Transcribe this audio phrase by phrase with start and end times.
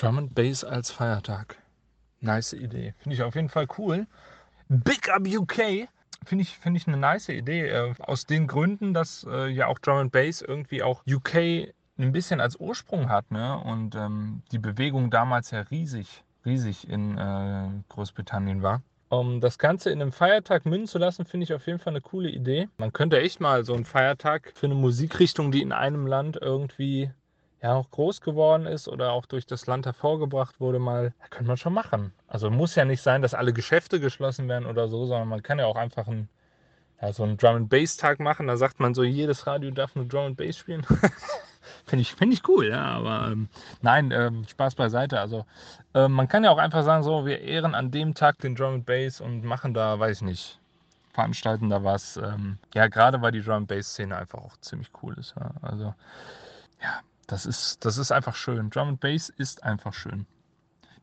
[0.00, 1.58] Drum and Bass als Feiertag.
[2.20, 2.94] Nice Idee.
[3.00, 4.06] Finde ich auf jeden Fall cool.
[4.68, 5.88] Big Up UK
[6.24, 7.68] finde ich, find ich eine nice Idee.
[7.68, 11.34] Äh, aus den Gründen, dass äh, ja auch Drum and Bass irgendwie auch UK
[11.98, 13.30] ein bisschen als Ursprung hat.
[13.30, 13.58] Ne?
[13.58, 18.80] Und ähm, die Bewegung damals ja riesig, riesig in äh, Großbritannien war.
[19.10, 22.00] Um das Ganze in einem Feiertag münden zu lassen, finde ich auf jeden Fall eine
[22.00, 22.68] coole Idee.
[22.78, 27.10] Man könnte echt mal so einen Feiertag für eine Musikrichtung, die in einem Land irgendwie
[27.62, 31.56] ja auch groß geworden ist oder auch durch das Land hervorgebracht wurde, mal, könnte man
[31.56, 32.12] schon machen.
[32.26, 35.58] Also muss ja nicht sein, dass alle Geschäfte geschlossen werden oder so, sondern man kann
[35.58, 36.28] ja auch einfach einen,
[37.02, 38.46] ja, so einen Drum and Bass Tag machen.
[38.46, 40.86] Da sagt man so, jedes Radio darf nur Drum and Bass spielen.
[41.86, 43.48] Finde ich, find ich cool, ja, aber ähm,
[43.82, 45.20] nein, ähm, Spaß beiseite.
[45.20, 45.44] Also
[45.94, 48.74] ähm, man kann ja auch einfach sagen, so, wir ehren an dem Tag den Drum
[48.74, 50.60] and Bass und machen da, weiß ich nicht,
[51.12, 52.16] veranstalten da was.
[52.16, 55.34] Ähm, ja, gerade weil die Drum and Bass Szene einfach auch ziemlich cool ist.
[55.38, 55.50] Ja.
[55.60, 55.94] Also
[56.82, 58.70] ja, das ist, das ist einfach schön.
[58.70, 60.26] Drum and Bass ist einfach schön.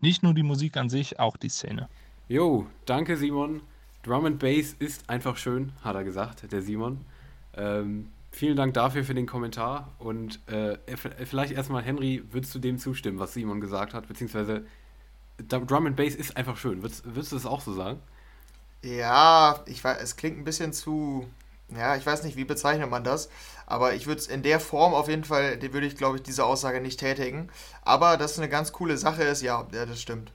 [0.01, 1.89] Nicht nur die Musik an sich, auch die Szene.
[2.27, 3.61] Jo, danke Simon.
[4.03, 7.05] Drum and Bass ist einfach schön, hat er gesagt, der Simon.
[7.55, 12.77] Ähm, vielen Dank dafür für den Kommentar und äh, vielleicht erstmal, Henry, würdest du dem
[12.77, 14.65] zustimmen, was Simon gesagt hat, beziehungsweise
[15.37, 16.81] Drum and Bass ist einfach schön.
[16.81, 17.99] Würdest, würdest du das auch so sagen?
[18.83, 21.27] Ja, ich weiß, es klingt ein bisschen zu,
[21.75, 23.29] ja, ich weiß nicht, wie bezeichnet man das,
[23.65, 26.23] aber ich würde es in der Form auf jeden Fall, die würde ich, glaube ich,
[26.23, 27.49] diese Aussage nicht tätigen.
[27.81, 30.31] Aber dass es eine ganz coole Sache ist, ja, ja das stimmt.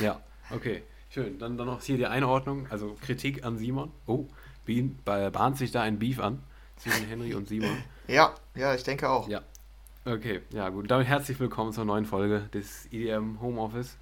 [0.00, 0.20] Ja,
[0.50, 0.82] okay.
[1.10, 1.38] Schön.
[1.38, 3.92] Dann, dann noch hier die Einordnung, also Kritik an Simon.
[4.06, 4.26] Oh,
[5.04, 6.42] bahnt sich da ein Beef an
[6.76, 7.76] zwischen Henry und Simon.
[8.08, 9.28] Ja, ja, ich denke auch.
[9.28, 9.42] Ja.
[10.04, 10.90] Okay, ja gut.
[10.90, 13.96] Damit herzlich willkommen zur neuen Folge des EDM Homeoffice.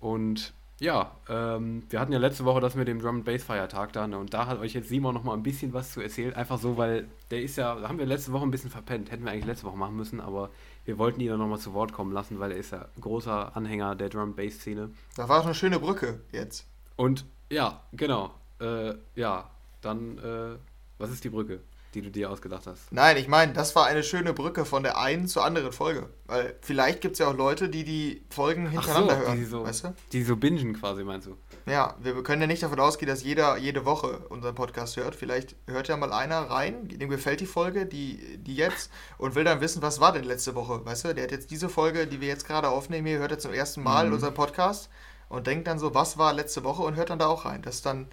[0.00, 4.06] Und ja, ähm, wir hatten ja letzte Woche das mit dem Drum Bass Feiertag da,
[4.06, 4.16] ne?
[4.16, 6.76] und da hat euch jetzt Simon noch mal ein bisschen was zu erzählen, einfach so,
[6.76, 9.46] weil der ist ja, da haben wir letzte Woche ein bisschen verpennt, hätten wir eigentlich
[9.46, 10.50] letzte Woche machen müssen, aber
[10.84, 13.56] wir wollten ihn dann noch mal zu Wort kommen lassen, weil er ist ja großer
[13.56, 14.90] Anhänger der Drum Bass Szene.
[15.16, 16.66] Da war doch eine schöne Brücke jetzt.
[16.96, 20.56] Und ja, genau, äh, ja, dann, äh,
[20.98, 21.60] was ist die Brücke?
[21.94, 22.92] Die du dir ausgedacht hast.
[22.92, 26.10] Nein, ich meine, das war eine schöne Brücke von der einen zur anderen Folge.
[26.26, 29.38] Weil vielleicht gibt es ja auch Leute, die die Folgen hintereinander so, hören.
[29.38, 29.94] Die so, weißt du?
[30.12, 31.36] Die so bingen quasi, meinst du?
[31.64, 35.14] Ja, wir können ja nicht davon ausgehen, dass jeder jede Woche unseren Podcast hört.
[35.14, 39.44] Vielleicht hört ja mal einer rein, dem gefällt die Folge, die, die jetzt, und will
[39.44, 41.14] dann wissen, was war denn letzte Woche, weißt du?
[41.14, 43.82] Der hat jetzt diese Folge, die wir jetzt gerade aufnehmen, hier hört er zum ersten
[43.82, 44.14] Mal mhm.
[44.14, 44.90] unseren Podcast
[45.28, 47.62] und denkt dann so, was war letzte Woche und hört dann da auch rein.
[47.62, 48.08] Das ist dann,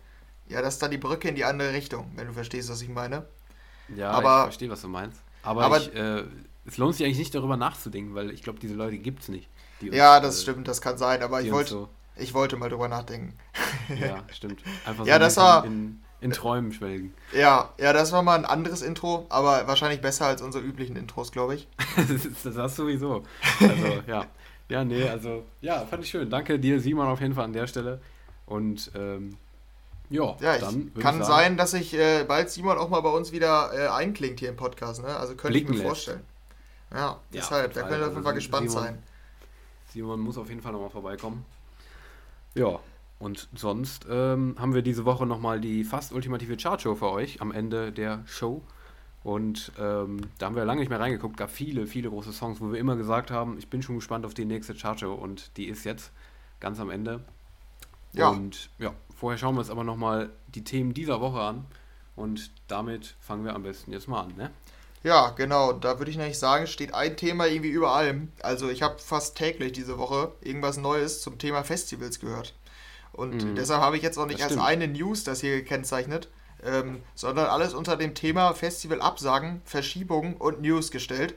[0.48, 2.90] ja, das ist dann die Brücke in die andere Richtung, wenn du verstehst, was ich
[2.90, 3.26] meine.
[3.96, 5.22] Ja, aber, ich verstehe, was du meinst.
[5.44, 6.24] Aber, aber ich, äh,
[6.66, 9.50] es lohnt sich eigentlich nicht darüber nachzudenken, weil ich glaube, diese Leute gibt es nicht.
[9.82, 12.88] ja, das äh, stimmt, das kann sein, aber ich wollte, so ich wollte mal drüber
[12.88, 13.38] nachdenken.
[14.00, 14.62] ja, stimmt.
[14.86, 17.14] Einfach so ja, das war, in, in Träumen schwelgen.
[17.34, 21.32] Ja, ja, das war mal ein anderes Intro, aber wahrscheinlich besser als unsere üblichen Intros,
[21.32, 21.68] glaube ich.
[22.44, 23.24] das hast du sowieso.
[23.60, 24.26] Also, ja.
[24.68, 26.28] Ja, nee, also, ja, fand ich schön.
[26.28, 28.02] Danke dir, Simon, auf jeden Fall an der Stelle.
[28.48, 29.38] Und ähm,
[30.10, 33.32] ja, ja dann kann sagen, sein, dass sich äh, bald Simon auch mal bei uns
[33.32, 35.02] wieder äh, einklingt hier im Podcast.
[35.02, 35.16] Ne?
[35.16, 35.84] Also könnte ich mir lässt.
[35.84, 36.22] vorstellen.
[36.94, 39.04] Ja, deshalb, ja, da könnt ihr auf jeden Fall also gespannt Simon, sein.
[39.92, 41.46] Simon muss auf jeden Fall nochmal vorbeikommen.
[42.54, 42.80] Ja,
[43.20, 47.52] und sonst ähm, haben wir diese Woche nochmal die fast ultimative Chartshow für euch am
[47.52, 48.62] Ende der Show.
[49.24, 51.38] Und ähm, da haben wir lange nicht mehr reingeguckt.
[51.38, 54.34] Gab viele, viele große Songs, wo wir immer gesagt haben, ich bin schon gespannt auf
[54.34, 55.14] die nächste Chartshow.
[55.14, 56.12] Und die ist jetzt
[56.60, 57.22] ganz am Ende.
[58.14, 58.30] Ja.
[58.30, 61.66] Und ja, Vorher schauen wir uns aber nochmal die Themen dieser Woche an.
[62.16, 64.52] Und damit fangen wir am besten jetzt mal an, ne?
[65.04, 65.72] Ja, genau.
[65.74, 68.32] Da würde ich nämlich sagen, steht ein Thema irgendwie über allem.
[68.42, 72.56] Also ich habe fast täglich diese Woche irgendwas Neues zum Thema Festivals gehört.
[73.14, 73.56] Und mhm.
[73.56, 76.28] deshalb habe ich jetzt auch nicht als eine News das hier gekennzeichnet,
[76.64, 81.36] ähm, sondern alles unter dem Thema Festival Absagen, Verschiebungen und News gestellt.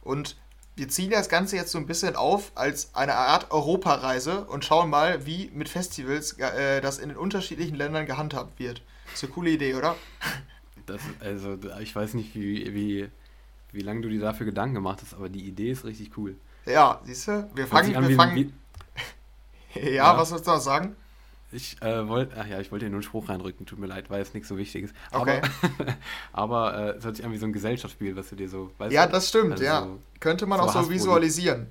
[0.00, 0.36] Und
[0.78, 4.88] wir ziehen das Ganze jetzt so ein bisschen auf als eine Art Europareise und schauen
[4.88, 8.82] mal, wie mit Festivals äh, das in den unterschiedlichen Ländern gehandhabt wird.
[9.12, 9.96] Ist eine coole Idee, oder?
[10.86, 13.08] Das, also, ich weiß nicht, wie, wie,
[13.72, 16.36] wie lange du dir dafür Gedanken gemacht hast, aber die Idee ist richtig cool.
[16.64, 17.50] Ja, siehst du?
[17.54, 18.08] Wir fangen.
[18.08, 18.52] Wir fangen
[19.74, 20.94] ja, ja, was sollst du noch sagen?
[21.50, 24.10] Ich äh, wollte, ach ja, ich wollte dir nur einen Spruch reinrücken, tut mir leid,
[24.10, 24.92] war jetzt nichts so Wichtiges.
[25.10, 25.40] Okay.
[25.78, 25.96] Aber,
[26.32, 28.92] aber äh, es hört sich an wie so ein Gesellschaftsspiel, was du dir so, weißt
[28.92, 29.82] Ja, das stimmt, also ja.
[29.82, 31.68] So, Könnte man so auch so visualisieren.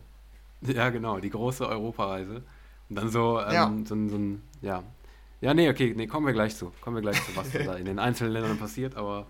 [0.62, 2.44] Ja, genau, die große Europareise.
[2.90, 3.74] Und dann so, ähm, ja.
[3.86, 4.84] so, so, ein, ja.
[5.42, 6.72] Ja, nee, okay, nee, kommen wir gleich zu.
[6.82, 9.28] Kommen wir gleich zu, was da in den einzelnen Ländern passiert, aber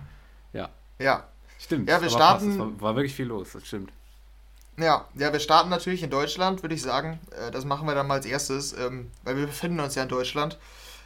[0.54, 0.70] ja.
[1.00, 1.28] Ja.
[1.60, 1.90] Stimmt.
[1.90, 2.58] Ja, wir starten.
[2.60, 3.92] War, war, wirklich viel los, das stimmt.
[4.78, 7.20] Ja, ja, wir starten natürlich in Deutschland, würde ich sagen.
[7.32, 10.10] Äh, das machen wir dann mal als erstes, ähm, weil wir befinden uns ja in
[10.10, 10.58] Deutschland.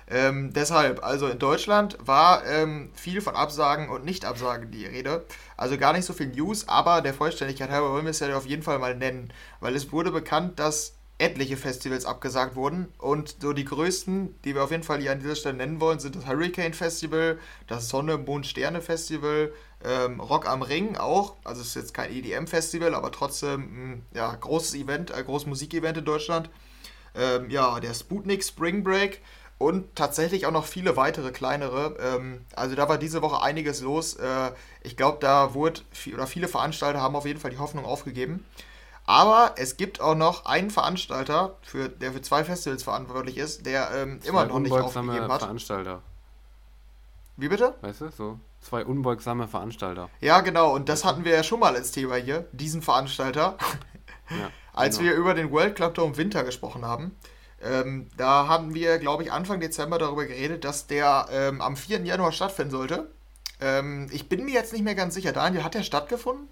[0.09, 5.25] Ähm, deshalb, also in Deutschland war ähm, viel von Absagen und Nicht-Absagen die Rede.
[5.57, 8.45] Also gar nicht so viel News, aber der Vollständigkeit halber wollen wir es ja auf
[8.45, 13.53] jeden Fall mal nennen, weil es wurde bekannt, dass etliche Festivals abgesagt wurden und so
[13.53, 16.25] die größten, die wir auf jeden Fall hier an dieser Stelle nennen wollen, sind das
[16.25, 17.37] Hurricane Festival,
[17.67, 22.11] das Sonne, Mond, Sterne Festival, ähm, Rock am Ring auch, also es ist jetzt kein
[22.11, 26.49] EDM-Festival, aber trotzdem ein ja, großes Event, ein großes Musikevent in Deutschland.
[27.13, 29.21] Ähm, ja, der Sputnik Spring Break
[29.61, 31.95] und tatsächlich auch noch viele weitere kleinere.
[31.99, 34.15] Ähm, also da war diese Woche einiges los.
[34.15, 34.51] Äh,
[34.83, 38.45] ich glaube, da wurde viel, oder viele Veranstalter haben auf jeden Fall die Hoffnung aufgegeben.
[39.05, 43.91] Aber es gibt auch noch einen Veranstalter, für, der für zwei Festivals verantwortlich ist, der
[43.91, 45.41] ähm, immer noch nicht aufgegeben hat.
[45.41, 46.01] Veranstalter.
[47.37, 47.75] Wie bitte?
[47.81, 50.09] Weißt du, so zwei unbeugsame Veranstalter.
[50.21, 50.73] Ja, genau.
[50.73, 53.57] Und das hatten wir ja schon mal als Thema hier, diesen Veranstalter.
[54.29, 55.09] Ja, als genau.
[55.09, 57.15] wir über den World Club Dome Winter gesprochen haben.
[57.63, 62.03] Ähm, da haben wir, glaube ich, Anfang Dezember darüber geredet, dass der ähm, am 4.
[62.03, 63.11] Januar stattfinden sollte.
[63.59, 65.31] Ähm, ich bin mir jetzt nicht mehr ganz sicher.
[65.31, 66.47] Daniel, hat der stattgefunden?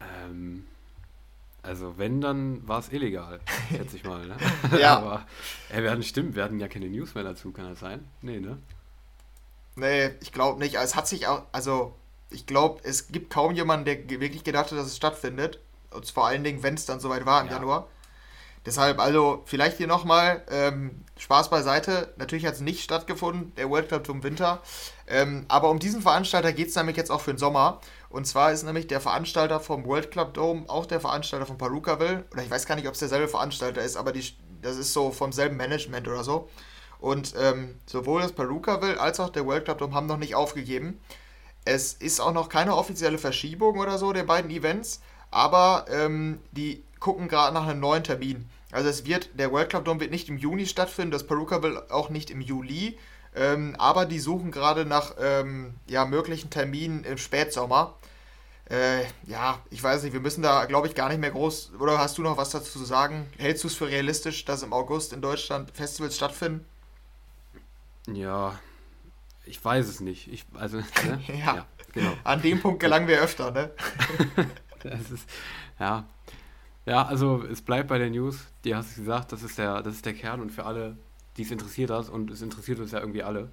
[0.00, 0.66] Ähm,
[1.62, 3.40] also wenn, dann war es illegal,
[3.70, 4.26] schätze ich mal.
[4.26, 4.36] Ne?
[4.80, 4.96] ja.
[4.96, 5.26] Aber
[5.68, 8.08] ey, wir hatten, stimmt, wir hatten ja keine News mehr dazu, kann das sein?
[8.22, 8.58] Nee, ne?
[9.76, 10.74] Nee, ich glaube nicht.
[10.74, 11.94] Es hat sich auch, also
[12.30, 15.60] ich glaube, es gibt kaum jemanden, der wirklich gedacht hat, dass es stattfindet.
[15.90, 17.54] Und vor allen Dingen, wenn es dann soweit war im ja.
[17.54, 17.86] Januar.
[18.66, 22.12] Deshalb, also vielleicht hier nochmal ähm, Spaß beiseite.
[22.16, 24.60] Natürlich hat es nicht stattgefunden, der World Cup zum Winter.
[25.06, 27.80] Ähm, aber um diesen Veranstalter geht es nämlich jetzt auch für den Sommer.
[28.10, 32.24] Und zwar ist nämlich der Veranstalter vom World Club Dome auch der Veranstalter von Perukaville.
[32.32, 34.24] Oder ich weiß gar nicht, ob es derselbe Veranstalter ist, aber die,
[34.62, 36.48] das ist so vom selben Management oder so.
[37.00, 41.00] Und ähm, sowohl das Perukaville als auch der World Club Dome haben noch nicht aufgegeben.
[41.64, 45.00] Es ist auch noch keine offizielle Verschiebung oder so der beiden Events,
[45.30, 48.48] aber ähm, die gucken gerade nach einem neuen Termin.
[48.70, 52.10] Also es wird, der World Club Dome wird nicht im Juni stattfinden, das Perukaville auch
[52.10, 52.98] nicht im Juli,
[53.34, 57.94] ähm, aber die suchen gerade nach ähm, ja, möglichen Terminen im Spätsommer.
[58.70, 61.72] Äh, ja, ich weiß nicht, wir müssen da, glaube ich, gar nicht mehr groß.
[61.78, 63.26] Oder hast du noch was dazu zu sagen?
[63.38, 66.66] Hältst du es für realistisch, dass im August in Deutschland Festivals stattfinden?
[68.12, 68.58] Ja,
[69.46, 70.30] ich weiß es nicht.
[70.30, 70.84] Ich, also, ne?
[71.28, 72.12] ja, ja, genau.
[72.24, 73.70] An dem Punkt gelangen wir öfter, ne?
[74.82, 75.28] das ist,
[75.80, 76.06] ja.
[76.88, 78.46] Ja, also es bleibt bei der News.
[78.64, 80.96] Die hast du gesagt, das ist der, das ist der Kern und für alle,
[81.36, 83.50] die es interessiert hat, und es interessiert uns ja irgendwie alle,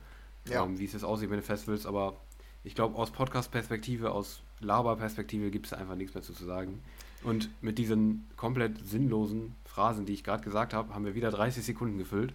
[0.47, 0.63] ja.
[0.63, 2.15] ähm, wie es jetzt aussieht mit den Festivals, aber
[2.63, 6.81] ich glaube, aus Podcast-Perspektive, aus Laber-Perspektive gibt es einfach nichts mehr zu sagen.
[7.23, 11.65] Und mit diesen komplett sinnlosen Phrasen, die ich gerade gesagt habe, haben wir wieder 30
[11.65, 12.33] Sekunden gefüllt.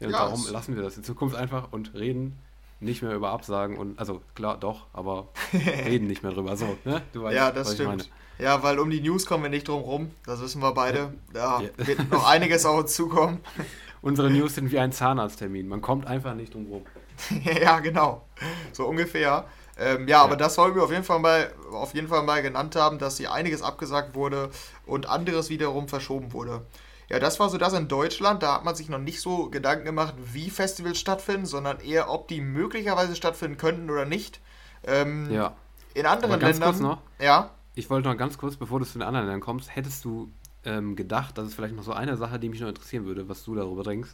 [0.00, 2.36] Ja, ja, darum lassen wir das in Zukunft einfach und reden
[2.80, 6.56] nicht mehr über Absagen und also klar doch, aber reden nicht mehr drüber.
[6.56, 7.02] So, ne?
[7.12, 8.10] Du weißt, ja, das stimmt.
[8.42, 10.10] Ja, weil um die News kommen wir nicht drum rum.
[10.26, 11.14] Das wissen wir beide.
[11.32, 11.68] Da ja.
[11.76, 13.40] wird noch einiges auf uns zukommen.
[14.02, 15.68] Unsere News sind wie ein Zahnarzttermin.
[15.68, 16.82] Man kommt einfach nicht drum rum.
[17.62, 18.26] ja, genau.
[18.72, 19.44] So ungefähr.
[19.78, 22.42] Ähm, ja, ja, aber das wollen wir auf jeden, Fall mal, auf jeden Fall mal
[22.42, 24.50] genannt haben, dass hier einiges abgesagt wurde
[24.86, 26.62] und anderes wiederum verschoben wurde.
[27.08, 28.42] Ja, das war so das in Deutschland.
[28.42, 32.26] Da hat man sich noch nicht so Gedanken gemacht, wie Festivals stattfinden, sondern eher, ob
[32.26, 34.40] die möglicherweise stattfinden könnten oder nicht.
[34.84, 35.54] Ähm, ja.
[35.94, 36.70] In anderen ganz Ländern.
[36.70, 37.50] Kurz noch, ja.
[37.74, 40.30] Ich wollte noch ganz kurz, bevor du zu den anderen Ländern kommst, hättest du
[40.64, 43.44] ähm, gedacht, das ist vielleicht noch so eine Sache, die mich noch interessieren würde, was
[43.44, 44.10] du darüber denkst.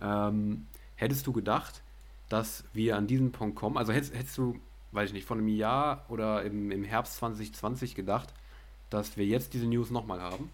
[0.00, 0.66] Ähm,
[0.96, 1.82] hättest du gedacht,
[2.28, 3.76] dass wir an diesen Punkt kommen?
[3.76, 4.58] Also hättest, hättest du,
[4.92, 8.32] weiß ich nicht, vor einem Jahr oder im, im Herbst 2020 gedacht,
[8.90, 10.50] dass wir jetzt diese News nochmal haben?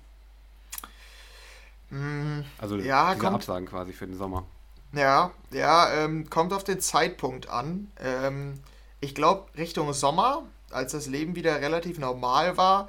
[1.91, 4.45] Mm, also ja, diese kommt, Absagen quasi für den Sommer.
[4.93, 7.91] Ja, ja, ähm, kommt auf den Zeitpunkt an.
[7.99, 8.55] Ähm,
[9.01, 12.89] ich glaube, Richtung Sommer, als das Leben wieder relativ normal war,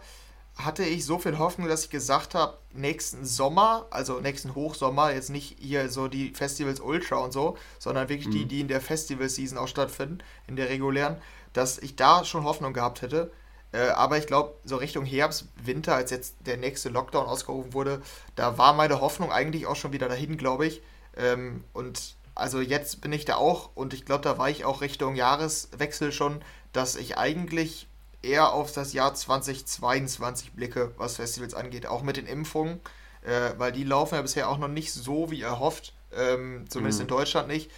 [0.56, 5.30] hatte ich so viel Hoffnung, dass ich gesagt habe, nächsten Sommer, also nächsten Hochsommer, jetzt
[5.30, 8.32] nicht hier so die Festivals Ultra und so, sondern wirklich mhm.
[8.32, 11.18] die, die in der Festival-Season auch stattfinden, in der regulären,
[11.54, 13.32] dass ich da schon Hoffnung gehabt hätte.
[13.72, 18.02] Äh, aber ich glaube, so Richtung Herbst, Winter, als jetzt der nächste Lockdown ausgerufen wurde,
[18.36, 20.82] da war meine Hoffnung eigentlich auch schon wieder dahin, glaube ich.
[21.16, 24.82] Ähm, und also jetzt bin ich da auch und ich glaube, da war ich auch
[24.82, 26.42] Richtung Jahreswechsel schon,
[26.74, 27.88] dass ich eigentlich
[28.22, 32.80] eher auf das Jahr 2022 blicke, was Festivals angeht, auch mit den Impfungen,
[33.24, 37.04] äh, weil die laufen ja bisher auch noch nicht so wie erhofft, ähm, zumindest mhm.
[37.04, 37.72] in Deutschland nicht.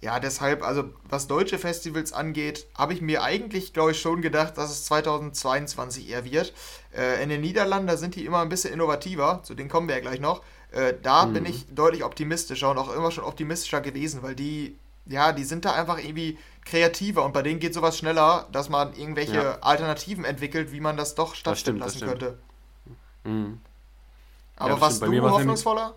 [0.00, 4.56] Ja, deshalb, also was deutsche Festivals angeht, habe ich mir eigentlich, glaube ich, schon gedacht,
[4.56, 6.52] dass es 2022 eher wird.
[6.96, 9.96] Äh, in den Niederlanden, da sind die immer ein bisschen innovativer, zu denen kommen wir
[9.96, 10.42] ja gleich noch.
[10.70, 11.32] Äh, da mhm.
[11.32, 15.64] bin ich deutlich optimistischer und auch immer schon optimistischer gewesen, weil die, ja, die sind
[15.64, 19.58] da einfach irgendwie kreativer und bei denen geht sowas schneller, dass man irgendwelche ja.
[19.60, 22.38] Alternativen entwickelt, wie man das doch stattfinden lassen könnte.
[23.24, 23.60] Mhm.
[24.56, 25.94] Aber ja, was du hoffnungsvoller?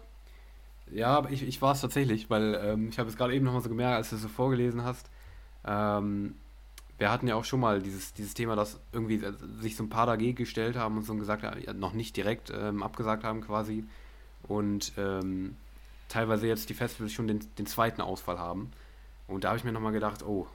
[0.91, 3.69] Ja, ich, ich war es tatsächlich, weil ähm, ich habe es gerade eben nochmal so
[3.69, 5.09] gemerkt, als du es so vorgelesen hast.
[5.65, 6.35] Ähm,
[6.97, 9.89] wir hatten ja auch schon mal dieses, dieses Thema, dass irgendwie äh, sich so ein
[9.89, 13.41] paar dagegen gestellt haben und so gesagt haben, ja, noch nicht direkt ähm, abgesagt haben
[13.41, 13.85] quasi.
[14.43, 15.55] Und ähm,
[16.09, 18.71] teilweise jetzt die Festivals schon den, den zweiten Ausfall haben.
[19.27, 20.45] Und da habe ich mir nochmal gedacht, oh,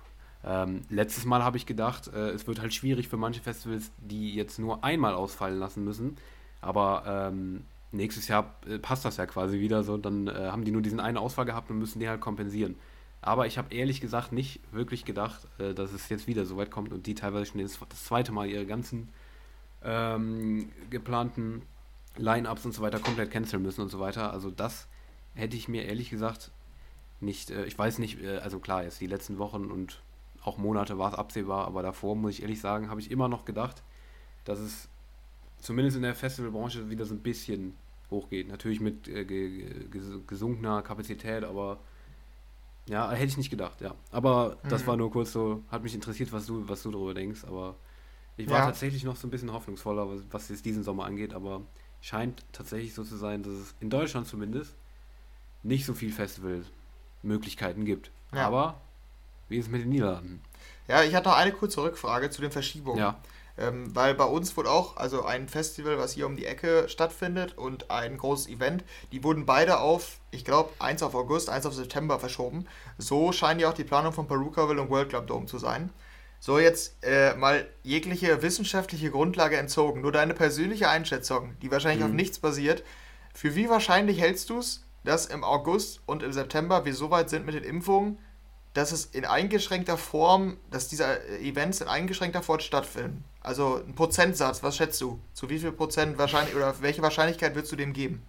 [0.45, 4.35] ähm, letztes Mal habe ich gedacht, äh, es wird halt schwierig für manche Festivals, die
[4.35, 6.17] jetzt nur einmal ausfallen lassen müssen.
[6.61, 9.97] Aber ähm, nächstes Jahr äh, passt das ja quasi wieder so.
[9.97, 12.77] Dann äh, haben die nur diesen einen Ausfall gehabt und müssen den halt kompensieren.
[13.23, 16.71] Aber ich habe ehrlich gesagt nicht wirklich gedacht, äh, dass es jetzt wieder so weit
[16.71, 19.09] kommt und die teilweise schon das, zweite Mal ihre ganzen
[19.83, 21.63] ähm, geplanten
[22.17, 24.33] Line-Ups und so weiter komplett canceln müssen und so weiter.
[24.33, 24.87] Also das
[25.35, 26.51] hätte ich mir ehrlich gesagt
[27.21, 30.01] nicht, äh, ich weiß nicht, äh, also klar, jetzt die letzten Wochen und
[30.47, 33.45] auch Monate war es absehbar, aber davor muss ich ehrlich sagen, habe ich immer noch
[33.45, 33.83] gedacht,
[34.45, 34.89] dass es
[35.59, 37.75] zumindest in der Festivalbranche wieder so ein bisschen
[38.11, 38.49] hochgeht.
[38.49, 41.81] Natürlich mit äh, gesunkener Kapazität, aber
[42.89, 43.95] ja, hätte ich nicht gedacht, ja.
[44.13, 44.69] Aber mhm.
[44.69, 47.75] das war nur kurz so, hat mich interessiert, was du, was du darüber denkst, aber
[48.37, 48.67] ich war ja.
[48.67, 51.63] tatsächlich noch so ein bisschen hoffnungsvoller, was es diesen Sommer angeht, aber
[52.01, 54.77] scheint tatsächlich so zu sein, dass es in Deutschland zumindest
[55.65, 58.13] nicht so viel Festivalmöglichkeiten gibt.
[58.33, 58.47] Ja.
[58.47, 58.81] Aber
[59.49, 60.43] wie ist es mit den Niederlanden?
[60.89, 62.99] Ja, ich hatte noch eine kurze Rückfrage zu den Verschiebungen.
[62.99, 63.19] Ja.
[63.59, 67.57] Ähm, weil bei uns wurde auch, also ein Festival, was hier um die Ecke stattfindet
[67.57, 71.73] und ein großes Event, die wurden beide auf, ich glaube, eins auf August, eins auf
[71.73, 72.67] September verschoben.
[72.99, 75.91] So scheinen ja auch die Planung von Perukaville und World Club Dome zu sein.
[76.39, 80.03] So, jetzt äh, mal jegliche wissenschaftliche Grundlage entzogen.
[80.03, 82.11] Nur deine persönliche Einschätzung, die wahrscheinlich mhm.
[82.11, 82.85] auf nichts basiert.
[83.33, 87.31] Für wie wahrscheinlich hältst du es, dass im August und im September wir so weit
[87.31, 88.19] sind mit den Impfungen,
[88.77, 93.25] dass es in eingeschränkter Form, dass diese Events in eingeschränkter Form stattfinden?
[93.41, 95.19] Also ein Prozentsatz, was schätzt du?
[95.33, 98.23] Zu wie viel Prozent wahrscheinlich oder welche Wahrscheinlichkeit würdest du dem geben?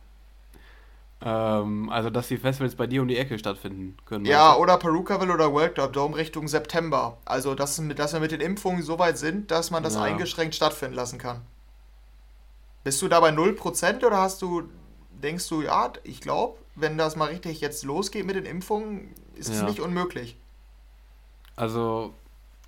[1.22, 4.24] Ähm, also, dass die Festivals bei dir um die Ecke stattfinden können.
[4.24, 7.18] Ja, oder Perukaville oder World Cup Dome Richtung September.
[7.25, 10.04] Also, dass, dass wir mit den Impfungen so weit sind, dass man das ja.
[10.04, 11.42] eingeschränkt stattfinden lassen kann.
[12.86, 14.70] Bist du da bei 0% oder hast du,
[15.22, 19.50] denkst du, ja, ich glaube, wenn das mal richtig jetzt losgeht mit den Impfungen, ist
[19.50, 20.38] es nicht unmöglich?
[21.55, 22.13] Also,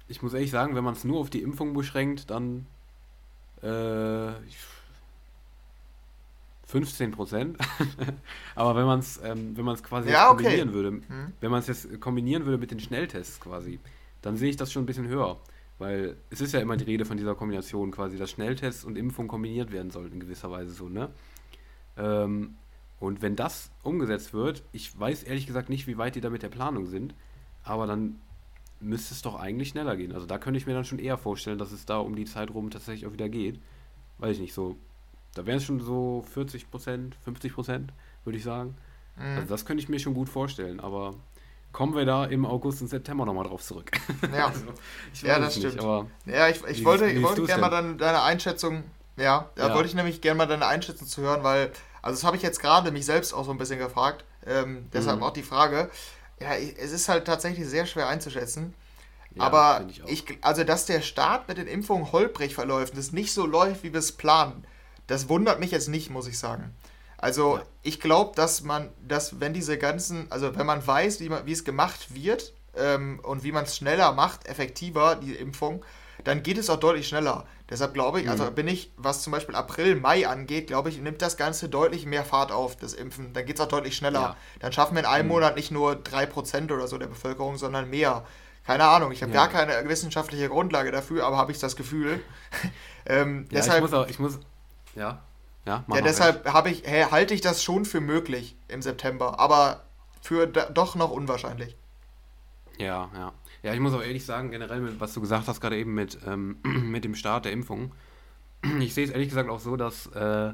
[0.08, 2.66] ich muss ehrlich sagen, wenn man es nur auf die Impfung beschränkt, dann
[3.62, 4.32] äh,
[6.66, 7.58] 15 Prozent.
[8.56, 10.44] Aber wenn man es ähm, wenn quasi ja, okay.
[10.44, 11.34] kombinieren würde, hm.
[11.40, 13.80] wenn man es jetzt kombinieren würde mit den Schnelltests quasi,
[14.22, 15.38] dann sehe ich das schon ein bisschen höher.
[15.78, 19.28] Weil es ist ja immer die Rede von dieser Kombination quasi, dass Schnelltests und Impfung
[19.28, 21.10] kombiniert werden sollten in gewisser Weise so, ne?
[21.98, 22.56] Ähm,
[23.00, 26.44] und wenn das umgesetzt wird, ich weiß ehrlich gesagt nicht, wie weit die da mit
[26.44, 27.16] der Planung sind,
[27.64, 28.20] aber dann
[28.80, 30.14] müsste es doch eigentlich schneller gehen.
[30.14, 32.52] Also da könnte ich mir dann schon eher vorstellen, dass es da um die Zeit
[32.52, 33.60] rum tatsächlich auch wieder geht.
[34.18, 34.78] Weiß ich nicht, so
[35.36, 38.76] da wären es schon so 40 Prozent, 50 Prozent, würde ich sagen.
[39.16, 39.38] Mhm.
[39.38, 41.16] Also das könnte ich mir schon gut vorstellen, aber
[41.72, 43.92] kommen wir da im August und September nochmal drauf zurück.
[44.34, 44.66] Ja, also,
[45.22, 45.76] ja das stimmt.
[45.76, 48.84] Nicht, ja, ich, ich wollte, ich wollte gerne mal dann deine Einschätzung,
[49.18, 49.76] ja, da ja.
[49.76, 52.62] wollte ich nämlich gerne mal deine Einschätzung zu hören, weil, also das habe ich jetzt
[52.62, 55.24] gerade mich selbst auch so ein bisschen gefragt, ähm, deshalb mhm.
[55.24, 55.90] auch die Frage,
[56.40, 58.74] ja, es ist halt tatsächlich sehr schwer einzuschätzen.
[59.36, 63.12] Ja, aber ich, ich, also dass der Start mit den Impfungen holprig verläuft und es
[63.12, 64.66] nicht so läuft, wie wir es planen,
[65.08, 66.76] das wundert mich jetzt nicht, muss ich sagen.
[67.18, 67.64] Also ja.
[67.84, 71.52] ich glaube, dass man, dass wenn diese ganzen, also wenn man weiß, wie, man, wie
[71.52, 75.84] es gemacht wird ähm, und wie man es schneller macht, effektiver, die Impfung,
[76.24, 77.46] dann geht es auch deutlich schneller.
[77.70, 78.56] Deshalb glaube ich, also mhm.
[78.56, 82.26] bin ich, was zum Beispiel April, Mai angeht, glaube ich, nimmt das Ganze deutlich mehr
[82.26, 83.34] Fahrt auf, das Impfen.
[83.34, 84.20] Dann geht es auch deutlich schneller.
[84.20, 84.36] Ja.
[84.60, 85.34] Dann schaffen wir in einem mhm.
[85.34, 88.26] Monat nicht nur 3% oder so der Bevölkerung, sondern mehr.
[88.66, 89.46] Keine Ahnung, ich habe ja.
[89.46, 92.22] gar keine wissenschaftliche Grundlage dafür, aber habe ich das Gefühl.
[93.06, 94.40] ähm, ja, deshalb, ich muss auch, ich muss,
[94.96, 95.22] ja.
[95.66, 99.84] Ja, ja deshalb habe ich, hey, halte ich das schon für möglich im September, aber
[100.22, 101.78] für doch noch unwahrscheinlich.
[102.78, 103.32] Ja, ja.
[103.62, 106.20] Ja, ich muss auch ehrlich sagen, generell, mit, was du gesagt hast, gerade eben mit,
[106.26, 107.94] ähm, mit dem Start der Impfung,
[108.80, 110.54] ich sehe es ehrlich gesagt auch so, dass äh,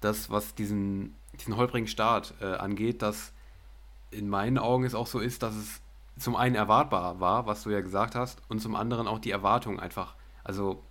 [0.00, 3.32] das, was diesen, diesen holprigen Start äh, angeht, dass
[4.10, 5.80] in meinen Augen es auch so ist, dass es
[6.18, 9.78] zum einen erwartbar war, was du ja gesagt hast, und zum anderen auch die Erwartung
[9.78, 10.14] einfach.
[10.44, 10.82] Also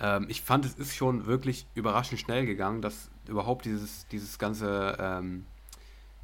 [0.00, 4.96] ähm, ich fand, es ist schon wirklich überraschend schnell gegangen, dass überhaupt dieses, dieses ganze,
[4.98, 5.46] ähm,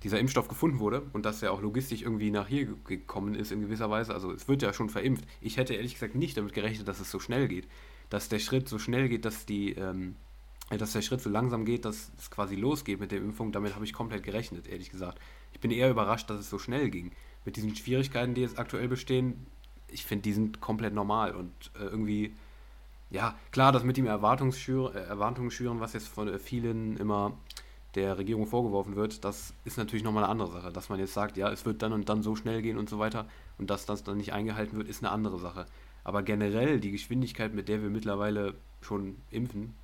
[0.02, 3.60] dieser Impfstoff gefunden wurde und dass er auch logistisch irgendwie nach hier gekommen ist in
[3.60, 4.12] gewisser Weise.
[4.14, 5.24] Also es wird ja schon verimpft.
[5.40, 7.68] Ich hätte ehrlich gesagt nicht damit gerechnet, dass es so schnell geht.
[8.10, 10.16] Dass der Schritt so schnell geht, dass die, ähm,
[10.70, 13.84] dass der Schritt so langsam geht, dass es quasi losgeht mit der Impfung, damit habe
[13.84, 15.18] ich komplett gerechnet, ehrlich gesagt.
[15.52, 17.12] Ich bin eher überrascht, dass es so schnell ging.
[17.44, 19.46] Mit diesen Schwierigkeiten, die jetzt aktuell bestehen,
[19.88, 22.34] ich finde, die sind komplett normal und äh, irgendwie
[23.12, 27.36] ja, klar, das mit dem Erwartungsschüren, äh, Erwartungsschüren, was jetzt von äh, vielen immer
[27.94, 30.72] der Regierung vorgeworfen wird, das ist natürlich nochmal eine andere Sache.
[30.72, 32.98] Dass man jetzt sagt, ja, es wird dann und dann so schnell gehen und so
[32.98, 33.26] weiter
[33.58, 35.66] und dass das dann nicht eingehalten wird, ist eine andere Sache.
[36.04, 39.74] Aber generell die Geschwindigkeit, mit der wir mittlerweile schon impfen,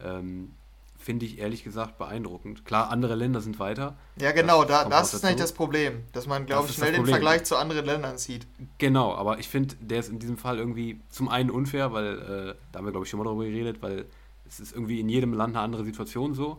[0.00, 0.52] ähm,
[0.98, 2.64] finde ich ehrlich gesagt beeindruckend.
[2.64, 3.96] Klar, andere Länder sind weiter.
[4.20, 7.06] Ja, genau, das da, das ist nicht das Problem, dass man, glaube ich, schnell den
[7.06, 8.46] Vergleich zu anderen Ländern sieht.
[8.78, 12.54] Genau, aber ich finde, der ist in diesem Fall irgendwie zum einen unfair, weil, äh,
[12.72, 14.06] da haben wir, glaube ich, schon mal darüber geredet, weil
[14.48, 16.56] es ist irgendwie in jedem Land eine andere Situation so.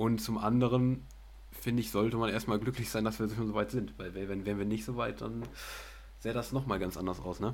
[0.00, 1.06] Und zum anderen,
[1.50, 3.98] finde ich, sollte man erstmal glücklich sein, dass wir schon so weit sind.
[3.98, 5.42] Weil wenn, wenn wir nicht so weit, dann
[6.20, 7.52] sähe das nochmal ganz anders aus, ne?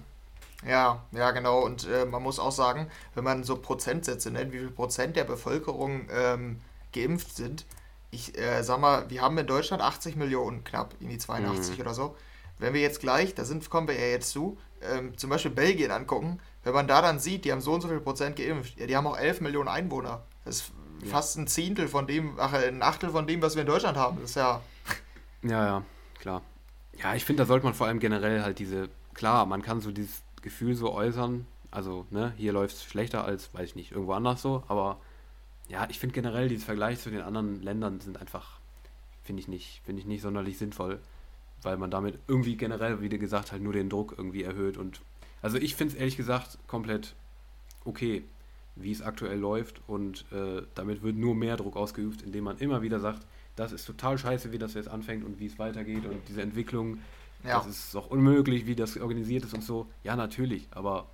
[0.65, 1.65] Ja, ja, genau.
[1.65, 5.25] Und äh, man muss auch sagen, wenn man so Prozentsätze nennt, wie viel Prozent der
[5.25, 6.61] Bevölkerung ähm,
[6.93, 7.67] geimpft sind,
[8.13, 11.81] ich äh, sag mal, wir haben in Deutschland 80 Millionen, knapp, irgendwie 82 mhm.
[11.81, 12.17] oder so.
[12.59, 15.91] Wenn wir jetzt gleich, da sind, kommen wir ja jetzt zu, ähm, zum Beispiel Belgien
[15.91, 18.87] angucken, wenn man da dann sieht, die haben so und so viel Prozent geimpft, ja,
[18.87, 20.23] die haben auch 11 Millionen Einwohner.
[20.45, 20.73] Das ist
[21.03, 21.09] ja.
[21.09, 24.19] fast ein Zehntel von dem, ach, ein Achtel von dem, was wir in Deutschland haben.
[24.21, 24.63] Das ist ja.
[25.43, 25.85] Ja, ja,
[26.19, 26.43] klar.
[26.99, 29.93] Ja, ich finde, da sollte man vor allem generell halt diese, klar, man kann so
[29.93, 31.47] dieses Gefühl so äußern.
[31.71, 34.65] Also, ne, hier läuft es schlechter als, weiß ich nicht, irgendwo anders so.
[34.67, 34.99] Aber
[35.69, 38.59] ja, ich finde generell, dieses Vergleich zu den anderen Ländern sind einfach,
[39.23, 41.01] finde ich nicht, finde ich nicht sonderlich sinnvoll.
[41.63, 44.79] Weil man damit irgendwie generell, wie du gesagt, halt nur den Druck irgendwie erhöht.
[44.79, 45.01] Und
[45.43, 47.15] also ich finde es ehrlich gesagt komplett
[47.87, 48.25] okay,
[48.77, 49.81] wie es aktuell läuft.
[49.87, 53.87] Und äh, damit wird nur mehr Druck ausgeübt, indem man immer wieder sagt, das ist
[53.87, 56.99] total scheiße, wie das jetzt anfängt und wie es weitergeht und diese Entwicklung
[57.45, 57.59] ja.
[57.59, 59.87] Das ist auch unmöglich, wie das organisiert ist und so.
[60.03, 61.07] Ja, natürlich, aber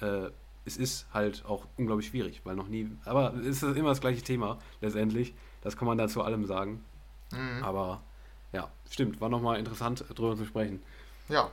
[0.00, 0.30] äh,
[0.64, 2.88] es ist halt auch unglaublich schwierig, weil noch nie.
[3.04, 5.34] Aber es ist immer das gleiche Thema, letztendlich.
[5.62, 6.84] Das kann man da zu allem sagen.
[7.32, 7.64] Mhm.
[7.64, 8.02] Aber
[8.52, 10.82] ja, stimmt, war nochmal interessant, darüber zu sprechen.
[11.28, 11.50] Ja.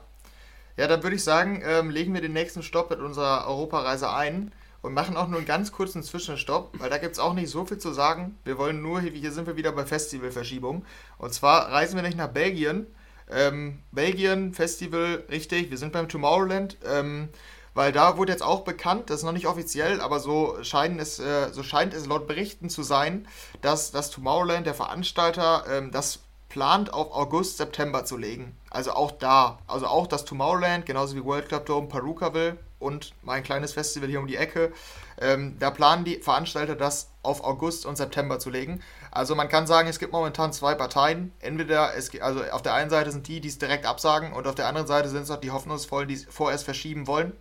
[0.76, 4.52] Ja, dann würde ich sagen, ähm, legen wir den nächsten Stopp mit unserer Europareise ein
[4.82, 7.64] und machen auch nur einen ganz kurzen Zwischenstopp, weil da gibt es auch nicht so
[7.64, 8.38] viel zu sagen.
[8.44, 10.84] Wir wollen nur, hier sind wir wieder bei Festivalverschiebung.
[11.18, 12.86] Und zwar reisen wir nicht nach Belgien,
[13.30, 16.78] ähm, Belgien, Festival, richtig, wir sind beim Tomorrowland.
[16.84, 17.28] Ähm,
[17.72, 21.20] weil da wurde jetzt auch bekannt, das ist noch nicht offiziell, aber so, scheinen es,
[21.20, 23.28] äh, so scheint es laut Berichten zu sein,
[23.60, 26.18] dass das Tomorrowland, der Veranstalter, ähm, das
[26.48, 28.56] plant auf August, September zu legen.
[28.70, 33.44] Also auch da, also auch das Tomorrowland, genauso wie World Club Dome, Perukaville und mein
[33.44, 34.72] kleines Festival hier um die Ecke,
[35.20, 38.82] ähm, da planen die Veranstalter das auf August und September zu legen.
[39.10, 41.32] Also man kann sagen, es gibt momentan zwei Parteien.
[41.40, 44.54] Entweder es also auf der einen Seite sind die, die es direkt absagen, und auf
[44.54, 47.32] der anderen Seite sind es auch die Hoffnungsvollen, die es vorerst verschieben wollen.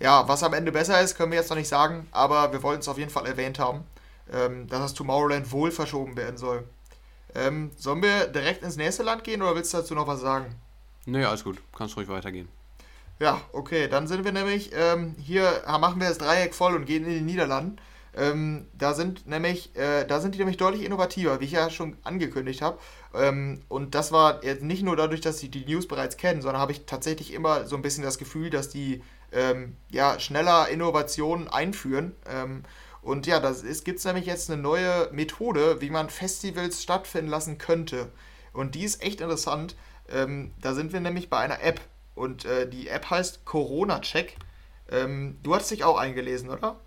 [0.00, 2.80] Ja, was am Ende besser ist, können wir jetzt noch nicht sagen, aber wir wollten
[2.80, 3.84] es auf jeden Fall erwähnt haben,
[4.32, 6.64] ähm, dass das Tomorrowland wohl verschoben werden soll.
[7.34, 10.54] Ähm, sollen wir direkt ins nächste Land gehen oder willst du dazu noch was sagen?
[11.04, 11.58] Nee, alles gut.
[11.76, 12.48] Kannst ruhig weitergehen.
[13.20, 13.86] Ja, okay.
[13.88, 17.20] Dann sind wir nämlich, ähm, hier machen wir das Dreieck voll und gehen in die
[17.20, 17.76] Niederlanden.
[18.16, 21.96] Ähm, da sind nämlich, äh, da sind die nämlich deutlich innovativer, wie ich ja schon
[22.02, 22.78] angekündigt habe.
[23.14, 26.60] Ähm, und das war jetzt nicht nur dadurch, dass sie die News bereits kennen, sondern
[26.60, 29.02] habe ich tatsächlich immer so ein bisschen das Gefühl, dass die
[29.32, 32.16] ähm, ja, schneller Innovationen einführen.
[32.26, 32.64] Ähm,
[33.02, 33.54] und ja, da
[33.84, 38.10] gibt es nämlich jetzt eine neue Methode, wie man Festivals stattfinden lassen könnte.
[38.52, 39.76] Und die ist echt interessant.
[40.08, 41.80] Ähm, da sind wir nämlich bei einer App.
[42.20, 44.36] Und äh, die App heißt Corona Check.
[44.90, 46.78] Ähm, du hast dich auch eingelesen, oder?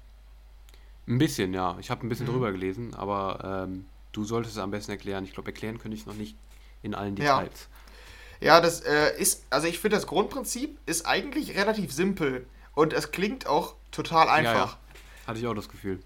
[1.08, 1.76] Ein bisschen, ja.
[1.80, 2.34] Ich habe ein bisschen mhm.
[2.34, 5.24] drüber gelesen, aber ähm, du solltest es am besten erklären.
[5.24, 6.38] Ich glaube, erklären könnte ich es noch nicht
[6.84, 7.67] in allen Details.
[8.41, 12.93] Ja, ja das äh, ist, also ich finde, das Grundprinzip ist eigentlich relativ simpel und
[12.93, 14.54] es klingt auch total einfach.
[14.54, 15.28] Ja, ja.
[15.28, 16.00] Hatte ich auch das Gefühl.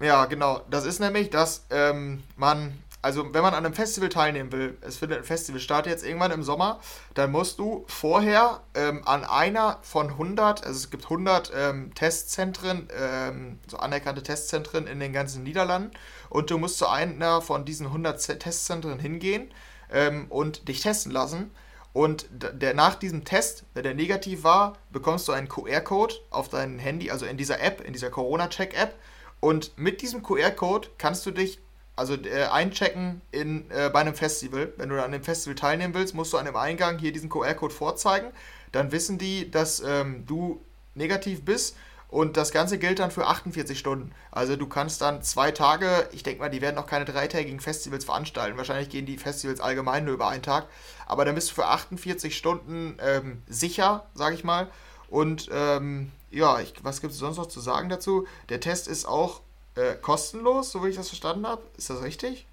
[0.00, 0.62] Ja, genau.
[0.70, 2.72] Das ist nämlich, dass ähm, man
[3.04, 6.30] also wenn man an einem Festival teilnehmen will, es findet ein Festival statt jetzt irgendwann
[6.30, 6.80] im Sommer,
[7.12, 12.88] dann musst du vorher ähm, an einer von 100, also es gibt 100 ähm, Testzentren,
[12.98, 15.90] ähm, so anerkannte Testzentren in den ganzen Niederlanden
[16.30, 19.52] und du musst zu einer von diesen 100 Testzentren hingehen
[19.92, 21.50] ähm, und dich testen lassen.
[21.92, 26.78] Und der, nach diesem Test, wenn der negativ war, bekommst du einen QR-Code auf dein
[26.80, 28.96] Handy, also in dieser App, in dieser Corona-Check-App.
[29.38, 31.60] Und mit diesem QR-Code kannst du dich
[31.96, 34.72] also äh, einchecken in, äh, bei einem Festival.
[34.76, 37.74] Wenn du an dem Festival teilnehmen willst, musst du an dem Eingang hier diesen QR-Code
[37.74, 38.28] vorzeigen.
[38.72, 40.60] Dann wissen die, dass ähm, du
[40.94, 41.76] negativ bist
[42.08, 44.12] und das Ganze gilt dann für 48 Stunden.
[44.30, 48.04] Also du kannst dann zwei Tage, ich denke mal, die werden auch keine dreitägigen Festivals
[48.04, 48.56] veranstalten.
[48.56, 50.66] Wahrscheinlich gehen die Festivals allgemein nur über einen Tag.
[51.06, 54.68] Aber dann bist du für 48 Stunden ähm, sicher, sage ich mal.
[55.08, 58.26] Und ähm, ja, ich, was gibt es sonst noch zu sagen dazu?
[58.48, 59.40] Der Test ist auch
[59.74, 61.62] äh, kostenlos, so wie ich das verstanden habe.
[61.76, 62.46] Ist das richtig?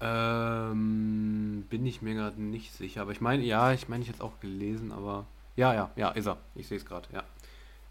[0.00, 3.02] Ähm, bin ich mir gerade nicht sicher.
[3.02, 5.26] Aber ich meine, ja, ich meine, ich hätte es auch gelesen, aber.
[5.56, 6.38] Ja, ja, ja, ist er.
[6.54, 7.24] Ich sehe es gerade, ja.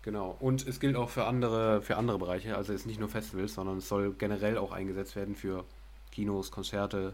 [0.03, 0.37] Genau.
[0.39, 2.55] Und es gilt auch für andere, für andere Bereiche.
[2.55, 5.65] Also es ist nicht nur Festivals, sondern es soll generell auch eingesetzt werden für
[6.11, 7.13] Kinos, Konzerte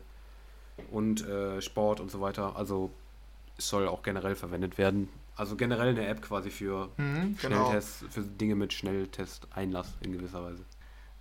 [0.91, 2.55] und äh, Sport und so weiter.
[2.55, 2.91] Also
[3.57, 5.09] es soll auch generell verwendet werden.
[5.35, 7.65] Also generell eine App quasi für mhm, genau.
[7.67, 10.63] Schnelltests, für Dinge mit Schnelltest-Einlass in gewisser Weise.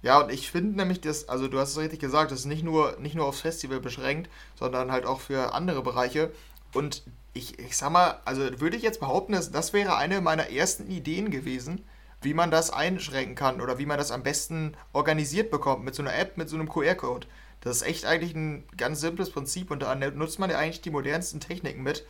[0.02, 2.64] Ja, und ich finde nämlich, dass, also du hast es richtig gesagt, das ist nicht
[2.64, 6.32] nur, nicht nur aufs Festival beschränkt, sondern halt auch für andere Bereiche.
[6.74, 10.50] Und ich, ich sag mal, also würde ich jetzt behaupten, dass das wäre eine meiner
[10.50, 11.84] ersten Ideen gewesen,
[12.20, 16.02] wie man das einschränken kann oder wie man das am besten organisiert bekommt mit so
[16.02, 17.26] einer App, mit so einem QR-Code.
[17.60, 20.90] Das ist echt eigentlich ein ganz simples Prinzip und da nutzt man ja eigentlich die
[20.90, 22.04] modernsten Techniken mit.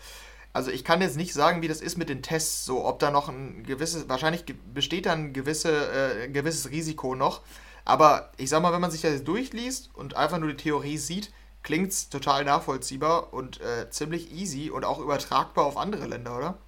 [0.52, 3.10] Also ich kann jetzt nicht sagen, wie das ist mit den Tests, so ob da
[3.10, 7.40] noch ein gewisses, wahrscheinlich besteht da ein, gewisse, äh, gewisses Risiko noch.
[7.84, 11.32] Aber ich sag mal, wenn man sich das durchliest und einfach nur die Theorie sieht,
[11.62, 16.58] klingt es total nachvollziehbar und äh, ziemlich easy und auch übertragbar auf andere Länder, oder?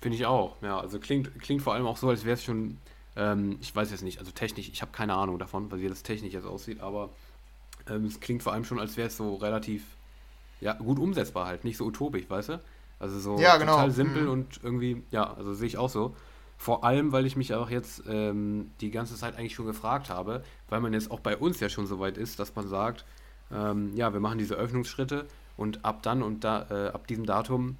[0.00, 0.80] Finde ich auch, ja.
[0.80, 2.78] Also klingt, klingt vor allem auch so, als wäre es schon,
[3.16, 6.32] ähm, ich weiß jetzt nicht, also technisch, ich habe keine Ahnung davon, wie das technisch
[6.32, 7.10] jetzt aussieht, aber
[7.88, 9.84] ähm, es klingt vor allem schon, als wäre es so relativ,
[10.60, 12.60] ja, gut umsetzbar halt, nicht so utopisch, weißt du?
[13.00, 13.72] Also so ja, genau.
[13.72, 14.30] total simpel mhm.
[14.30, 16.14] und irgendwie, ja, also sehe ich auch so.
[16.56, 20.44] Vor allem, weil ich mich auch jetzt ähm, die ganze Zeit eigentlich schon gefragt habe,
[20.68, 23.06] weil man jetzt auch bei uns ja schon so weit ist, dass man sagt,
[23.50, 27.78] ähm, ja, wir machen diese Öffnungsschritte und ab dann und da, äh, ab diesem Datum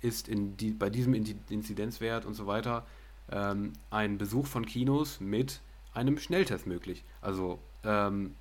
[0.00, 2.86] ist in die, bei diesem Inzidenzwert und so weiter
[3.30, 5.60] ähm, ein Besuch von Kinos mit
[5.92, 7.04] einem Schnelltest möglich.
[7.20, 8.34] Also ähm,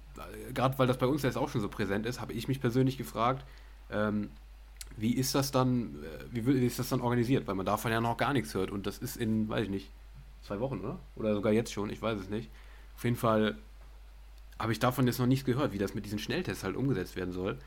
[0.54, 2.98] gerade weil das bei uns jetzt auch schon so präsent ist, habe ich mich persönlich
[2.98, 3.46] gefragt,
[3.92, 4.30] ähm,
[4.98, 7.48] wie ist das dann, äh, wie ist das dann organisiert?
[7.48, 9.92] Weil man davon ja noch gar nichts hört und das ist in, weiß ich nicht,
[10.42, 11.00] zwei Wochen, oder?
[11.16, 12.50] Oder sogar jetzt schon, ich weiß es nicht.
[12.96, 13.58] Auf jeden Fall
[14.60, 17.32] habe ich davon jetzt noch nichts gehört, wie das mit diesen Schnelltests halt umgesetzt werden
[17.32, 17.58] soll.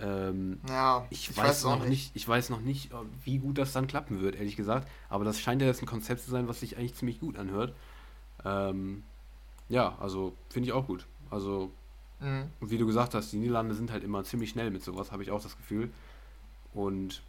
[0.00, 1.88] Ähm, ja, ich, ich weiß, weiß noch nicht.
[1.88, 2.10] nicht.
[2.16, 2.90] ich weiß noch nicht,
[3.24, 4.88] wie gut das dann klappen wird, ehrlich gesagt.
[5.08, 7.74] Aber das scheint ja jetzt ein Konzept zu sein, was sich eigentlich ziemlich gut anhört.
[8.44, 9.02] Ähm,
[9.68, 11.06] ja, also finde ich auch gut.
[11.30, 11.70] Also,
[12.20, 12.44] mhm.
[12.60, 15.30] wie du gesagt hast, die Niederlande sind halt immer ziemlich schnell mit sowas, habe ich
[15.30, 15.90] auch das Gefühl.
[16.74, 17.22] Und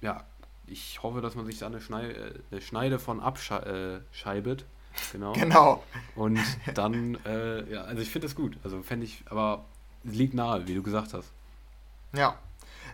[0.00, 0.24] ja,
[0.66, 4.62] ich hoffe, dass man sich da eine, Schneide, äh, eine Schneide von abscheibet.
[4.62, 4.64] Äh,
[5.12, 5.32] Genau.
[5.34, 5.84] genau.
[6.16, 6.40] Und
[6.74, 8.56] dann, äh, ja, also ich finde das gut.
[8.64, 9.64] Also fände ich, aber
[10.04, 11.30] es liegt nahe, wie du gesagt hast.
[12.12, 12.36] Ja.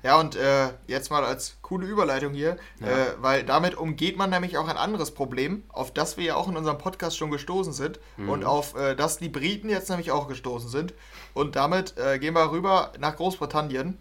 [0.03, 2.87] Ja, und äh, jetzt mal als coole Überleitung hier, ja.
[2.87, 6.49] äh, weil damit umgeht man nämlich auch ein anderes Problem, auf das wir ja auch
[6.49, 8.29] in unserem Podcast schon gestoßen sind mhm.
[8.29, 10.93] und auf äh, das die Briten jetzt nämlich auch gestoßen sind.
[11.33, 13.99] Und damit gehen wir rüber nach Großbritannien.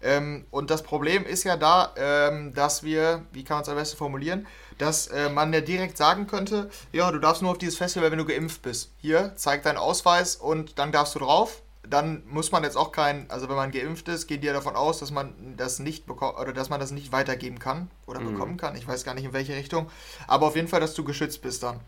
[0.00, 3.76] Ähm, und das Problem ist ja da, ähm, dass wir, wie kann man es am
[3.76, 4.46] besten formulieren,
[4.78, 8.18] dass äh, man ja direkt sagen könnte, ja, du darfst nur auf dieses Festival, wenn
[8.18, 8.92] du geimpft bist.
[8.98, 11.62] Hier, zeig deinen Ausweis und dann darfst du drauf.
[11.88, 14.98] Dann muss man jetzt auch kein, also wenn man geimpft ist, geht ja davon aus,
[14.98, 18.32] dass man das nicht bekommt oder dass man das nicht weitergeben kann oder mhm.
[18.32, 18.76] bekommen kann.
[18.76, 19.90] Ich weiß gar nicht in welche Richtung.
[20.26, 21.80] Aber auf jeden Fall, dass du geschützt bist dann.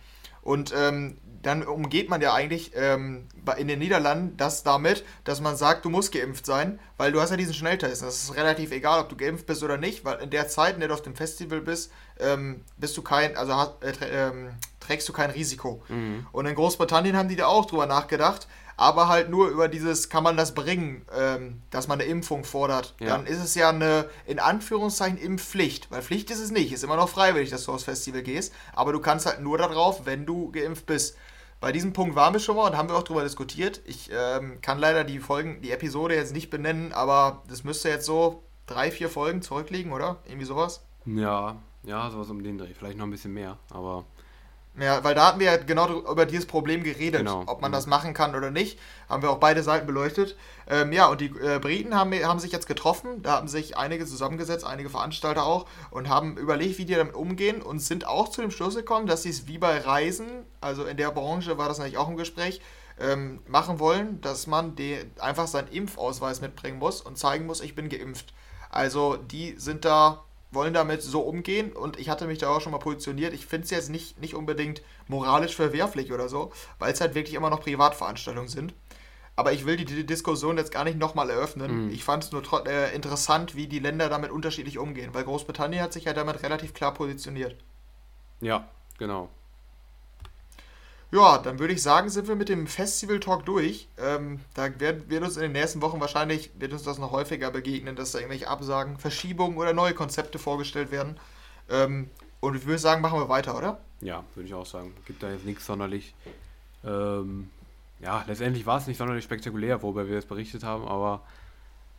[0.43, 3.27] Und ähm, dann umgeht man ja eigentlich ähm,
[3.57, 7.31] in den Niederlanden das damit, dass man sagt, du musst geimpft sein, weil du hast
[7.31, 8.03] ja diesen Schnelltest.
[8.03, 10.81] Das ist relativ egal, ob du geimpft bist oder nicht, weil in der Zeit, in
[10.81, 14.51] der du auf dem Festival bist, ähm, bist du kein, also hast, äh, ähm,
[14.81, 15.83] trägst du kein Risiko.
[15.89, 16.27] Mhm.
[16.33, 18.47] Und in Großbritannien haben die da auch drüber nachgedacht,
[18.81, 22.95] aber halt nur über dieses, kann man das bringen, ähm, dass man eine Impfung fordert.
[22.99, 23.09] Ja.
[23.09, 25.91] Dann ist es ja eine, in Anführungszeichen, Impfpflicht.
[25.91, 28.95] Weil Pflicht ist es nicht, ist immer noch freiwillig, dass du aufs Festival gehst, aber
[28.95, 31.19] du kannst halt nur darauf, wenn du geimpft bist.
[31.61, 33.83] Bei diesem Punkt waren wir schon mal und haben wir auch drüber diskutiert.
[33.85, 38.07] Ich ähm, kann leider die Folgen, die Episode jetzt nicht benennen, aber das müsste jetzt
[38.07, 40.23] so drei, vier Folgen zurückliegen, oder?
[40.25, 40.87] Irgendwie sowas?
[41.05, 42.73] Ja, ja, sowas um den Dreh.
[42.73, 44.07] Vielleicht noch ein bisschen mehr, aber
[44.79, 47.43] ja, weil da hatten wir ja genau über dieses Problem geredet, genau.
[47.47, 47.75] ob man mhm.
[47.75, 48.79] das machen kann oder nicht.
[49.09, 50.37] Haben wir auch beide Seiten beleuchtet.
[50.69, 54.07] Ähm, ja, und die äh, Briten haben, haben sich jetzt getroffen, da haben sich einige
[54.07, 58.41] zusammengesetzt, einige Veranstalter auch, und haben überlegt, wie die damit umgehen und sind auch zu
[58.41, 60.29] dem Schluss gekommen, dass sie es wie bei Reisen,
[60.61, 62.61] also in der Branche war das natürlich auch im Gespräch,
[63.01, 64.77] ähm, machen wollen, dass man
[65.19, 68.33] einfach seinen Impfausweis mitbringen muss und zeigen muss, ich bin geimpft.
[68.71, 72.73] Also die sind da wollen damit so umgehen und ich hatte mich da auch schon
[72.73, 73.33] mal positioniert.
[73.33, 77.35] Ich finde es jetzt nicht, nicht unbedingt moralisch verwerflich oder so, weil es halt wirklich
[77.35, 78.75] immer noch Privatveranstaltungen sind.
[79.37, 81.87] Aber ich will die, die Diskussion jetzt gar nicht nochmal eröffnen.
[81.87, 81.91] Mhm.
[81.91, 85.93] Ich fand es nur äh, interessant, wie die Länder damit unterschiedlich umgehen, weil Großbritannien hat
[85.93, 87.57] sich ja damit relativ klar positioniert.
[88.41, 89.31] Ja, genau.
[91.13, 93.89] Ja, dann würde ich sagen, sind wir mit dem Festival-Talk durch.
[93.99, 97.51] Ähm, da wird, wird, uns in den nächsten Wochen wahrscheinlich, wird uns das noch häufiger
[97.51, 101.19] begegnen, dass da irgendwelche Absagen, Verschiebungen oder neue Konzepte vorgestellt werden.
[101.69, 103.81] Ähm, und ich würde sagen, machen wir weiter, oder?
[104.01, 104.95] Ja, würde ich auch sagen.
[105.05, 106.15] Gibt da jetzt nichts sonderlich.
[106.85, 107.51] Ähm,
[108.01, 111.23] ja, letztendlich war es nicht sonderlich spektakulär, worüber wir jetzt berichtet haben, aber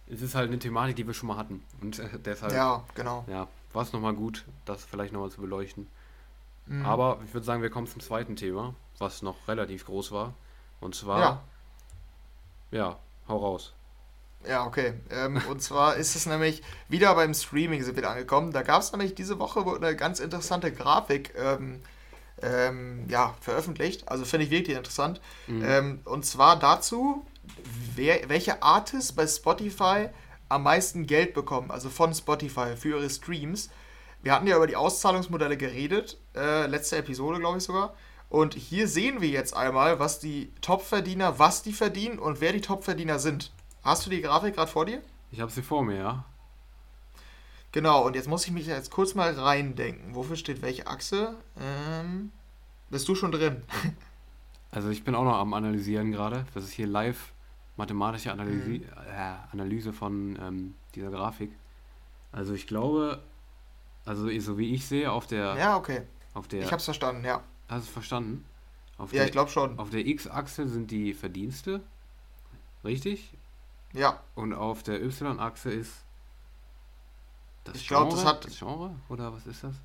[0.07, 1.63] es ist halt eine Thematik, die wir schon mal hatten.
[1.81, 2.53] Und äh, deshalb.
[2.53, 3.25] Ja, genau.
[3.27, 5.87] Ja, war es nochmal gut, das vielleicht nochmal zu beleuchten.
[6.67, 6.85] Mhm.
[6.85, 10.33] Aber ich würde sagen, wir kommen zum zweiten Thema, was noch relativ groß war.
[10.79, 11.19] Und zwar.
[11.19, 11.43] Ja,
[12.71, 13.73] ja hau raus.
[14.47, 14.93] Ja, okay.
[15.11, 18.51] Ähm, und zwar ist es nämlich wieder beim Streaming sind wir angekommen.
[18.51, 21.81] Da gab es nämlich diese Woche eine ganz interessante Grafik ähm,
[22.41, 24.07] ähm, ja, veröffentlicht.
[24.09, 25.21] Also finde ich wirklich interessant.
[25.47, 25.63] Mhm.
[25.65, 27.25] Ähm, und zwar dazu,
[27.95, 30.09] wer, welche Artists bei Spotify
[30.49, 33.69] am meisten Geld bekommen, also von Spotify für ihre Streams.
[34.21, 37.95] Wir hatten ja über die Auszahlungsmodelle geredet, äh, letzte Episode, glaube ich sogar.
[38.31, 42.61] Und hier sehen wir jetzt einmal, was die Topverdiener, was die verdienen und wer die
[42.61, 43.51] Topverdiener sind.
[43.83, 45.01] Hast du die Grafik gerade vor dir?
[45.31, 46.25] Ich habe sie vor mir, ja.
[47.73, 50.15] Genau, und jetzt muss ich mich jetzt kurz mal reindenken.
[50.15, 51.35] Wofür steht welche Achse?
[51.59, 52.31] Ähm,
[52.89, 53.63] bist du schon drin?
[54.73, 56.45] Also ich bin auch noch am Analysieren gerade.
[56.53, 57.33] Das ist hier live
[57.75, 58.83] mathematische Analyse, mhm.
[58.83, 61.51] äh, Analyse von ähm, dieser Grafik.
[62.31, 63.21] Also ich glaube,
[64.05, 65.57] also so wie ich sehe, auf der...
[65.57, 66.03] Ja, okay.
[66.33, 67.43] Auf der, ich hab's verstanden, ja.
[67.71, 68.45] Hast du es verstanden?
[68.97, 69.79] Auf ja, der, ich glaube schon.
[69.79, 71.81] Auf der X-Achse sind die Verdienste.
[72.83, 73.33] Richtig?
[73.93, 74.19] Ja.
[74.35, 75.93] Und auf der Y-Achse ist
[77.63, 78.43] das ich glaube, das hat.
[78.43, 78.93] Das Genre?
[79.07, 79.75] Oder was ist das?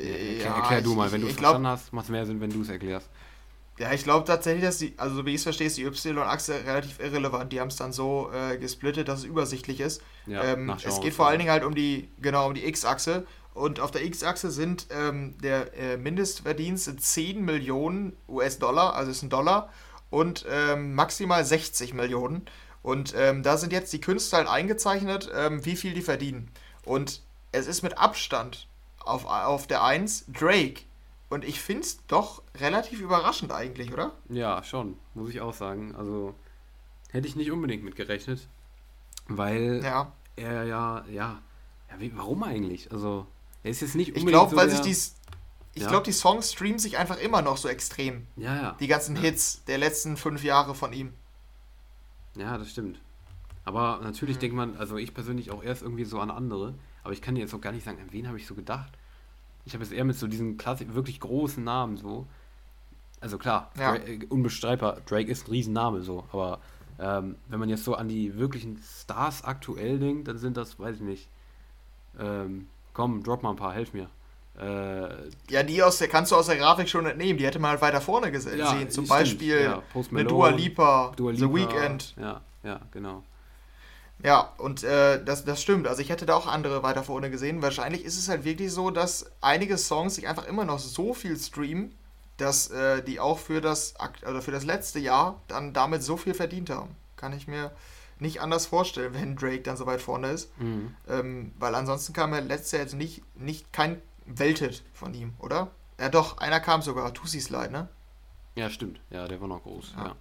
[0.00, 2.50] Äh, ja, erklär, du mal, wenn du es verstanden hast, macht es mehr Sinn, wenn
[2.50, 3.08] du es erklärst.
[3.78, 6.98] Ja, ich glaube tatsächlich, dass die, also wie ich es verstehe, ist die Y-Achse relativ
[6.98, 7.52] irrelevant.
[7.52, 10.02] Die haben es dann so äh, gesplittet, dass es übersichtlich ist.
[10.26, 13.26] Ja, ähm, es geht vor allen Dingen halt um die, genau, um die X-Achse.
[13.54, 19.30] Und auf der X-Achse sind ähm, der äh, Mindestverdienst 10 Millionen US-Dollar, also ist ein
[19.30, 19.70] Dollar,
[20.10, 22.46] und ähm, maximal 60 Millionen.
[22.82, 26.50] Und ähm, da sind jetzt die Künstler halt eingezeichnet, ähm, wie viel die verdienen.
[26.84, 28.66] Und es ist mit Abstand
[28.98, 30.82] auf, auf der 1 Drake.
[31.30, 34.12] Und ich finde es doch relativ überraschend eigentlich, oder?
[34.28, 35.94] Ja, schon, muss ich auch sagen.
[35.96, 36.34] Also
[37.10, 38.48] hätte ich nicht unbedingt mit gerechnet.
[39.28, 40.12] Weil ja.
[40.36, 41.40] er ja, ja,
[41.90, 42.92] ja wie, warum eigentlich?
[42.92, 43.26] Also,
[43.64, 44.28] er ist jetzt nicht unbedingt.
[44.28, 45.16] Ich glaube, so weil sich dies.
[45.72, 45.88] Ich ja.
[45.88, 48.28] glaube, die Songs streamen sich einfach immer noch so extrem.
[48.36, 48.76] Ja, ja.
[48.78, 51.12] Die ganzen Hits der letzten fünf Jahre von ihm.
[52.36, 53.00] Ja, das stimmt.
[53.64, 54.40] Aber natürlich mhm.
[54.40, 57.40] denkt man, also ich persönlich auch erst irgendwie so an andere, aber ich kann dir
[57.40, 58.92] jetzt auch gar nicht sagen, an wen habe ich so gedacht.
[59.64, 62.26] Ich habe jetzt eher mit so diesen klassisch, wirklich großen Namen so.
[63.20, 63.92] Also klar, ja.
[63.92, 66.60] Drake, äh, unbestreitbar, Drake ist ein Riesenname so, aber
[66.98, 70.96] ähm, wenn man jetzt so an die wirklichen Stars aktuell denkt, dann sind das, weiß
[70.96, 71.28] ich nicht.
[72.18, 74.08] Ähm, komm, drop mal ein paar, helf mir.
[74.58, 77.38] Äh, ja, die aus der kannst du aus der Grafik schon entnehmen.
[77.38, 78.58] Die hätte man halt weiter vorne gesehen.
[78.58, 82.14] Ja, Zum Beispiel ja, mit Dua Lipa, Dua Lipa, The Weeknd.
[82.16, 83.24] Ja, ja, genau.
[84.22, 85.88] Ja, und äh, das, das stimmt.
[85.88, 87.62] Also ich hätte da auch andere weiter vorne gesehen.
[87.62, 91.36] Wahrscheinlich ist es halt wirklich so, dass einige Songs sich einfach immer noch so viel
[91.36, 91.92] streamen,
[92.36, 96.32] dass äh, die auch für das, oder für das letzte Jahr dann damit so viel
[96.32, 96.94] verdient haben.
[97.16, 97.72] Kann ich mir
[98.18, 100.56] nicht anders vorstellen, wenn Drake dann so weit vorne ist.
[100.58, 100.94] Mhm.
[101.08, 105.70] Ähm, weil ansonsten kam er letztes Jahr jetzt nicht, nicht kein Welted von ihm, oder?
[105.98, 107.88] Ja, doch, einer kam sogar, Tussi Slide, ne?
[108.54, 109.00] Ja, stimmt.
[109.10, 110.04] Ja, der war noch groß, ja.
[110.04, 110.16] Ja,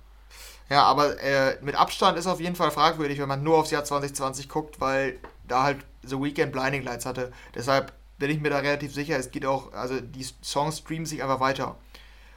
[0.70, 3.84] ja aber äh, mit Abstand ist auf jeden Fall fragwürdig, wenn man nur aufs Jahr
[3.84, 7.32] 2020 guckt, weil da halt The Weekend Blinding Lights hatte.
[7.56, 11.24] Deshalb bin ich mir da relativ sicher, es geht auch, also die Songs streamen sich
[11.24, 11.78] einfach weiter.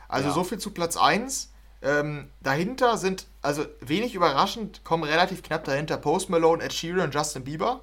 [0.09, 0.35] Also ja.
[0.35, 1.53] so viel zu Platz 1.
[1.87, 7.15] Ähm, dahinter sind, also wenig überraschend, kommen relativ knapp dahinter Post Malone, Ed Sheeran und
[7.15, 7.81] Justin Bieber.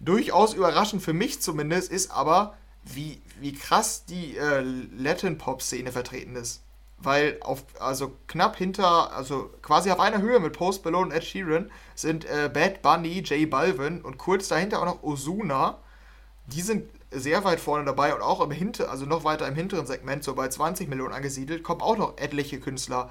[0.00, 4.64] Durchaus überraschend für mich zumindest ist aber wie, wie krass die äh,
[4.96, 6.62] Latin-Pop-Szene vertreten ist.
[6.96, 11.24] Weil auf, also knapp hinter, also quasi auf einer Höhe mit Post Malone und Ed
[11.24, 15.78] Sheeran sind äh, Bad Bunny, J Balvin und kurz dahinter auch noch Ozuna.
[16.46, 19.86] Die sind sehr weit vorne dabei und auch im Hinter, also noch weiter im hinteren
[19.86, 23.10] Segment, so bei 20 Millionen angesiedelt, kommen auch noch etliche Künstler.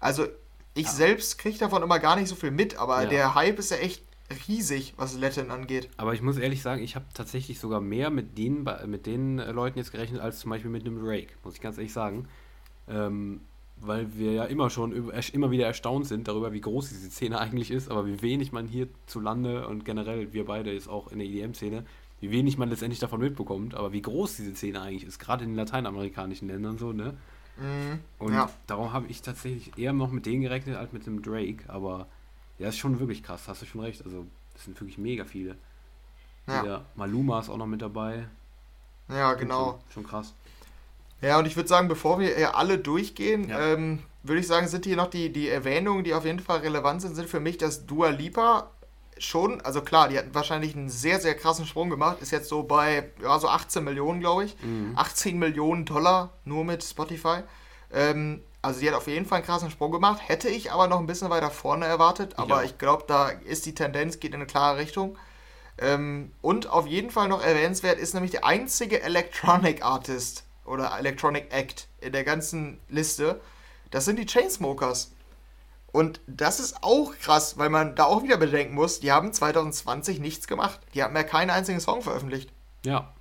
[0.00, 0.26] Also
[0.74, 0.92] ich ja.
[0.92, 3.08] selbst kriege davon immer gar nicht so viel mit, aber ja.
[3.08, 4.02] der Hype ist ja echt
[4.48, 5.88] riesig, was Latin angeht.
[5.96, 9.52] Aber ich muss ehrlich sagen, ich habe tatsächlich sogar mehr mit denen, mit den äh,
[9.52, 12.28] Leuten jetzt gerechnet, als zum Beispiel mit einem Drake, muss ich ganz ehrlich sagen.
[12.88, 13.42] Ähm,
[13.84, 17.70] weil wir ja immer schon immer wieder erstaunt sind darüber, wie groß diese Szene eigentlich
[17.70, 21.84] ist, aber wie wenig man hierzulande und generell wir beide ist auch in der EDM-Szene,
[22.22, 25.50] wie wenig man letztendlich davon mitbekommt, aber wie groß diese Szene eigentlich ist, gerade in
[25.50, 27.14] den lateinamerikanischen Ländern so, ne?
[27.56, 28.48] Mhm, und ja.
[28.68, 32.06] darum habe ich tatsächlich eher noch mit denen gerechnet als mit dem Drake, aber
[32.60, 34.04] ja, ist schon wirklich krass, hast du schon recht.
[34.04, 35.56] Also, das sind wirklich mega viele.
[36.46, 36.62] Ja.
[36.62, 38.28] Der Maluma ist auch noch mit dabei.
[39.08, 39.80] Ja, genau.
[39.88, 40.32] Schon, schon krass.
[41.20, 43.74] Ja, und ich würde sagen, bevor wir alle durchgehen, ja.
[43.74, 47.02] ähm, würde ich sagen, sind hier noch die, die Erwähnungen, die auf jeden Fall relevant
[47.02, 48.70] sind, sind für mich, dass Dua Lipa
[49.24, 52.62] schon, also klar, die hatten wahrscheinlich einen sehr, sehr krassen Sprung gemacht, ist jetzt so
[52.62, 54.56] bei, ja, so 18 Millionen, glaube ich.
[54.62, 54.92] Mhm.
[54.96, 57.40] 18 Millionen Dollar nur mit Spotify.
[57.92, 60.20] Ähm, also sie hat auf jeden Fall einen krassen Sprung gemacht.
[60.26, 62.38] Hätte ich aber noch ein bisschen weiter vorne erwartet.
[62.38, 65.18] Aber ich, ich glaube, da ist die Tendenz, geht in eine klare Richtung.
[65.78, 71.52] Ähm, und auf jeden Fall noch erwähnenswert ist nämlich der einzige Electronic Artist oder Electronic
[71.52, 73.40] Act in der ganzen Liste,
[73.90, 75.12] das sind die Chainsmokers.
[75.92, 80.20] Und das ist auch krass, weil man da auch wieder bedenken muss, die haben 2020
[80.20, 80.80] nichts gemacht.
[80.94, 82.50] Die haben ja keinen einzigen Song veröffentlicht.
[82.84, 83.12] Ja.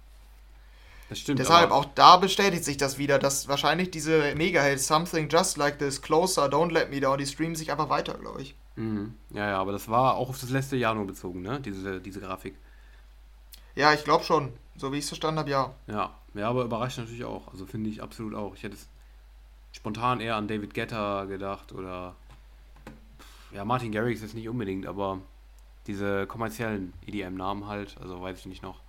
[1.09, 1.39] Das stimmt.
[1.39, 6.01] Deshalb, auch da bestätigt sich das wieder, dass wahrscheinlich diese Mega-Hits, Something Just Like This,
[6.01, 8.55] Closer, Don't Let Me Down, die streamen sich einfach weiter, glaube ich.
[8.77, 9.15] Mhm.
[9.31, 11.59] Ja, ja, aber das war auch auf das letzte Jahr nur bezogen, ne?
[11.59, 12.55] Diese, diese Grafik.
[13.75, 14.53] Ja, ich glaube schon.
[14.77, 15.73] So wie ich es verstanden habe, ja.
[15.87, 17.49] Ja, ja, aber überrascht natürlich auch.
[17.49, 18.55] Also finde ich absolut auch.
[18.55, 18.77] Ich hätte
[19.73, 22.15] spontan eher an David Guetta gedacht oder
[23.51, 25.19] ja, Martin Garrix jetzt nicht unbedingt, aber
[25.87, 28.81] diese kommerziellen EDM-Namen halt, also weiß ich nicht noch.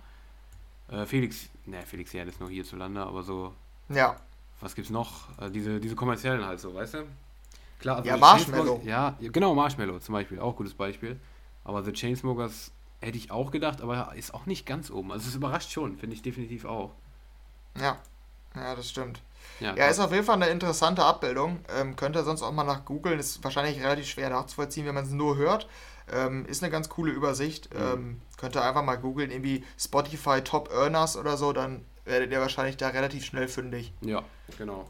[0.89, 3.53] Äh, Felix, ne, Felix Jan ist nur hierzulande, aber so.
[3.89, 4.15] Ja.
[4.59, 5.27] Was gibt's noch?
[5.39, 7.05] Äh, diese, diese kommerziellen halt so, weißt du?
[7.79, 8.81] Klar, also ja, Marshmallow.
[8.85, 11.19] Ja, genau, Marshmallow zum Beispiel, auch gutes Beispiel.
[11.65, 12.71] Aber The Chainsmokers
[13.01, 15.11] hätte ich auch gedacht, aber ist auch nicht ganz oben.
[15.11, 16.91] Also es überrascht schon, finde ich definitiv auch.
[17.77, 17.97] Ja,
[18.55, 19.21] ja, das stimmt.
[19.63, 21.59] Ja, ja ist auf jeden Fall eine interessante Abbildung.
[21.79, 23.19] Ähm, könnt ihr sonst auch mal nach googeln.
[23.19, 25.67] Ist wahrscheinlich relativ schwer nachzuvollziehen, wenn man es nur hört.
[26.13, 27.73] Ähm, ist eine ganz coole Übersicht.
[27.73, 27.79] Mhm.
[27.81, 32.41] Ähm, könnt ihr einfach mal googeln, irgendwie Spotify Top Earners oder so, dann werdet ihr
[32.41, 33.93] wahrscheinlich da relativ schnell fündig.
[34.01, 34.21] Ja,
[34.57, 34.85] genau.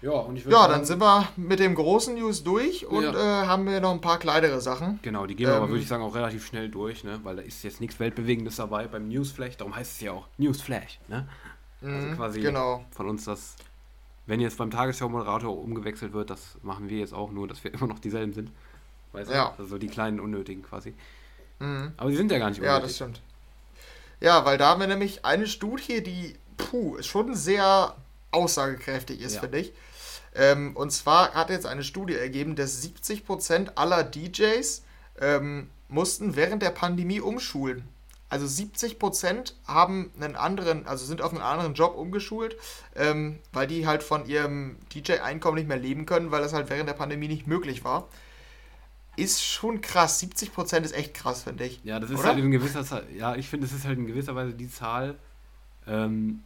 [0.00, 3.42] Ja, und ich ja dann sind wir mit dem großen News durch und ja.
[3.42, 5.00] äh, haben wir noch ein paar kleinere Sachen.
[5.02, 7.18] Genau, die gehen wir ähm, aber, würde ich sagen, auch relativ schnell durch, ne?
[7.24, 9.56] weil da ist jetzt nichts Weltbewegendes dabei beim Newsflash.
[9.56, 11.00] Darum heißt es ja auch Newsflash.
[11.08, 11.28] Ne?
[11.82, 12.84] Also mhm, quasi genau.
[12.90, 13.56] von uns das,
[14.28, 17.86] wenn jetzt beim Tagesschau-Moderator umgewechselt wird, das machen wir jetzt auch nur, dass wir immer
[17.86, 18.52] noch dieselben sind.
[19.12, 19.54] Weißt ja.
[19.56, 19.62] du?
[19.62, 20.94] Also die kleinen Unnötigen quasi.
[21.58, 21.92] Mhm.
[21.96, 22.76] Aber die sind ja gar nicht unnötig.
[22.76, 23.20] Ja, das stimmt.
[24.20, 27.96] Ja, weil da haben wir nämlich eine Studie, die, puh, schon sehr
[28.30, 29.40] aussagekräftig ist, ja.
[29.40, 29.72] finde ich.
[30.34, 34.82] Ähm, und zwar hat jetzt eine Studie ergeben, dass 70% aller DJs
[35.20, 37.88] ähm, mussten während der Pandemie umschulen.
[38.30, 42.56] Also 70% haben einen anderen, also sind auf einen anderen Job umgeschult,
[42.94, 46.88] ähm, weil die halt von ihrem DJ-Einkommen nicht mehr leben können, weil das halt während
[46.88, 48.06] der Pandemie nicht möglich war.
[49.16, 50.22] Ist schon krass.
[50.22, 51.80] 70% ist echt krass, finde ich.
[51.84, 52.28] Ja, das ist Oder?
[52.28, 55.16] halt in gewisser Zahl, ja, ich finde, das ist halt in gewisser Weise die Zahl,
[55.86, 56.42] ähm,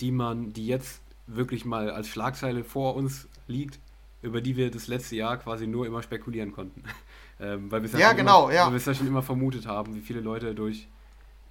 [0.00, 3.80] die man, die jetzt wirklich mal als Schlagzeile vor uns liegt,
[4.22, 6.84] über die wir das letzte Jahr quasi nur immer spekulieren konnten.
[7.40, 8.66] ähm, weil ja, ja genau, immer, ja.
[8.66, 10.86] Weil wir es ja schon immer vermutet haben, wie viele Leute durch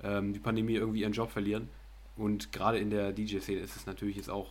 [0.04, 1.70] ähm, die Pandemie irgendwie ihren Job verlieren.
[2.16, 4.50] Und gerade in der DJ-Szene ist es natürlich jetzt auch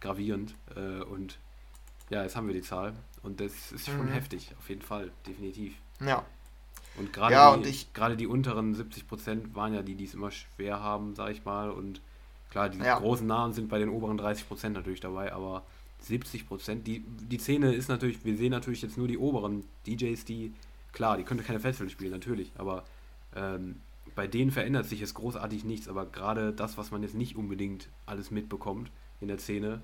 [0.00, 0.54] gravierend.
[0.74, 1.38] Äh, und
[2.10, 2.94] ja, jetzt haben wir die Zahl.
[3.22, 4.12] Und das ist schon mhm.
[4.12, 5.74] heftig, auf jeden Fall, definitiv.
[6.00, 6.24] Ja.
[6.96, 10.80] Und gerade ja, die, die unteren 70 Prozent waren ja die, die es immer schwer
[10.80, 11.70] haben, sag ich mal.
[11.70, 12.00] Und
[12.50, 12.98] klar, die ja.
[12.98, 15.64] großen Namen sind bei den oberen 30 Prozent natürlich dabei, aber
[16.00, 20.24] 70 Prozent, die, die Szene ist natürlich, wir sehen natürlich jetzt nur die oberen DJs,
[20.24, 20.52] die,
[20.92, 22.84] klar, die können keine Festivals spielen, natürlich, aber
[23.34, 23.80] ähm,
[24.18, 27.88] bei denen verändert sich jetzt großartig nichts, aber gerade das, was man jetzt nicht unbedingt
[28.04, 29.80] alles mitbekommt in der Szene,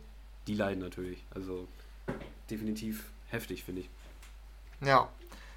[0.48, 1.24] die leiden natürlich.
[1.32, 1.68] Also
[2.50, 3.90] definitiv heftig, finde ich.
[4.84, 5.08] Ja.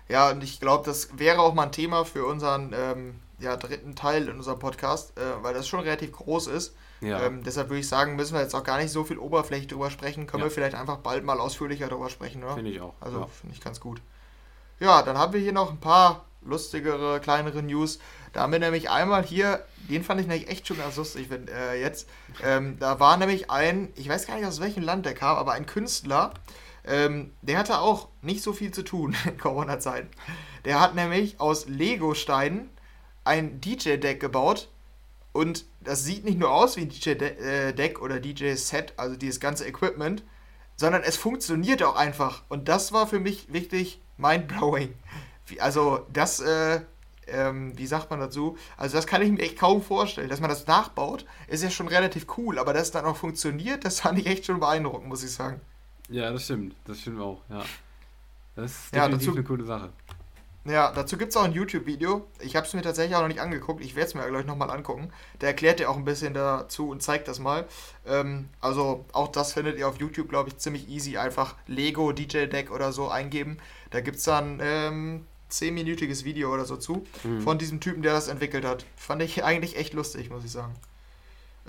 [0.10, 3.96] Ja, und ich glaube, das wäre auch mal ein Thema für unseren ähm, ja, dritten
[3.96, 6.76] Teil in unserem Podcast, äh, weil das schon relativ groß ist.
[7.02, 7.24] Ja.
[7.24, 9.90] Ähm, deshalb würde ich sagen, müssen wir jetzt auch gar nicht so viel Oberfläche drüber
[9.90, 10.28] sprechen.
[10.28, 10.50] Können ja.
[10.50, 12.54] wir vielleicht einfach bald mal ausführlicher drüber sprechen, oder?
[12.54, 12.94] Finde ich auch.
[13.00, 13.26] Also ja.
[13.26, 14.04] finde ich ganz gut.
[14.80, 18.00] Ja, dann haben wir hier noch ein paar lustigere, kleinere News.
[18.34, 21.48] Da haben wir nämlich einmal hier, den fand ich nämlich echt schon ganz lustig wenn,
[21.48, 22.10] äh, jetzt.
[22.44, 25.54] Ähm, da war nämlich ein, ich weiß gar nicht aus welchem Land der kam, aber
[25.54, 26.34] ein Künstler,
[26.86, 30.10] ähm, der hatte auch nicht so viel zu tun in Corona-Zeiten.
[30.66, 32.70] Der hat nämlich aus Lego-Steinen
[33.24, 34.70] ein DJ-Deck gebaut
[35.34, 40.24] und das sieht nicht nur aus wie ein DJ-Deck oder DJ-Set, also dieses ganze Equipment,
[40.76, 42.44] sondern es funktioniert auch einfach.
[42.50, 44.94] Und das war für mich wirklich mind-blowing.
[45.60, 46.82] Also das, äh,
[47.28, 48.58] ähm, wie sagt man dazu?
[48.78, 50.30] Also das kann ich mir echt kaum vorstellen.
[50.30, 53.86] Dass man das nachbaut, ist ja schon relativ cool, aber dass es dann auch funktioniert,
[53.86, 55.62] das fand ich echt schon beeindruckend, muss ich sagen.
[56.10, 56.76] Ja, das stimmt.
[56.86, 57.64] Das stimmt auch, ja.
[58.56, 59.90] Das ist definitiv ja, dazu, eine coole Sache.
[60.66, 62.28] Ja, dazu gibt es auch ein YouTube-Video.
[62.42, 63.82] Ich habe es mir tatsächlich auch noch nicht angeguckt.
[63.82, 65.12] Ich werde es mir gleich nochmal angucken.
[65.40, 67.66] Der erklärt ja auch ein bisschen dazu und zeigt das mal.
[68.06, 71.18] Ähm, also auch das findet ihr auf YouTube, glaube ich, ziemlich easy.
[71.18, 73.60] Einfach Lego DJ Deck oder so eingeben.
[73.92, 77.42] Da gibt es dann ähm, 10-minütiges Video oder so zu mhm.
[77.42, 78.86] von diesem Typen, der das entwickelt hat.
[78.96, 80.74] Fand ich eigentlich echt lustig, muss ich sagen.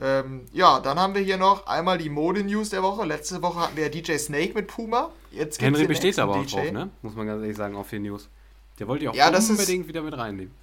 [0.01, 3.05] Ähm, ja, dann haben wir hier noch einmal die Mode-News der Woche.
[3.05, 5.11] Letzte Woche hatten wir DJ Snake mit Puma.
[5.33, 6.57] Jetzt Henry besteht aber auch DJ.
[6.57, 6.91] drauf, ne?
[7.03, 8.29] Muss man ganz ehrlich sagen, auf den News.
[8.79, 10.55] Der wollte ja auch ja, unbedingt ist, wieder mit reinnehmen.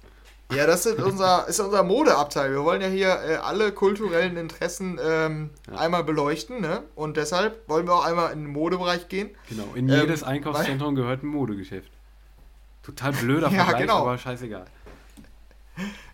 [0.54, 2.52] Ja, das ist unser, ist unser Modeabteil.
[2.52, 5.76] Wir wollen ja hier äh, alle kulturellen Interessen ähm, ja.
[5.76, 6.62] einmal beleuchten.
[6.62, 6.82] Ne?
[6.94, 9.30] Und deshalb wollen wir auch einmal in den Modebereich gehen.
[9.50, 11.90] Genau, in jedes ähm, Einkaufszentrum weil, gehört ein Modegeschäft.
[12.86, 13.98] Total blöder ja, Vergleich, genau.
[13.98, 14.64] aber scheißegal.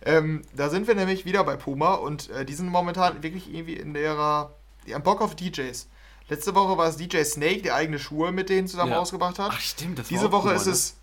[0.05, 3.75] Ähm, da sind wir nämlich wieder bei Puma und äh, die sind momentan wirklich irgendwie
[3.75, 4.51] in ihrer
[4.87, 5.89] die haben Bock auf DJs.
[6.29, 8.99] Letzte Woche war es DJ Snake, der eigene Schuhe mit denen zusammen ja.
[8.99, 9.53] rausgebracht hat.
[9.53, 10.97] Ach stimmt, das Diese Woche cool, ist es.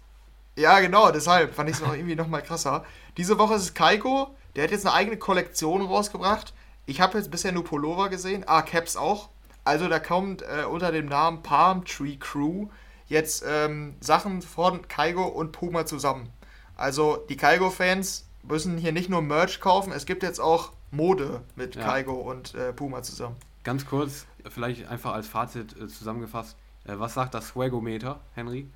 [0.55, 2.84] Ja, genau, deshalb fand ich es noch irgendwie noch mal krasser.
[3.15, 6.53] Diese Woche ist es Kaiko, der hat jetzt eine eigene Kollektion rausgebracht.
[6.86, 9.30] Ich habe jetzt bisher nur Pullover gesehen, ah, Caps auch.
[9.63, 12.67] Also da kommt äh, unter dem Namen Palm Tree Crew
[13.10, 16.30] jetzt ähm, Sachen von Kaigo und Puma zusammen.
[16.76, 21.76] Also die Kaigo-Fans müssen hier nicht nur Merch kaufen, es gibt jetzt auch Mode mit
[21.76, 21.84] ja.
[21.84, 23.36] Kaigo und äh, Puma zusammen.
[23.64, 26.55] Ganz kurz, vielleicht einfach als Fazit äh, zusammengefasst,
[26.86, 28.70] äh, was sagt das Swagometer, Henry?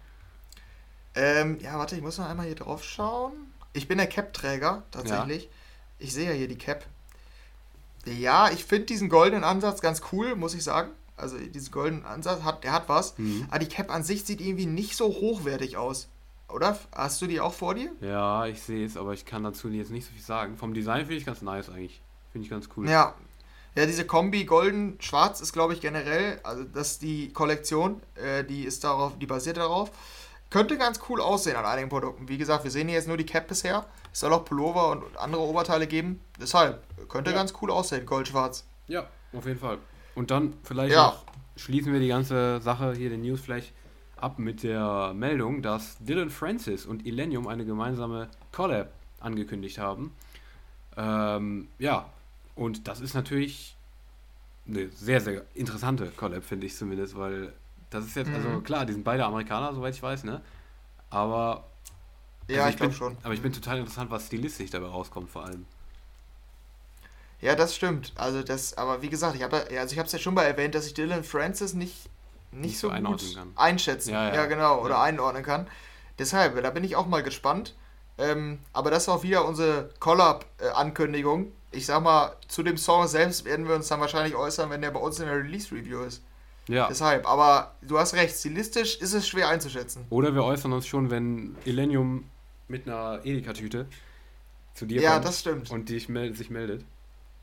[1.15, 3.33] Ähm, ja, warte, ich muss noch einmal hier drauf schauen.
[3.71, 5.43] Ich bin der Cap-Träger, tatsächlich.
[5.43, 5.49] Ja.
[5.99, 6.85] Ich sehe ja hier die Cap.
[8.05, 10.91] Ja, ich finde diesen goldenen Ansatz ganz cool, muss ich sagen.
[11.15, 13.17] Also diesen goldenen Ansatz, hat, der hat was.
[13.17, 13.45] Mhm.
[13.49, 16.09] Aber die Cap an sich sieht irgendwie nicht so hochwertig aus.
[16.49, 16.77] Oder?
[16.91, 17.91] Hast du die auch vor dir?
[18.01, 20.57] Ja, ich sehe es, aber ich kann dazu jetzt nicht so viel sagen.
[20.57, 22.01] Vom Design finde ich ganz nice eigentlich.
[22.31, 22.89] Finde ich ganz cool.
[22.89, 23.15] Ja.
[23.75, 28.65] Ja, diese Kombi golden-schwarz ist, glaube ich, generell, also das ist die Kollektion, äh, die
[28.65, 29.89] ist darauf, die basiert darauf.
[30.51, 32.29] Könnte ganz cool aussehen an einigen Produkten.
[32.29, 33.87] Wie gesagt, wir sehen hier jetzt nur die Cap bisher.
[34.11, 36.19] Es soll auch Pullover und andere Oberteile geben.
[36.39, 37.37] Deshalb, könnte ja.
[37.37, 38.63] ganz cool aussehen, gold-schwarz.
[38.87, 39.79] Ja, auf jeden Fall.
[40.15, 41.17] Und dann vielleicht ja.
[41.55, 43.73] schließen wir die ganze Sache hier, den News vielleicht
[44.17, 50.13] ab mit der Meldung, dass Dylan Francis und Illenium eine gemeinsame Collab angekündigt haben.
[50.95, 52.09] Ähm, ja,
[52.55, 53.75] und das ist natürlich
[54.67, 57.53] eine sehr, sehr interessante Collab, finde ich zumindest, weil
[57.89, 58.53] das ist jetzt, also mhm.
[58.55, 60.41] also klar, die sind beide Amerikaner, soweit ich weiß, ne?
[61.09, 61.65] Aber.
[62.47, 63.17] Ja, also ich, ich bin schon.
[63.23, 65.65] Aber ich bin total interessant, was stilistisch dabei rauskommt, vor allem.
[67.43, 68.13] Ja, das stimmt.
[68.15, 70.75] Also das, aber wie gesagt, ich habe also ich habe es ja schon mal erwähnt,
[70.75, 72.09] dass ich Dylan Francis nicht
[72.51, 73.51] nicht, so, so gut kann.
[73.55, 74.35] einschätzen, ja, ja.
[74.35, 75.03] ja genau, oder ja.
[75.03, 75.67] einordnen kann.
[76.19, 77.75] Deshalb, da bin ich auch mal gespannt.
[78.17, 81.51] Ähm, aber das ist auch wieder unsere Collab-Ankündigung.
[81.71, 84.91] Ich sag mal, zu dem Song selbst werden wir uns dann wahrscheinlich äußern, wenn der
[84.91, 86.23] bei uns in der Release-Review ist.
[86.67, 86.87] Ja.
[86.87, 90.05] Deshalb, aber du hast recht, stilistisch ist es schwer einzuschätzen.
[90.11, 92.29] Oder wir äußern uns schon, wenn Illenium
[92.67, 93.87] mit einer Edeka-Tüte
[94.75, 95.71] zu dir ja, kommt das stimmt.
[95.71, 96.85] und dich meld sich meldet.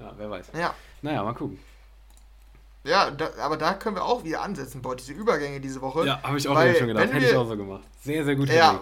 [0.01, 0.47] Ja, wer weiß.
[0.59, 0.75] Ja.
[1.03, 1.59] Naja, mal gucken.
[2.85, 6.07] Ja, da, aber da können wir auch wieder ansetzen, boah, diese Übergänge diese Woche.
[6.07, 7.13] Ja, habe ich auch schon gedacht.
[7.13, 7.83] Hätte ich auch so gemacht.
[8.03, 8.49] Sehr, sehr gut.
[8.49, 8.81] Ja,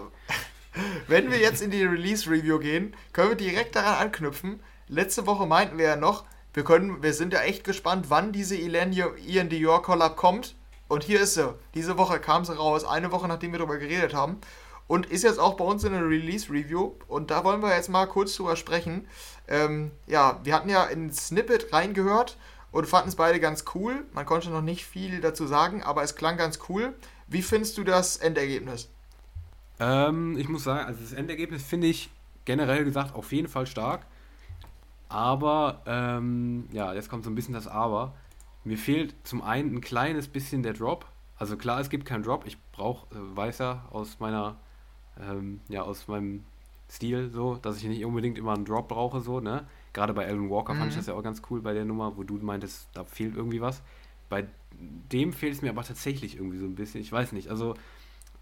[1.07, 4.61] wenn wir jetzt in die Release-Review gehen, können wir direkt daran anknüpfen.
[4.87, 8.55] Letzte Woche meinten wir ja noch, wir, können, wir sind ja echt gespannt, wann diese
[8.55, 10.55] Ian Dior Collab kommt.
[10.87, 11.53] Und hier ist sie.
[11.75, 14.39] Diese Woche kam sie raus, eine Woche nachdem wir darüber geredet haben.
[14.89, 16.95] Und ist jetzt auch bei uns in der Release-Review.
[17.07, 19.07] Und da wollen wir jetzt mal kurz drüber sprechen.
[19.47, 22.37] Ähm, ja, wir hatten ja in Snippet reingehört
[22.71, 24.03] und fanden es beide ganz cool.
[24.13, 26.95] Man konnte noch nicht viel dazu sagen, aber es klang ganz cool.
[27.27, 28.89] Wie findest du das Endergebnis?
[29.79, 32.09] Ähm, ich muss sagen, also das Endergebnis finde ich
[32.45, 34.07] generell gesagt auf jeden Fall stark.
[35.07, 38.15] Aber, ähm, ja, jetzt kommt so ein bisschen das Aber.
[38.63, 41.05] Mir fehlt zum einen ein kleines bisschen der Drop.
[41.37, 42.45] Also klar, es gibt keinen Drop.
[42.45, 44.57] Ich brauche, äh, weiß aus meiner,
[45.21, 46.43] ähm, ja, aus meinem
[46.89, 49.67] Stil so, dass ich nicht unbedingt immer einen Drop brauche, so, ne?
[49.93, 50.79] Gerade bei Alan Walker mhm.
[50.79, 50.99] fand ich mhm.
[50.99, 53.81] das ja auch ganz cool bei der Nummer, wo du meintest, da fehlt irgendwie was.
[54.29, 54.45] Bei
[55.11, 57.01] dem fehlt es mir aber tatsächlich irgendwie so ein bisschen.
[57.01, 57.49] Ich weiß nicht.
[57.49, 57.75] Also,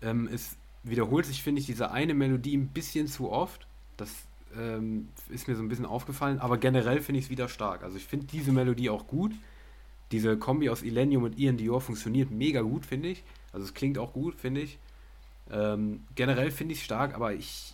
[0.02, 3.68] ähm, es wiederholt sich, finde ich, diese eine Melodie ein bisschen zu oft.
[3.98, 4.14] Das
[4.56, 7.84] ähm, ist mir so ein bisschen aufgefallen, aber generell finde ich es wieder stark.
[7.84, 9.34] Also, ich finde diese Melodie auch gut.
[10.12, 13.24] Diese Kombi aus Illenium und Ian Dior funktioniert mega gut, finde ich.
[13.52, 14.78] Also, es klingt auch gut, finde ich.
[15.52, 17.74] Ähm, generell finde ich es stark, aber ich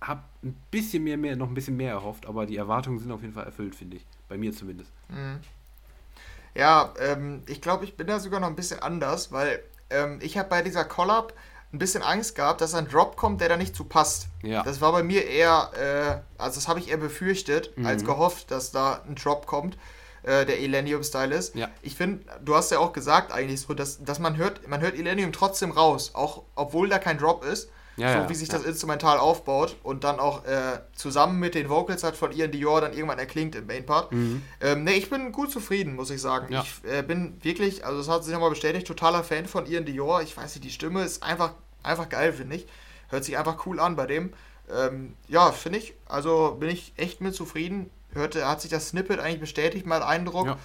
[0.00, 3.22] habe ein bisschen mehr, mehr, noch ein bisschen mehr erhofft, aber die Erwartungen sind auf
[3.22, 4.06] jeden Fall erfüllt, finde ich.
[4.28, 4.92] Bei mir zumindest.
[5.08, 5.40] Mhm.
[6.54, 10.38] Ja, ähm, ich glaube, ich bin da sogar noch ein bisschen anders, weil ähm, ich
[10.38, 11.32] habe bei dieser Collab
[11.72, 14.28] ein bisschen Angst gehabt, dass ein Drop kommt, der da nicht zu passt.
[14.42, 14.62] Ja.
[14.62, 17.86] Das war bei mir eher, äh, also das habe ich eher befürchtet, mhm.
[17.86, 19.76] als gehofft, dass da ein Drop kommt,
[20.26, 21.54] äh, der Elenium-Style ist.
[21.54, 21.68] Ja.
[21.82, 24.98] Ich finde, du hast ja auch gesagt eigentlich so, dass, dass man hört, man hört
[24.98, 27.70] Elenium trotzdem raus, auch obwohl da kein Drop ist.
[27.96, 31.70] Ja, so ja, wie sich das Instrumental aufbaut und dann auch äh, zusammen mit den
[31.70, 34.12] Vocals hat von Ian Dior dann irgendwann erklingt im Mainpart.
[34.12, 34.42] Mhm.
[34.60, 36.54] Ähm, ne, ich bin gut zufrieden, muss ich sagen.
[36.54, 40.20] Ich äh, bin wirklich, also das hat sich nochmal bestätigt, totaler Fan von Ian Dior.
[40.20, 42.66] Ich weiß nicht, die Stimme ist einfach, einfach geil, finde ich.
[43.08, 44.34] Hört sich einfach cool an bei dem.
[44.70, 45.94] Ähm, ja, finde ich.
[46.04, 47.88] Also bin ich echt mit zufrieden.
[48.16, 50.56] Hörte, hat sich das Snippet eigentlich bestätigt, mein Eindruck.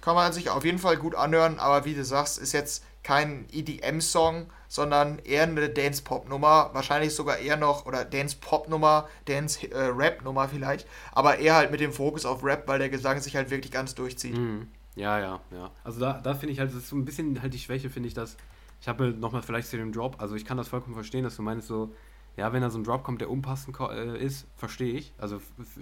[0.00, 3.46] Kann man sich auf jeden Fall gut anhören, aber wie du sagst, ist jetzt kein
[3.52, 11.56] EDM-Song, sondern eher eine Dance-Pop-Nummer, wahrscheinlich sogar eher noch, oder Dance-Pop-Nummer, Dance-Rap-Nummer vielleicht, aber eher
[11.56, 14.36] halt mit dem Fokus auf Rap, weil der Gesang sich halt wirklich ganz durchzieht.
[14.36, 14.68] Mhm.
[14.96, 15.70] Ja, ja, ja.
[15.84, 18.08] Also da, da finde ich halt, das ist so ein bisschen halt die Schwäche, finde
[18.08, 18.36] ich, dass,
[18.80, 21.42] ich habe nochmal vielleicht zu dem Drop, also ich kann das vollkommen verstehen, dass du
[21.42, 21.94] meinst so,
[22.36, 25.40] ja, wenn da so ein Drop kommt, der unpassend äh, ist, verstehe ich, also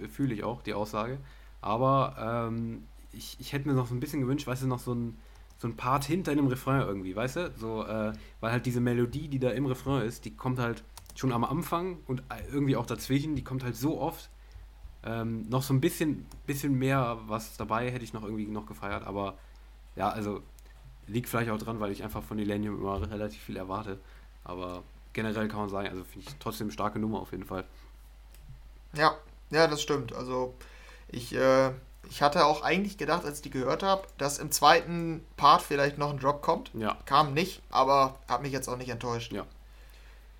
[0.09, 1.19] fühle ich auch die Aussage,
[1.61, 4.93] aber ähm, ich, ich hätte mir noch so ein bisschen gewünscht, weißt du, noch so
[4.93, 5.17] ein,
[5.57, 7.53] so ein Part hinter dem Refrain irgendwie, weißt du?
[7.57, 10.83] So, äh, weil halt diese Melodie, die da im Refrain ist, die kommt halt
[11.15, 14.29] schon am Anfang und irgendwie auch dazwischen, die kommt halt so oft.
[15.03, 19.05] Ähm, noch so ein bisschen, bisschen mehr was dabei hätte ich noch irgendwie noch gefeiert,
[19.05, 19.37] aber
[19.95, 20.41] ja, also
[21.07, 23.99] liegt vielleicht auch dran, weil ich einfach von Millennium immer relativ viel erwarte.
[24.43, 24.83] Aber
[25.21, 27.65] generell kann man sagen, also finde ich trotzdem eine starke Nummer auf jeden Fall.
[28.93, 29.15] Ja,
[29.49, 30.13] ja, das stimmt.
[30.13, 30.53] Also
[31.09, 31.71] ich, äh,
[32.09, 35.97] ich hatte auch eigentlich gedacht, als ich die gehört habe, dass im zweiten Part vielleicht
[35.97, 36.71] noch ein Drop kommt.
[36.73, 36.97] Ja.
[37.05, 39.33] Kam nicht, aber hat mich jetzt auch nicht enttäuscht.
[39.33, 39.45] Ja.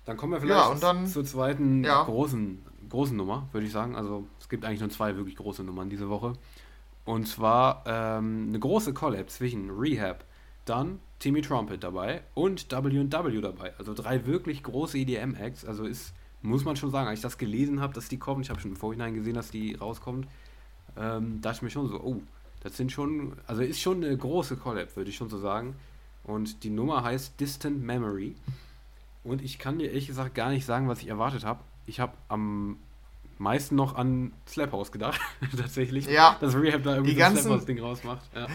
[0.06, 2.04] Dann kommen wir vielleicht ja, und dann, zur zweiten ja.
[2.04, 3.96] großen, großen Nummer, würde ich sagen.
[3.96, 6.32] Also es gibt eigentlich nur zwei wirklich große Nummern diese Woche.
[7.04, 10.24] Und zwar ähm, eine große Collab zwischen Rehab,
[10.64, 13.72] dann Timmy Trumpet dabei und W&W dabei.
[13.78, 15.64] Also drei wirklich große EDM-Acts.
[15.64, 18.50] Also ist, muss man schon sagen, als ich das gelesen habe, dass die kommen, ich
[18.50, 20.26] habe schon im Vorhinein gesehen, dass die rauskommt,
[20.96, 22.22] ähm, dachte ich mir schon so, oh,
[22.62, 25.76] das sind schon, also ist schon eine große Collab, würde ich schon so sagen.
[26.24, 28.36] Und die Nummer heißt Distant Memory.
[29.24, 31.60] Und ich kann dir ehrlich gesagt gar nicht sagen, was ich erwartet habe.
[31.86, 32.78] Ich habe am
[33.38, 35.20] meisten noch an Slap House gedacht,
[35.56, 36.06] tatsächlich.
[36.06, 36.36] Ja.
[36.40, 38.22] Dass Rehab da irgendwie die ganzen, Slap House-Ding rausmacht.
[38.34, 38.46] Ja.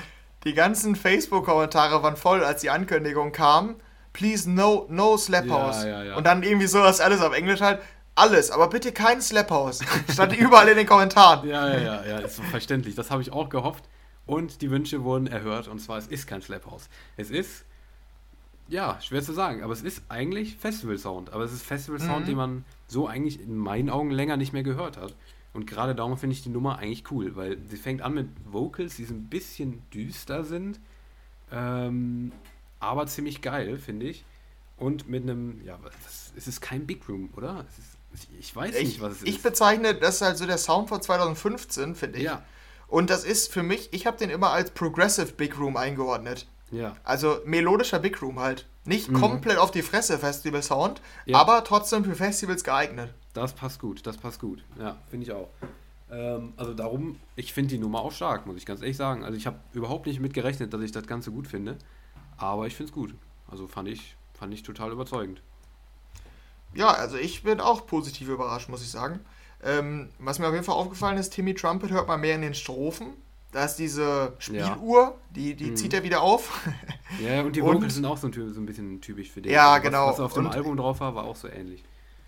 [0.45, 3.75] Die ganzen Facebook-Kommentare waren voll, als die Ankündigung kam.
[4.13, 5.83] Please no, no Slap House.
[5.83, 6.15] Ja, ja, ja.
[6.15, 7.81] Und dann irgendwie sowas alles auf Englisch halt.
[8.13, 9.81] Alles, aber bitte kein Slap House.
[10.11, 11.47] Stand überall in den Kommentaren.
[11.49, 12.95] Ja, ja, ja, ja, ist verständlich.
[12.95, 13.83] Das habe ich auch gehofft.
[14.25, 15.67] Und die Wünsche wurden erhört.
[15.67, 16.89] Und zwar, es ist kein Slap House.
[17.17, 17.65] Es ist
[18.67, 21.33] ja, schwer zu sagen, aber es ist eigentlich Festival-Sound.
[21.33, 22.29] Aber es ist Festival-Sound, mhm.
[22.29, 25.13] den man so eigentlich in meinen Augen länger nicht mehr gehört hat.
[25.56, 28.97] Und gerade darum finde ich die Nummer eigentlich cool, weil sie fängt an mit Vocals,
[28.97, 30.82] die so ein bisschen düster sind,
[31.49, 32.34] ähm,
[32.82, 34.26] aber ziemlich geil, finde ich.
[34.76, 37.66] Und mit einem, ja, das, es ist kein Big Room, oder?
[38.14, 39.30] Ist, ich weiß ich, nicht, was es ist.
[39.30, 42.26] Ich bezeichne, das halt so der Sound von 2015, finde ich.
[42.26, 42.43] Ja.
[42.89, 46.47] Und das ist für mich, ich habe den immer als Progressive Big Room eingeordnet.
[46.70, 46.97] Ja.
[47.06, 48.66] Also melodischer Big Room halt.
[48.84, 49.22] Nicht mhm.
[49.22, 51.38] komplett auf die Fresse Festival Sound, ja.
[51.38, 53.14] aber trotzdem für Festivals geeignet.
[53.36, 54.63] Das passt gut, das passt gut.
[54.79, 55.49] Ja, finde ich auch.
[56.09, 59.25] Ähm, also darum, ich finde die Nummer auch stark, muss ich ganz ehrlich sagen.
[59.25, 61.77] Also ich habe überhaupt nicht mitgerechnet, dass ich das Ganze gut finde,
[62.38, 63.13] aber ich finde es gut.
[63.51, 65.41] Also fand ich, fand ich total überzeugend.
[66.73, 69.19] Ja, also ich bin auch positiv überrascht, muss ich sagen.
[69.61, 72.53] Ähm, was mir auf jeden Fall aufgefallen ist, Timmy Trumpet hört man mehr in den
[72.53, 73.07] Strophen.
[73.51, 75.13] Da ist diese Spieluhr, ja.
[75.31, 75.75] die, die mhm.
[75.75, 76.67] zieht er wieder auf.
[77.21, 79.51] Ja, und die Vocals sind auch so ein, so ein bisschen typisch für den.
[79.51, 80.07] Ja, also, genau.
[80.07, 81.83] Was auf dem und, Album drauf war, war auch so ähnlich.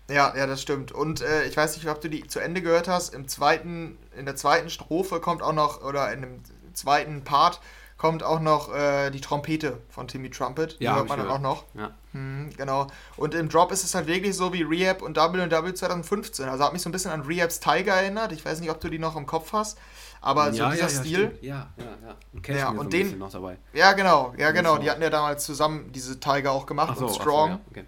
[0.08, 0.92] Ja, ja, das stimmt.
[0.92, 3.14] Und äh, ich weiß nicht, ob du die zu Ende gehört hast.
[3.14, 6.42] Im zweiten, in der zweiten Strophe kommt auch noch, oder in dem
[6.72, 7.60] zweiten Part
[7.98, 10.78] kommt auch noch äh, die Trompete von Timmy Trumpet.
[10.80, 11.64] Die ja, hört man dann auch noch.
[11.74, 11.90] Ja.
[12.12, 12.86] Mhm, genau.
[13.16, 16.48] Und im Drop ist es halt wirklich so wie Rehab und WW 2015.
[16.48, 18.32] Also hat mich so ein bisschen an Rehabs Tiger erinnert.
[18.32, 19.78] Ich weiß nicht, ob du die noch im Kopf hast.
[20.20, 21.18] Aber so ja, dieser ja, Stil.
[21.18, 21.42] Stimmt.
[21.42, 22.16] Ja, ja, ja.
[22.32, 23.58] Und Cashmere ja, und so den, noch dabei.
[23.72, 24.78] Ja, genau, ja, genau.
[24.78, 27.50] Die hatten ja damals zusammen diese Tiger auch gemacht so, und Strong.
[27.50, 27.60] So, ja.
[27.70, 27.84] Okay.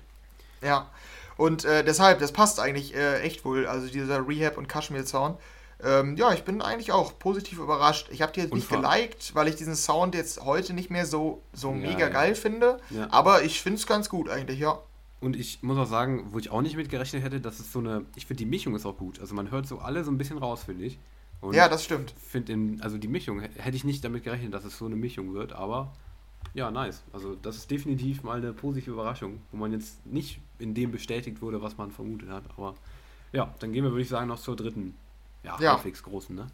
[0.63, 0.91] ja.
[1.41, 3.67] Und äh, deshalb, das passt eigentlich äh, echt wohl.
[3.67, 5.39] Also dieser Rehab und Kashmir Sound.
[5.83, 8.09] Ähm, ja, ich bin eigentlich auch positiv überrascht.
[8.11, 11.41] Ich habe die jetzt nicht geliked, weil ich diesen Sound jetzt heute nicht mehr so,
[11.55, 12.79] so mega geil finde.
[13.09, 14.81] Aber ich finde es ganz gut eigentlich, ja.
[15.21, 18.05] Und ich muss auch sagen, wo ich auch nicht mitgerechnet hätte, dass es so eine.
[18.17, 19.19] Ich finde, die Mischung ist auch gut.
[19.19, 20.99] Also man hört so alle so ein bisschen raus, finde ich.
[21.41, 22.13] Und ja, das stimmt.
[22.19, 25.55] Finde also die Mischung, hätte ich nicht damit gerechnet, dass es so eine Mischung wird,
[25.55, 25.95] aber
[26.55, 27.03] ja, nice.
[27.13, 31.41] Also das ist definitiv mal eine positive Überraschung, wo man jetzt nicht in dem bestätigt
[31.43, 32.45] wurde, was man vermutet hat.
[32.57, 32.75] Aber
[33.33, 34.97] ja, dann gehen wir, würde ich sagen, noch zur dritten,
[35.45, 35.75] ja, ja.
[35.75, 36.47] halbwegs großen, ne?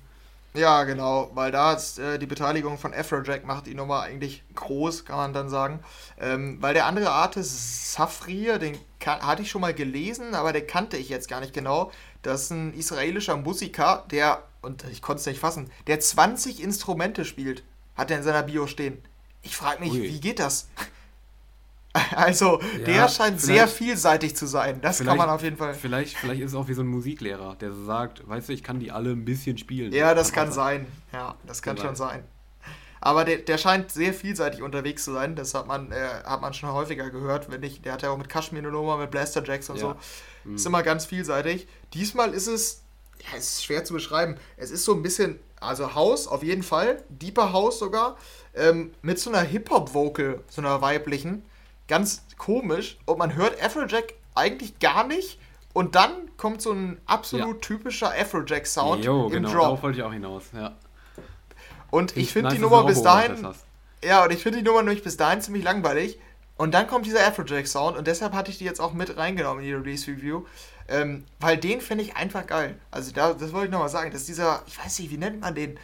[0.57, 5.05] Ja, genau, weil da ist äh, die Beteiligung von Afrojack macht die Nummer eigentlich groß,
[5.05, 5.80] kann man dann sagen.
[6.18, 10.97] Ähm, weil der andere Artist Safri, den hatte ich schon mal gelesen, aber den kannte
[10.97, 11.93] ich jetzt gar nicht genau.
[12.22, 17.26] Das ist ein israelischer Musiker, der, und ich konnte es nicht fassen, der 20 Instrumente
[17.26, 17.62] spielt,
[17.95, 19.03] hat er in seiner Bio stehen.
[19.47, 20.03] Ich frage mich, Ui.
[20.03, 20.68] wie geht das?
[22.14, 24.82] Also, ja, der scheint sehr vielseitig zu sein.
[24.82, 25.72] Das kann man auf jeden Fall.
[25.72, 28.62] Vielleicht, vielleicht ist es auch wie so ein Musiklehrer, der so sagt, weißt du, ich
[28.62, 29.94] kann die alle ein bisschen spielen.
[29.94, 30.86] Ja, das kann sein.
[31.14, 32.22] Ja, das kann schon sein.
[33.01, 35.36] Aber der, der scheint sehr vielseitig unterwegs zu sein.
[35.36, 37.51] Das hat man, äh, hat man schon häufiger gehört.
[37.51, 39.80] Wenn nicht, der hat ja auch mit Kashmir eine Nummer, mit Blaster Jacks und ja.
[39.80, 39.97] so.
[40.44, 40.57] Mhm.
[40.57, 41.66] Ist immer ganz vielseitig.
[41.94, 42.82] Diesmal ist es,
[43.20, 44.36] ja, es ist schwer zu beschreiben.
[44.57, 48.16] Es ist so ein bisschen, also House auf jeden Fall, Deeper House sogar,
[48.57, 51.44] ähm, mit so einer Hip-Hop-Vocal, so einer weiblichen.
[51.88, 52.98] Ganz komisch.
[53.04, 55.38] Und man hört Afrojack eigentlich gar nicht.
[55.72, 57.61] Und dann kommt so ein absolut ja.
[57.61, 59.62] typischer Afrojack-Sound im genau, Drop.
[59.62, 60.74] Darauf wollte ich auch hinaus, ja.
[61.90, 63.46] Und ich finde nice, die Nummer bis dahin.
[64.02, 66.18] Ja, und ich finde die Nummer nämlich bis dahin ziemlich langweilig.
[66.57, 69.68] Und dann kommt dieser Afrojack-Sound und deshalb hatte ich die jetzt auch mit reingenommen in
[69.68, 70.44] die Release-Review.
[70.88, 72.78] Ähm, weil den finde ich einfach geil.
[72.90, 74.11] Also da, das wollte ich nochmal sagen.
[74.11, 75.78] Das ist dieser, ich weiß nicht, wie nennt man den?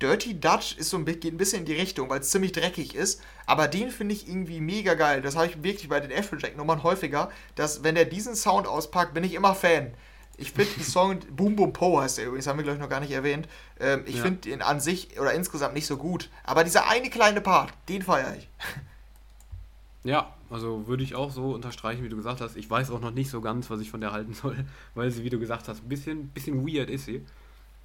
[0.00, 2.94] Dirty Dutch ist so ein, geht ein bisschen in die Richtung, weil es ziemlich dreckig
[2.94, 3.20] ist.
[3.46, 5.22] Aber den finde ich irgendwie mega geil.
[5.22, 9.24] Das habe ich wirklich bei den Afrojack-Nummern häufiger, dass wenn er diesen Sound auspackt, bin
[9.24, 9.92] ich immer Fan.
[10.36, 12.88] Ich finde den Song Boom Boom Po heißt der übrigens, haben wir glaube ich noch
[12.88, 13.48] gar nicht erwähnt.
[13.80, 14.22] Ähm, ich ja.
[14.22, 16.30] finde ihn an sich oder insgesamt nicht so gut.
[16.44, 18.48] Aber dieser eine kleine Part, den feiere ich.
[20.04, 22.56] Ja, also würde ich auch so unterstreichen, wie du gesagt hast.
[22.56, 25.24] Ich weiß auch noch nicht so ganz, was ich von der halten soll, weil sie,
[25.24, 27.26] wie du gesagt hast, ein bisschen, bisschen weird ist sie.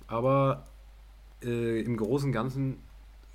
[0.07, 0.63] Aber
[1.43, 2.77] äh, im Großen und Ganzen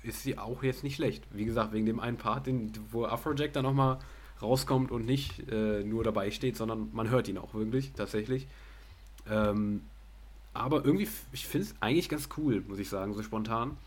[0.03, 1.23] ist sie auch jetzt nicht schlecht.
[1.31, 3.99] Wie gesagt, wegen dem einen Part, den, wo Afrojack dann nochmal
[4.41, 8.47] rauskommt und nicht äh, nur dabei steht, sondern man hört ihn auch wirklich, tatsächlich.
[9.29, 9.81] Ähm,
[10.53, 13.77] aber irgendwie, ich finde es eigentlich ganz cool, muss ich sagen, so spontan.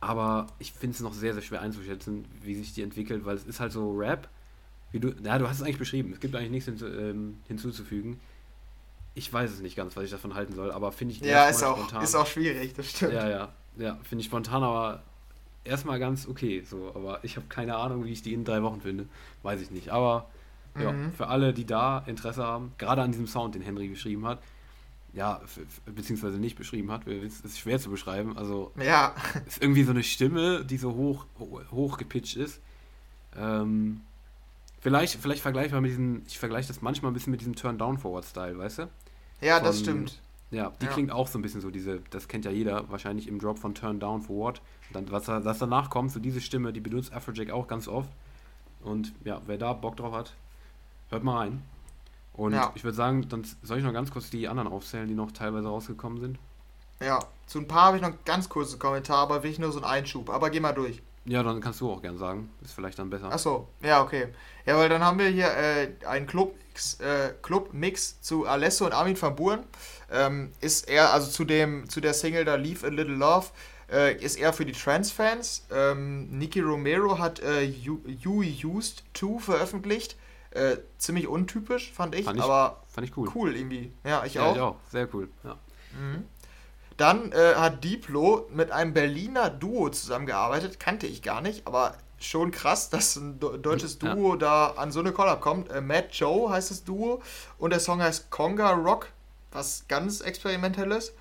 [0.00, 3.44] Aber ich finde es noch sehr, sehr schwer einzuschätzen, wie sich die entwickelt, weil es
[3.44, 4.28] ist halt so Rap.
[4.92, 6.12] Wie du, ja, du hast es eigentlich beschrieben.
[6.12, 8.18] Es gibt eigentlich nichts hinzu, ähm, hinzuzufügen.
[9.20, 11.62] Ich weiß es nicht ganz, was ich davon halten soll, aber finde ich ja, ist
[11.62, 12.02] auch, spontan.
[12.02, 13.12] ist auch schwierig, das stimmt.
[13.12, 15.02] Ja, ja, ja, finde ich spontan, aber
[15.62, 16.62] erstmal ganz okay.
[16.64, 19.08] So, aber ich habe keine Ahnung, wie ich die in drei Wochen finde.
[19.42, 19.90] Weiß ich nicht.
[19.90, 20.30] Aber
[20.80, 21.12] ja, mhm.
[21.12, 24.40] für alle, die da Interesse haben, gerade an diesem Sound, den Henry geschrieben hat,
[25.12, 25.42] ja,
[25.84, 28.38] beziehungsweise nicht beschrieben hat, es ist schwer zu beschreiben.
[28.38, 29.14] Also ja.
[29.46, 31.26] ist irgendwie so eine Stimme, die so hoch,
[31.70, 32.58] hoch gepitcht ist.
[33.36, 34.00] Ähm,
[34.80, 38.78] vielleicht, vielleicht vergleichbar mit diesem, ich vergleiche das manchmal ein bisschen mit diesem Turn-Down-Forward-Style, weißt
[38.78, 38.88] du?
[39.40, 40.20] Ja, von, das stimmt.
[40.50, 40.92] Ja, die ja.
[40.92, 43.74] klingt auch so ein bisschen so, diese, das kennt ja jeder, wahrscheinlich im Drop von
[43.74, 44.60] Turn Down Forward.
[44.92, 48.10] Dann, was, was danach kommt, so diese Stimme, die benutzt Afrojack auch ganz oft.
[48.82, 50.34] Und ja, wer da Bock drauf hat,
[51.10, 51.62] hört mal rein.
[52.32, 52.72] Und ja.
[52.74, 55.68] ich würde sagen, dann soll ich noch ganz kurz die anderen aufzählen, die noch teilweise
[55.68, 56.38] rausgekommen sind.
[57.00, 59.78] Ja, zu ein paar habe ich noch ganz kurze Kommentare, aber will ich nur so
[59.78, 60.30] einen Einschub.
[60.30, 61.02] Aber geh mal durch.
[61.24, 62.50] Ja, dann kannst du auch gern sagen.
[62.62, 63.30] Ist vielleicht dann besser.
[63.30, 64.28] Achso, ja, okay.
[64.64, 67.70] Ja, weil dann haben wir hier äh, einen Clubmix äh, Club
[68.20, 69.64] zu Alesso und Armin van Buren.
[70.10, 73.48] Ähm, ist er, also zu, dem, zu der Single da Leave a Little Love,
[73.92, 75.66] äh, ist er für die Trans-Fans.
[75.70, 80.16] Ähm, Nicky Romero hat äh, You, you Used To veröffentlicht.
[80.52, 83.30] Äh, ziemlich untypisch, fand ich, fand ich, aber fand ich cool.
[83.32, 83.92] Cool irgendwie.
[84.04, 84.54] Ja, ich ja, auch.
[84.56, 84.76] Ich auch.
[84.90, 85.28] Sehr cool.
[85.44, 85.58] Ja.
[85.96, 86.24] Mhm.
[87.00, 90.78] Dann äh, hat Diplo mit einem Berliner Duo zusammengearbeitet.
[90.78, 94.36] Kannte ich gar nicht, aber schon krass, dass ein deutsches Duo ja.
[94.36, 95.70] da an so eine Collab kommt.
[95.70, 97.22] Äh, Matt Joe heißt das Duo
[97.56, 99.08] und der Song heißt Conga Rock,
[99.50, 101.14] was ganz experimentelles.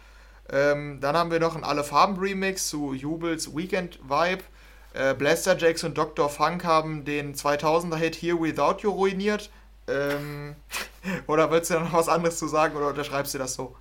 [0.52, 4.44] Ähm, dann haben wir noch einen Alle Farben Remix zu Jubels Weekend Vibe.
[4.92, 6.28] Äh, Blaster Jacks und Dr.
[6.28, 9.50] Funk haben den 2000er-Hit Here Without You ruiniert.
[9.88, 10.58] Ähm,
[11.28, 13.78] oder willst du da noch was anderes zu sagen oder unterschreibst du das so?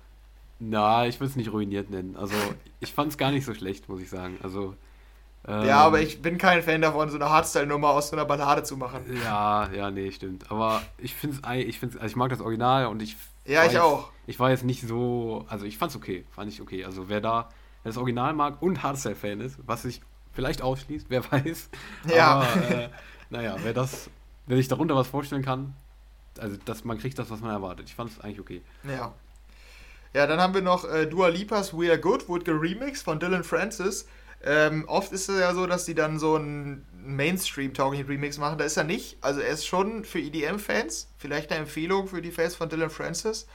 [0.59, 2.15] Na, ich würde es nicht ruiniert nennen.
[2.15, 2.35] Also,
[2.79, 4.37] ich fand es gar nicht so schlecht, muss ich sagen.
[4.43, 4.75] Also,
[5.47, 8.63] ähm, ja, aber ich bin kein Fan davon, so eine Hardstyle-Nummer aus so einer Ballade
[8.63, 9.01] zu machen.
[9.23, 10.51] Ja, ja, nee, stimmt.
[10.51, 13.15] Aber ich finde es, ich, find's, also ich mag das Original und ich.
[13.45, 14.11] Ja, ich jetzt, auch.
[14.27, 16.83] Ich war jetzt nicht so, also ich fand es okay, fand ich okay.
[16.85, 17.49] Also wer da
[17.83, 20.01] wer das Original mag und Hardstyle-Fan ist, was sich
[20.33, 21.69] vielleicht ausschließt, wer weiß.
[22.13, 22.41] Ja.
[22.41, 22.89] Aber, äh,
[23.29, 24.09] naja, wer das,
[24.45, 25.73] wer sich darunter was vorstellen kann,
[26.37, 27.87] also dass man kriegt das, was man erwartet.
[27.87, 28.61] Ich fand es eigentlich okay.
[28.83, 29.13] Ja.
[30.13, 33.43] Ja, dann haben wir noch äh, Dua Lipas We Are Good, wurde geremixed von Dylan
[33.43, 34.07] Francis.
[34.43, 38.57] Ähm, oft ist es ja so, dass die dann so einen Mainstream-tauglichen Remix machen.
[38.57, 39.17] Da ist er nicht.
[39.21, 41.09] Also er ist schon für EDM-Fans.
[41.17, 43.47] Vielleicht eine Empfehlung für die Fans von Dylan Francis.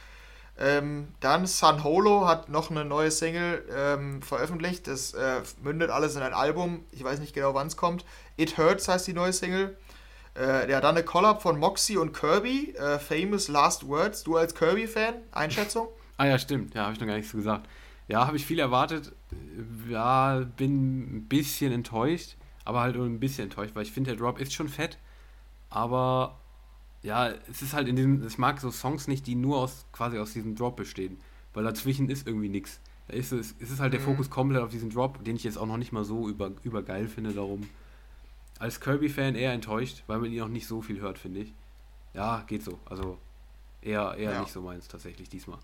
[0.57, 4.86] Ähm, dann Sun Holo hat noch eine neue Single ähm, veröffentlicht.
[4.86, 6.84] Das äh, mündet alles in ein Album.
[6.92, 8.05] Ich weiß nicht genau, wann es kommt.
[8.36, 9.76] It Hurts heißt die neue Single.
[10.36, 12.74] Äh, ja, dann eine Collab von Moxie und Kirby.
[12.76, 14.22] Äh, Famous Last Words.
[14.22, 15.88] Du als Kirby-Fan, Einschätzung?
[16.16, 16.74] Ah ja, stimmt.
[16.74, 17.68] Ja, habe ich noch gar nichts gesagt.
[18.08, 19.12] Ja, habe ich viel erwartet.
[19.88, 22.36] Ja, bin ein bisschen enttäuscht.
[22.64, 24.98] Aber halt nur ein bisschen enttäuscht, weil ich finde, der Drop ist schon fett.
[25.68, 26.38] Aber
[27.02, 30.18] ja, es ist halt in diesem, ich mag so Songs nicht, die nur aus quasi
[30.18, 31.18] aus diesem Drop bestehen,
[31.52, 32.80] weil dazwischen ist irgendwie nichts.
[33.08, 34.04] Da ist es, es ist halt der mhm.
[34.04, 36.82] Fokus komplett auf diesen Drop, den ich jetzt auch noch nicht mal so über, über
[36.82, 37.68] geil finde, darum
[38.58, 41.52] als Kirby-Fan eher enttäuscht, weil man ihn auch nicht so viel hört, finde ich.
[42.14, 42.78] Ja, geht so.
[42.86, 43.18] Also
[43.82, 44.40] eher, eher ja.
[44.40, 45.58] nicht so meins tatsächlich diesmal.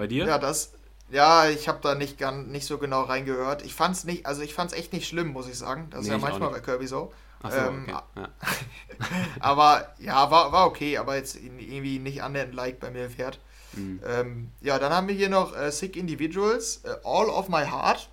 [0.00, 0.24] Bei dir?
[0.24, 0.72] Ja, das,
[1.10, 3.62] ja, ich habe da nicht, nicht so genau reingehört.
[3.62, 5.88] Ich fand's nicht, also ich fand's echt nicht schlimm, muss ich sagen.
[5.90, 7.12] Das nee, ist ja manchmal bei Kirby so.
[7.42, 8.00] Ach so, ähm, okay.
[8.16, 8.28] ja.
[9.40, 13.40] aber ja, war, war okay, aber jetzt irgendwie nicht annähernd like bei mir fährt.
[13.74, 14.00] Mhm.
[14.06, 18.08] Ähm, ja, dann haben wir hier noch äh, Sick Individuals, äh, All of My Heart.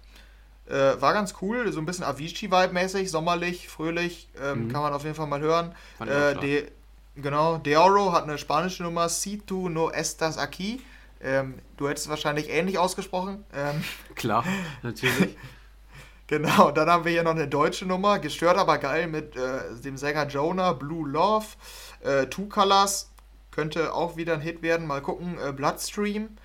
[0.67, 4.73] Äh, war ganz cool, so ein bisschen Avicii-Vibe-mäßig, sommerlich, fröhlich, ähm, mhm.
[4.73, 5.73] kann man auf jeden Fall mal hören.
[6.01, 6.69] Äh, de,
[7.15, 10.81] genau, Deoro hat eine spanische Nummer, Si tu no estas aquí.
[11.27, 13.43] Ähm, du hättest es wahrscheinlich ähnlich ausgesprochen.
[13.53, 13.83] Ähm,
[14.15, 14.45] Klar,
[14.81, 15.35] natürlich.
[16.29, 19.95] Genau, dann haben wir hier noch eine deutsche Nummer, gestört aber geil mit äh, dem
[19.95, 21.45] Sänger Jonah, Blue Love,
[22.03, 23.13] äh, Two Colors,
[23.51, 26.35] könnte auch wieder ein Hit werden, mal gucken, äh, Bloodstream.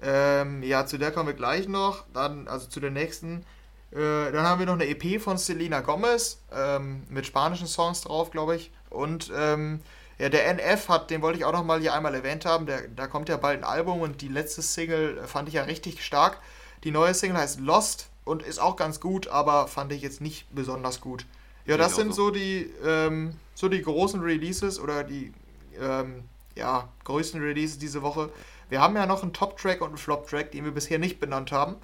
[0.00, 2.06] Ähm, ja, zu der kommen wir gleich noch.
[2.14, 3.44] Dann, also zu der nächsten.
[3.92, 8.30] Äh, dann haben wir noch eine EP von Selena Gomez ähm, mit spanischen Songs drauf,
[8.30, 8.72] glaube ich.
[8.88, 9.80] Und ähm,
[10.18, 12.66] ja, der NF hat, den wollte ich auch noch mal hier einmal erwähnt haben.
[12.66, 16.04] Der, da kommt ja bald ein Album und die letzte Single fand ich ja richtig
[16.04, 16.38] stark.
[16.84, 20.46] Die neue Single heißt Lost und ist auch ganz gut, aber fand ich jetzt nicht
[20.54, 21.26] besonders gut.
[21.66, 25.32] Ja, das sind so die, ähm, so die großen Releases oder die
[25.80, 28.30] ähm, ja, größten Releases diese Woche.
[28.68, 31.76] Wir haben ja noch einen Top-Track und einen Flop-Track, den wir bisher nicht benannt haben.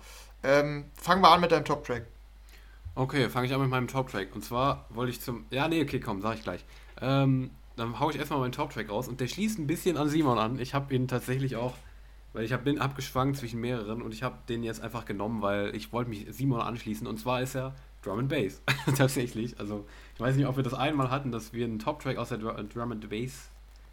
[0.43, 2.07] Ähm, fangen wir an mit deinem Top-Track.
[2.95, 4.35] Okay, fange ich an mit meinem Top-Track.
[4.35, 5.47] Und zwar wollte ich zum.
[5.51, 6.65] Ja, nee, okay, komm, sag ich gleich.
[7.01, 10.39] Ähm, dann haue ich erstmal meinen Top-Track raus und der schließt ein bisschen an Simon
[10.39, 10.59] an.
[10.59, 11.75] Ich habe ihn tatsächlich auch,
[12.33, 15.75] weil ich hab, bin abgeschwankt zwischen mehreren und ich habe den jetzt einfach genommen, weil
[15.75, 18.61] ich wollte mich Simon anschließen und zwar ist er Drum and Bass.
[18.97, 19.59] tatsächlich.
[19.59, 22.39] Also, ich weiß nicht, ob wir das einmal hatten, dass wir einen Top-Track aus der
[22.39, 23.51] Drum and Bass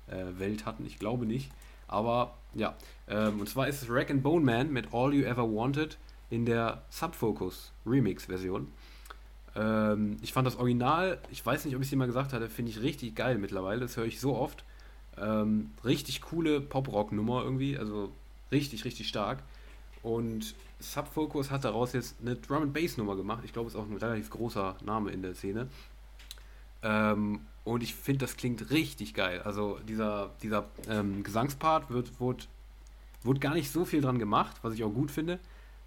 [0.08, 0.86] äh, Welt hatten.
[0.86, 1.52] Ich glaube nicht.
[1.88, 2.76] Aber ja,
[3.08, 5.98] ähm, und zwar ist es Rack and Bone Man mit All You Ever Wanted
[6.30, 8.72] in der Subfocus Remix-Version.
[9.56, 12.50] Ähm, ich fand das Original, ich weiß nicht, ob ich es dir mal gesagt hatte,
[12.50, 13.82] finde ich richtig geil mittlerweile.
[13.82, 14.64] Das höre ich so oft.
[15.18, 18.12] Ähm, richtig coole Pop-Rock-Nummer irgendwie, also
[18.52, 19.44] richtig, richtig stark.
[20.02, 23.44] Und Subfocus hat daraus jetzt eine Drum and Bass Nummer gemacht.
[23.44, 25.68] Ich glaube, ist auch ein relativ großer Name in der Szene.
[26.82, 29.42] Ähm, und ich finde, das klingt richtig geil.
[29.44, 32.48] Also dieser, dieser ähm, Gesangspart wird, wird,
[33.24, 35.40] wird gar nicht so viel dran gemacht, was ich auch gut finde.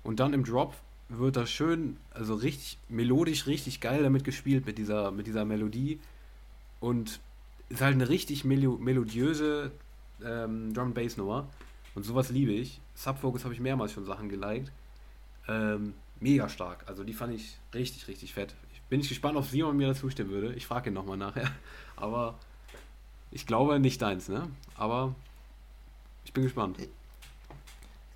[0.02, 0.74] Und dann im Drop
[1.18, 6.00] wird das schön, also richtig melodisch, richtig geil damit gespielt mit dieser, mit dieser Melodie.
[6.80, 7.20] Und
[7.68, 9.72] ist halt eine richtig melo melodiöse
[10.24, 11.48] ähm, Drum Bass Nummer.
[11.94, 12.80] Und sowas liebe ich.
[12.94, 14.72] Subfocus habe ich mehrmals schon Sachen geliked.
[15.48, 16.84] Ähm, mega stark.
[16.86, 18.54] Also die fand ich richtig, richtig fett.
[18.88, 20.52] Bin ich gespannt, ob Simon mir dazu stimmen würde.
[20.54, 21.50] Ich frage ihn nochmal nachher.
[21.96, 22.38] Aber
[23.30, 24.48] ich glaube nicht deins, ne?
[24.76, 25.14] Aber
[26.24, 26.76] ich bin gespannt.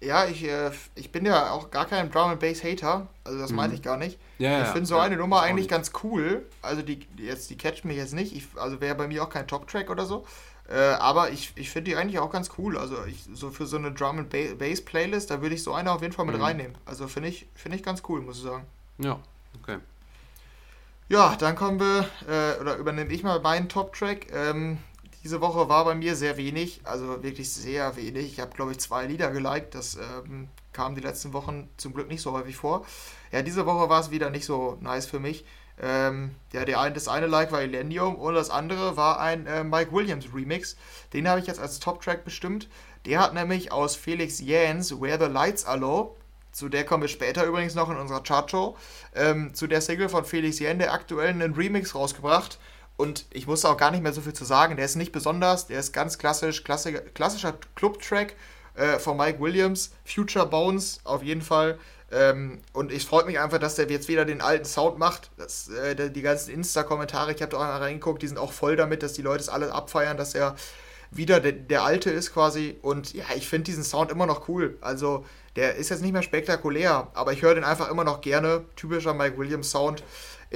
[0.01, 3.51] Ja, ich, äh, ich bin ja auch gar kein Drum and Bass Hater, also das
[3.51, 3.57] mhm.
[3.57, 4.19] meinte ich gar nicht.
[4.39, 6.45] Ja, ich finde so ja, eine Nummer eigentlich ganz cool.
[6.61, 8.37] Also die jetzt die catcht mich jetzt nicht.
[8.37, 10.27] Ich, also wäre bei mir auch kein Top Track oder so.
[10.69, 12.77] Äh, aber ich, ich finde die eigentlich auch ganz cool.
[12.77, 15.93] Also ich, so für so eine Drum and Bass Playlist, da würde ich so eine
[15.93, 16.43] auf jeden Fall mit mhm.
[16.43, 16.77] reinnehmen.
[16.85, 18.65] Also finde ich, finde ich ganz cool, muss ich sagen.
[18.99, 19.19] Ja,
[19.63, 19.79] okay.
[21.09, 24.27] Ja, dann kommen wir, äh, oder übernehme ich mal meinen Top-Track.
[24.33, 24.79] Ähm,
[25.27, 28.35] diese Woche war bei mir sehr wenig, also wirklich sehr wenig.
[28.35, 29.75] Ich habe, glaube ich, zwei Lieder geliked.
[29.75, 32.87] Das ähm, kam die letzten Wochen zum Glück nicht so häufig vor.
[33.33, 35.45] Ja, diese Woche war es wieder nicht so nice für mich.
[35.83, 39.91] Ähm, ja, der das eine Like war Elenium und das andere war ein äh, Mike
[39.91, 40.77] Williams Remix.
[41.13, 42.69] Den habe ich jetzt als Top-Track bestimmt.
[43.05, 46.15] Der hat nämlich aus Felix Jans Where the Lights Are Low
[46.53, 48.79] zu der kommen wir später übrigens noch in unserer Chartshow.
[49.15, 52.59] Ähm, zu der Single von Felix Yen, der aktuell einen Remix rausgebracht.
[52.97, 54.77] Und ich muss auch gar nicht mehr so viel zu sagen.
[54.77, 58.35] Der ist nicht besonders, der ist ganz klassisch, klassischer, klassischer Club-Track
[58.75, 59.91] äh, von Mike Williams.
[60.05, 61.79] Future Bones auf jeden Fall.
[62.13, 65.31] Ähm, und ich freue mich einfach, dass der jetzt wieder den alten Sound macht.
[65.37, 68.77] Das, äh, die ganzen Insta-Kommentare, ich habe da auch mal reingeguckt, die sind auch voll
[68.77, 70.55] damit, dass die Leute es alle abfeiern, dass er
[71.11, 72.79] wieder der, der alte ist quasi.
[72.83, 74.79] Und ja, ich finde diesen Sound immer noch cool.
[74.81, 75.25] Also
[75.57, 78.65] der ist jetzt nicht mehr spektakulär, aber ich höre den einfach immer noch gerne.
[78.77, 80.03] Typischer Mike Williams Sound.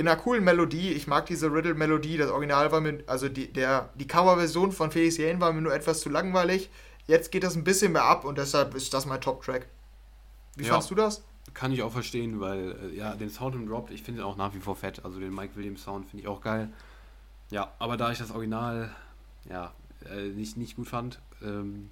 [0.01, 0.93] In einer coolen Melodie.
[0.93, 2.17] Ich mag diese Riddle-Melodie.
[2.17, 5.75] Das Original war mir, also die, der, die Coverversion von Felix Jane war mir nur
[5.75, 6.71] etwas zu langweilig.
[7.07, 9.67] Jetzt geht das ein bisschen mehr ab und deshalb ist das mein Top-Track.
[10.57, 11.23] Wie ja, fandest du das?
[11.53, 14.39] Kann ich auch verstehen, weil äh, ja, den Sound im Drop, ich finde ihn auch
[14.39, 15.05] nach wie vor fett.
[15.05, 16.71] Also den Mike Williams Sound finde ich auch geil.
[17.51, 18.97] Ja, aber da ich das Original
[19.51, 19.75] ja,
[20.11, 21.91] äh, nicht, nicht gut fand, ähm,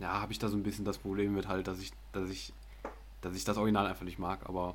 [0.00, 2.52] ja, habe ich da so ein bisschen das Problem mit halt, dass ich, dass ich,
[3.20, 4.74] dass ich das Original einfach nicht mag, aber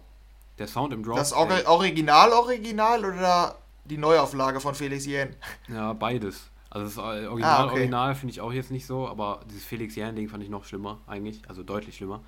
[0.58, 1.18] der Sound im Drop.
[1.18, 5.36] Das Or ey, Original Original oder die Neuauflage von Felix Jähn?
[5.68, 6.50] Ja, beides.
[6.70, 7.74] Also das Original ah, okay.
[7.74, 10.66] Original finde ich auch jetzt nicht so, aber dieses Felix Jähn Ding fand ich noch
[10.66, 12.22] schlimmer eigentlich, also deutlich schlimmer.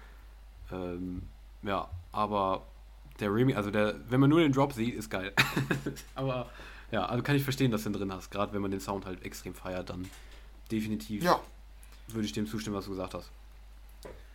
[0.72, 1.24] Ähm,
[1.64, 2.64] ja, aber
[3.20, 5.34] der Remix, also der, wenn man nur den Drop sieht, ist geil.
[6.16, 6.48] aber
[6.92, 9.06] ja, also kann ich verstehen, dass du den drin hast, gerade wenn man den Sound
[9.06, 10.10] halt extrem feiert, dann
[10.72, 11.24] definitiv.
[11.24, 11.40] Ja,
[12.10, 13.32] würde ich dem zustimmen, was du gesagt hast.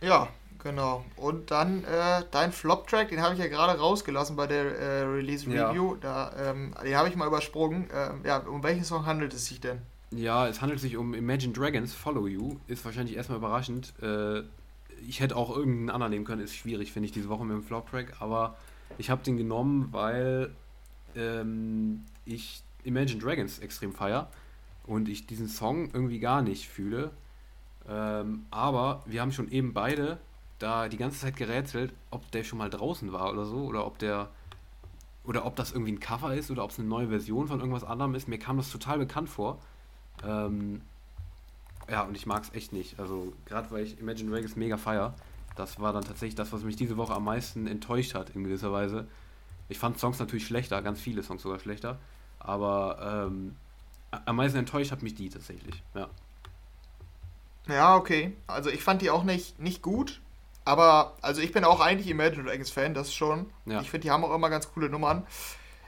[0.01, 0.27] Ja,
[0.63, 1.05] genau.
[1.15, 5.97] Und dann äh, dein Flop-Track, den habe ich ja gerade rausgelassen bei der äh, Release-Review.
[6.03, 6.31] Ja.
[6.37, 7.87] ähm, den habe ich mal übersprungen.
[7.93, 9.79] Ähm, ja, um welchen Song handelt es sich denn?
[10.11, 12.57] Ja, es handelt sich um Imagine Dragons, Follow You.
[12.67, 13.93] Ist wahrscheinlich erstmal überraschend.
[14.01, 14.41] Äh,
[15.07, 16.41] ich hätte auch irgendeinen anderen nehmen können.
[16.41, 18.17] Ist schwierig, finde ich, diese Woche mit dem Flop-Track.
[18.19, 18.55] Aber
[18.97, 20.51] ich habe den genommen, weil
[21.15, 24.29] ähm, ich Imagine Dragons extrem feier
[24.85, 27.11] und ich diesen Song irgendwie gar nicht fühle.
[27.87, 30.19] Ähm, aber wir haben schon eben beide
[30.61, 33.97] da die ganze Zeit gerätselt, ob der schon mal draußen war oder so, oder ob
[33.99, 34.29] der
[35.23, 37.83] oder ob das irgendwie ein Cover ist oder ob es eine neue Version von irgendwas
[37.83, 38.27] anderem ist.
[38.27, 39.59] Mir kam das total bekannt vor.
[40.25, 40.81] Ähm,
[41.89, 42.99] ja, und ich mag es echt nicht.
[42.99, 45.13] Also, gerade weil ich Imagine Dragons mega feier,
[45.55, 48.71] Das war dann tatsächlich das, was mich diese Woche am meisten enttäuscht hat, in gewisser
[48.71, 49.07] Weise.
[49.69, 51.99] Ich fand Songs natürlich schlechter, ganz viele Songs sogar schlechter.
[52.39, 53.55] Aber ähm,
[54.25, 56.09] am meisten enttäuscht hat mich die tatsächlich, ja.
[57.67, 58.35] Ja, okay.
[58.47, 60.19] Also ich fand die auch nicht, nicht gut.
[60.63, 63.49] Aber, also ich bin auch eigentlich Imagine Dragons Fan, das schon.
[63.65, 63.81] Ja.
[63.81, 65.25] Ich finde, die haben auch immer ganz coole Nummern.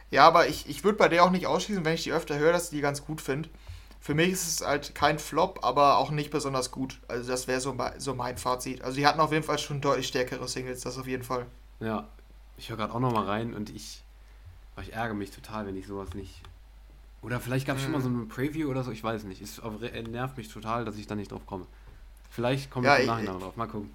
[0.09, 2.51] Ja, aber ich, ich würde bei der auch nicht ausschließen, wenn ich die öfter höre,
[2.51, 3.49] dass ich die ganz gut finde.
[3.99, 6.99] Für mich ist es halt kein Flop, aber auch nicht besonders gut.
[7.07, 8.81] Also das wäre so, so mein Fazit.
[8.81, 11.45] Also die hatten auf jeden Fall schon deutlich stärkere Singles, das auf jeden Fall.
[11.79, 12.07] Ja,
[12.57, 14.03] ich höre gerade auch nochmal rein und ich,
[14.81, 16.41] ich ärgere mich total, wenn ich sowas nicht...
[17.21, 17.85] Oder vielleicht gab es mhm.
[17.85, 19.41] schon mal so eine Preview oder so, ich weiß nicht.
[19.41, 19.61] Es
[20.09, 21.65] nervt mich total, dass ich da nicht drauf komme.
[22.29, 23.89] Vielleicht komme ja, ich im Nachhinein drauf, mal gucken.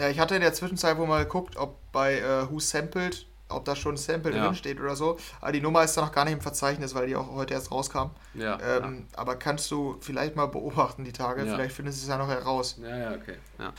[0.00, 3.64] Ja, ich hatte in der Zwischenzeit wohl mal geguckt, ob bei äh, Who Sampled ob
[3.64, 4.44] da schon ein Sample ja.
[4.44, 5.18] drin steht oder so.
[5.40, 7.70] Aber die Nummer ist da noch gar nicht im Verzeichnis, weil die auch heute erst
[7.70, 8.10] rauskam.
[8.34, 9.18] Ja, ähm, ja.
[9.18, 11.44] Aber kannst du vielleicht mal beobachten die Tage.
[11.44, 11.54] Ja.
[11.54, 12.76] Vielleicht findest du es ja noch heraus.
[12.80, 13.36] Ja, ja, okay.
[13.58, 13.72] Ja.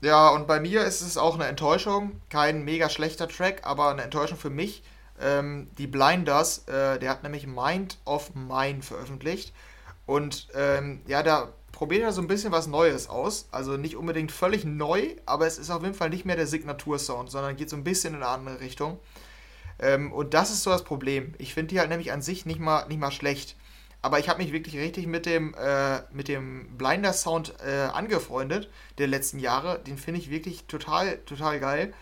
[0.00, 2.20] ja, und bei mir ist es auch eine Enttäuschung.
[2.30, 4.82] Kein mega schlechter Track, aber eine Enttäuschung für mich.
[5.20, 9.52] Ähm, die Blinders, äh, der hat nämlich Mind of Mine veröffentlicht.
[10.04, 13.48] Und ähm, ja, da probiert er so ein bisschen was Neues aus.
[13.52, 17.30] Also nicht unbedingt völlig neu, aber es ist auf jeden Fall nicht mehr der Signatursound,
[17.30, 18.98] sondern geht so ein bisschen in eine andere Richtung.
[19.78, 21.34] Ähm, und das ist so das Problem.
[21.36, 23.56] Ich finde die halt nämlich an sich nicht mal, nicht mal schlecht.
[24.00, 29.08] Aber ich habe mich wirklich richtig mit dem, äh, mit dem Blinder-Sound äh, angefreundet der
[29.08, 29.78] letzten Jahre.
[29.80, 31.92] Den finde ich wirklich total, total geil.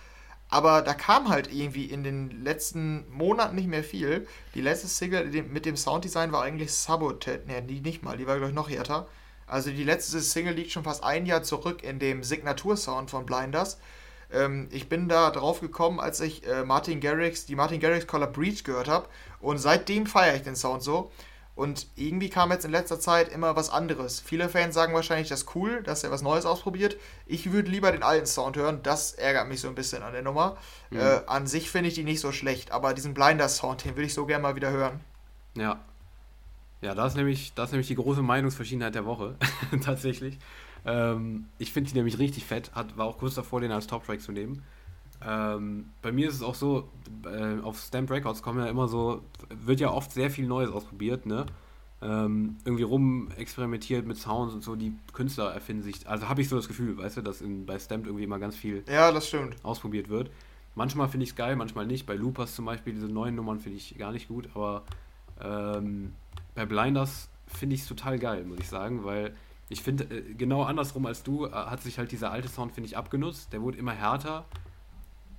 [0.50, 4.28] Aber da kam halt irgendwie in den letzten Monaten nicht mehr viel.
[4.54, 7.42] Die letzte Single mit dem Sounddesign war eigentlich Sabotage.
[7.48, 9.08] Ne, die nicht mal, die war, glaube ich, noch härter.
[9.54, 13.78] Also die letzte Single liegt schon fast ein Jahr zurück in dem Signatursound von Blinders.
[14.32, 18.26] Ähm, ich bin da drauf gekommen, als ich äh, Martin Garrix, die Martin Garrix Color
[18.26, 19.06] Breach gehört habe.
[19.38, 21.12] Und seitdem feiere ich den Sound so.
[21.54, 24.18] Und irgendwie kam jetzt in letzter Zeit immer was anderes.
[24.18, 26.96] Viele Fans sagen wahrscheinlich, das ist cool, dass er was Neues ausprobiert.
[27.24, 28.80] Ich würde lieber den alten Sound hören.
[28.82, 30.56] Das ärgert mich so ein bisschen an der Nummer.
[30.90, 30.98] Mhm.
[30.98, 34.14] Äh, an sich finde ich die nicht so schlecht, aber diesen Blinder-Sound, den würde ich
[34.14, 34.98] so gerne mal wieder hören.
[35.56, 35.78] Ja,
[36.84, 39.36] ja, das ist nämlich, das ist nämlich die große Meinungsverschiedenheit der Woche,
[39.82, 40.38] tatsächlich.
[40.84, 44.20] Ähm, ich finde die nämlich richtig fett, hat, war auch kurz davor, den als Top-Track
[44.20, 44.62] zu nehmen.
[45.26, 46.90] Ähm, bei mir ist es auch so,
[47.24, 51.24] äh, auf Stamp Records kommen ja immer so, wird ja oft sehr viel Neues ausprobiert,
[51.24, 51.46] ne?
[52.02, 56.50] Ähm, irgendwie rum experimentiert mit Sounds und so, die Künstler erfinden sich, also habe ich
[56.50, 59.28] so das Gefühl, weißt du, dass in, bei Stamped irgendwie immer ganz viel ja, das
[59.28, 59.56] stimmt.
[59.62, 60.30] ausprobiert wird.
[60.74, 62.04] Manchmal finde ich es geil, manchmal nicht.
[62.04, 64.82] Bei Loopers zum Beispiel, diese neuen Nummern finde ich gar nicht gut, aber
[65.40, 66.12] ähm,
[66.54, 69.34] bei Blinders finde ich es total geil, muss ich sagen, weil
[69.68, 72.88] ich finde, äh, genau andersrum als du, äh, hat sich halt dieser alte Sound, finde
[72.88, 73.52] ich, abgenutzt.
[73.52, 74.44] Der wurde immer härter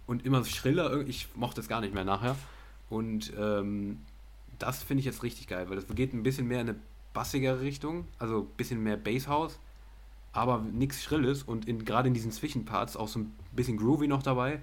[0.08, 1.02] und immer schriller.
[1.08, 2.36] Ich mochte es gar nicht mehr nachher.
[2.90, 4.00] Und ähm,
[4.60, 6.80] das finde ich jetzt richtig geil, weil das geht ein bisschen mehr in eine
[7.14, 9.60] bassigere Richtung, also ein bisschen mehr Basshouse,
[10.34, 14.60] aber nichts Schrilles und gerade in diesen Zwischenparts auch so ein bisschen Groovy noch dabei.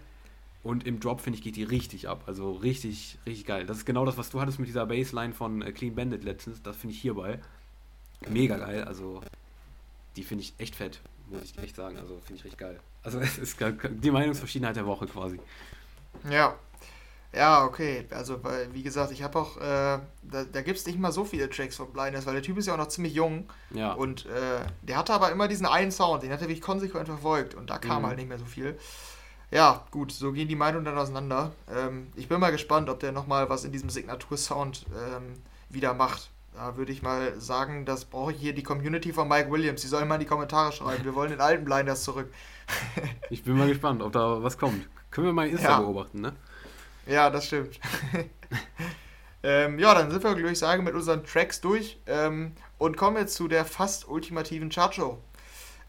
[0.62, 2.24] Und im Drop, finde ich, geht die richtig ab.
[2.26, 3.66] Also richtig, richtig geil.
[3.66, 6.62] Das ist genau das, was du hattest mit dieser Bassline von äh, Clean Bandit letztens.
[6.62, 7.40] Das finde ich hierbei.
[8.28, 8.84] Mega geil.
[8.84, 9.20] Also,
[10.16, 11.98] die finde ich echt fett, muss ich echt sagen.
[11.98, 12.78] Also, finde ich richtig geil.
[13.02, 15.40] Also, es ist die Meinungsverschiedenheit der Woche quasi.
[16.30, 16.54] Ja.
[17.34, 18.06] Ja, okay.
[18.10, 21.24] Also, weil, wie gesagt, ich habe auch, äh, da, da gibt es nicht mal so
[21.24, 23.48] viele Tracks von Blindness, weil der Typ ist ja auch noch ziemlich jung.
[23.70, 23.94] Ja.
[23.94, 27.54] Und äh, der hatte aber immer diesen einen Sound, den hat er wirklich konsequent verfolgt.
[27.54, 28.06] Und da kam mhm.
[28.06, 28.78] halt nicht mehr so viel.
[29.52, 31.52] Ja, gut, so gehen die Meinungen dann auseinander.
[31.70, 35.34] Ähm, ich bin mal gespannt, ob der nochmal was in diesem Signatursound ähm,
[35.68, 36.30] wieder macht.
[36.54, 39.82] Da würde ich mal sagen, das brauche ich hier die Community von Mike Williams.
[39.82, 41.04] Die sollen mal in die Kommentare schreiben.
[41.04, 42.32] Wir wollen den alten Blinders zurück.
[43.30, 44.88] ich bin mal gespannt, ob da was kommt.
[45.10, 45.80] Können wir mal Insta ja.
[45.80, 46.32] beobachten, ne?
[47.06, 47.78] Ja, das stimmt.
[49.42, 53.18] ähm, ja, dann sind wir, würde ich sagen, mit unseren Tracks durch ähm, und kommen
[53.18, 55.18] jetzt zu der fast ultimativen Chartshow.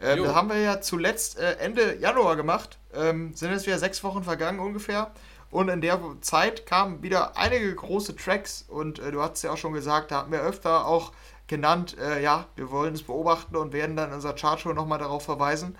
[0.01, 2.77] Ähm, das haben wir ja zuletzt äh, Ende Januar gemacht.
[2.93, 5.11] Ähm, sind jetzt wieder sechs Wochen vergangen ungefähr.
[5.51, 8.65] Und in der Zeit kamen wieder einige große Tracks.
[8.67, 11.11] Und äh, du hast ja auch schon gesagt, da hatten wir öfter auch
[11.47, 15.23] genannt, äh, ja, wir wollen es beobachten und werden dann in unserer Chartshow nochmal darauf
[15.23, 15.77] verweisen.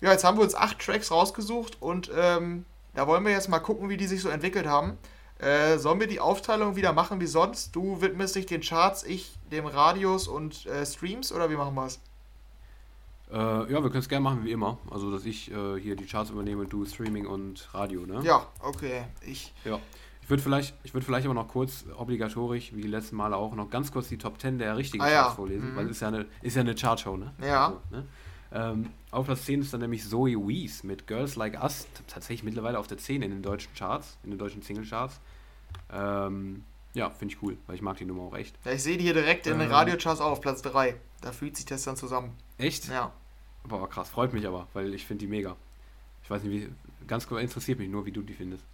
[0.00, 3.58] Ja, jetzt haben wir uns acht Tracks rausgesucht und ähm, da wollen wir jetzt mal
[3.58, 4.96] gucken, wie die sich so entwickelt haben.
[5.38, 7.74] Äh, sollen wir die Aufteilung wieder machen wie sonst?
[7.76, 11.86] Du widmest dich den Charts, ich dem Radios und äh, Streams oder wie machen wir
[11.86, 12.00] es?
[13.32, 14.78] Äh, ja, wir können es gerne machen wie immer.
[14.90, 18.20] Also, dass ich äh, hier die Charts übernehme, du Streaming und Radio, ne?
[18.24, 19.04] Ja, okay.
[19.24, 19.52] Ich.
[19.64, 19.78] Ja.
[20.22, 23.68] Ich würde vielleicht, würd vielleicht aber noch kurz obligatorisch, wie die letzten Male auch, noch
[23.68, 25.34] ganz kurz die Top 10 der richtigen ah, Charts ja.
[25.34, 25.76] vorlesen, mhm.
[25.76, 27.32] weil es ist ja eine, ist ja eine Chartshow, ne?
[27.42, 27.66] Ja.
[27.66, 28.04] Also, ne?
[28.52, 32.78] Ähm, auf Platz 10 ist dann nämlich Zoe Wees mit Girls Like Us, tatsächlich mittlerweile
[32.78, 35.20] auf der 10 in den deutschen Charts, in den deutschen Single-Charts.
[35.92, 36.64] Ähm,
[36.94, 38.56] ja, finde ich cool, weil ich mag die Nummer auch echt.
[38.64, 39.74] Ja, ich sehe die hier direkt in den ähm.
[39.74, 40.96] Radiocharts auch auf Platz 3.
[41.20, 42.36] Da fühlt sich das dann zusammen.
[42.58, 42.88] Echt?
[42.88, 43.12] Ja.
[43.64, 45.56] Boah, krass, freut mich aber, weil ich finde die mega.
[46.22, 48.64] Ich weiß nicht, wie, ganz kurz interessiert mich nur, wie du die findest.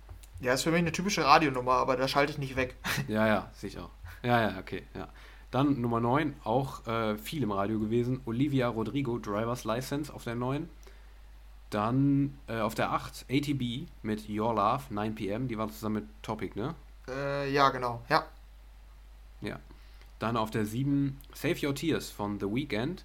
[0.41, 2.77] Ja, ist für mich eine typische Radionummer, aber da schalte ich nicht weg.
[3.09, 3.91] Ja, ja, sicher.
[4.23, 5.09] Ja, ja, okay, ja.
[5.51, 8.21] Dann Nummer 9, auch äh, viel im Radio gewesen.
[8.27, 10.69] Olivia Rodrigo, Driver's License auf der 9.
[11.71, 15.49] Dann äh, auf der 8, ATB mit Your Love, 9 pm.
[15.49, 16.75] Die waren zusammen mit Topic, ne?
[17.09, 18.25] Äh, ja, genau, ja.
[19.41, 19.59] Ja.
[20.19, 23.05] Dann auf der 7, Save Your Tears von The Weeknd.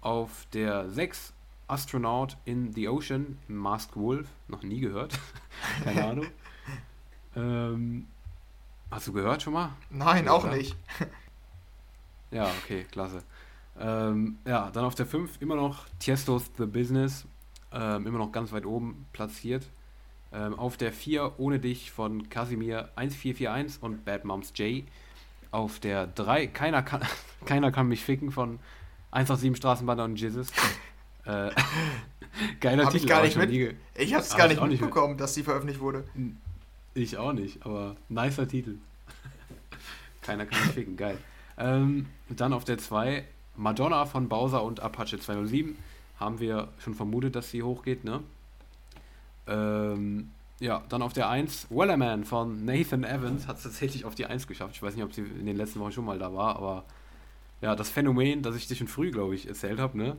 [0.00, 1.32] Auf der 6,
[1.66, 4.28] Astronaut in the Ocean, Masked Wolf.
[4.48, 5.18] Noch nie gehört.
[5.84, 6.26] Keine Ahnung.
[7.36, 8.06] ähm,
[8.90, 9.70] hast du gehört schon mal?
[9.90, 10.76] Nein, ja, auch nicht.
[12.32, 13.24] Ja, okay, klasse.
[13.78, 17.26] Ähm, ja, dann auf der 5 immer noch Tiestos The Business,
[17.72, 19.68] ähm, immer noch ganz weit oben platziert.
[20.32, 24.84] Ähm, auf der 4 Ohne dich von Casimir 1441 und Bad Moms J.
[25.50, 27.02] Auf der 3 Keiner kann,
[27.44, 28.58] keiner kann mich ficken von
[29.12, 30.48] 187 Straßenbahn und Jesus.
[31.24, 31.50] äh,
[32.60, 33.04] geiler hab Titel.
[33.04, 36.04] Ich, gar nicht mit, nie, ich hab's gar nicht mitbekommen, nicht dass die veröffentlicht wurde.
[36.94, 38.76] Ich auch nicht, aber nicer Titel.
[40.22, 41.18] keiner kann mich ficken, geil.
[41.58, 43.24] Ähm, dann auf der 2
[43.56, 45.76] Madonna von Bowser und Apache 207.
[46.18, 48.22] Haben wir schon vermutet, dass sie hochgeht, ne?
[49.46, 50.30] Ähm,
[50.60, 54.46] ja, dann auf der 1 Wellerman von Nathan Evans hat es tatsächlich auf die 1
[54.46, 54.76] geschafft.
[54.76, 56.84] Ich weiß nicht, ob sie in den letzten Wochen schon mal da war, aber
[57.60, 60.16] ja, das Phänomen, das ich dir schon früh, glaube ich, erzählt habe, ne,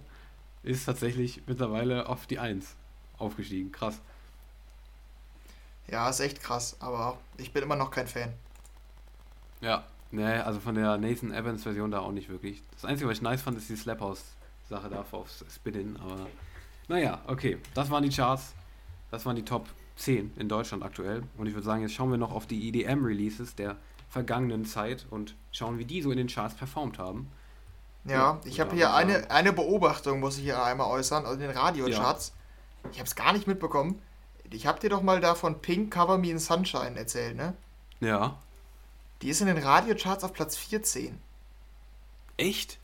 [0.64, 2.76] ist tatsächlich mittlerweile auf die 1
[3.18, 3.72] aufgestiegen.
[3.72, 4.02] Krass.
[5.88, 8.34] Ja, ist echt krass, aber ich bin immer noch kein Fan.
[9.62, 12.62] Ja, Nee, also von der Nathan Evans Version da auch nicht wirklich.
[12.74, 14.24] Das Einzige, was ich nice fand, ist die Slap House
[14.68, 16.28] Sache da aufs Spin-In, aber
[16.88, 17.58] naja, okay.
[17.74, 18.54] Das waren die Charts.
[19.10, 19.68] Das waren die Top
[20.02, 21.24] 10 in Deutschland aktuell.
[21.38, 23.78] Und ich würde sagen, jetzt schauen wir noch auf die EDM-Releases der
[24.10, 27.32] vergangenen Zeit und schauen, wie die so in den Charts performt haben.
[28.06, 31.48] Ja, ja ich habe hier eine, eine Beobachtung, muss ich hier einmal äußern, also in
[31.48, 32.34] den Radiocharts.
[32.84, 32.90] Ja.
[32.92, 34.02] Ich habe es gar nicht mitbekommen.
[34.50, 37.54] Ich habe dir doch mal da von Pink Cover Me in Sunshine erzählt, ne?
[38.02, 38.38] Ja.
[39.22, 41.18] Die ist in den Radiocharts auf Platz 14.
[42.38, 42.80] Echt?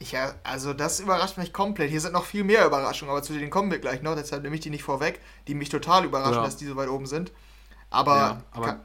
[0.00, 1.90] Ich, also das überrascht mich komplett.
[1.90, 4.14] Hier sind noch viel mehr Überraschungen, aber zu denen kommen wir gleich noch.
[4.14, 6.44] Deshalb nehme ich die nicht vorweg, die mich total überraschen, ja.
[6.44, 7.32] dass die so weit oben sind.
[7.90, 8.80] Aber, ja, aber kann,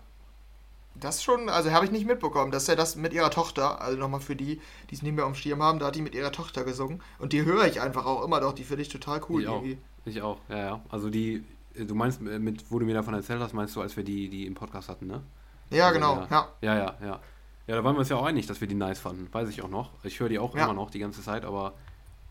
[0.95, 2.51] das schon, also habe ich nicht mitbekommen.
[2.51, 4.59] Das ist ja das mit ihrer Tochter, also nochmal für die,
[4.89, 7.01] die es nicht mehr am Schirm haben, da hat die mit ihrer Tochter gesungen.
[7.19, 8.53] Und die höre ich einfach auch immer doch.
[8.53, 9.75] Die finde ich total cool ich irgendwie.
[9.75, 10.07] Auch.
[10.07, 10.81] Ich auch, ja, ja.
[10.89, 11.43] Also die,
[11.75, 14.45] du meinst, mit, wo du mir davon erzählt hast, meinst du, als wir die, die
[14.45, 15.21] im Podcast hatten, ne?
[15.69, 16.47] Ja, also, genau, ja.
[16.61, 17.19] Ja, ja, ja.
[17.67, 19.33] Ja, da waren wir uns ja auch einig, dass wir die nice fanden.
[19.33, 19.91] Weiß ich auch noch.
[20.03, 20.65] Ich höre die auch ja.
[20.65, 21.73] immer noch die ganze Zeit, aber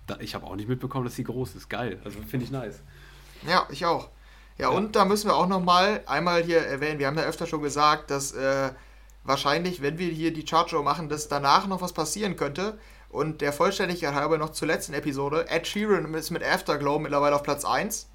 [0.06, 1.70] da, ich habe auch nicht mitbekommen, dass sie groß ist.
[1.70, 2.00] Geil.
[2.04, 2.80] Also finde ich nice.
[3.46, 4.08] Ja, ich auch.
[4.58, 7.46] Ja, ja, und da müssen wir auch nochmal einmal hier erwähnen, wir haben ja öfter
[7.46, 8.70] schon gesagt, dass äh,
[9.24, 12.78] wahrscheinlich, wenn wir hier die Chartshow machen, dass danach noch was passieren könnte.
[13.08, 15.46] Und der Vollständigkeit halber noch zur letzten Episode.
[15.48, 18.08] Ed Sheeran ist mit Afterglow mittlerweile auf Platz 1.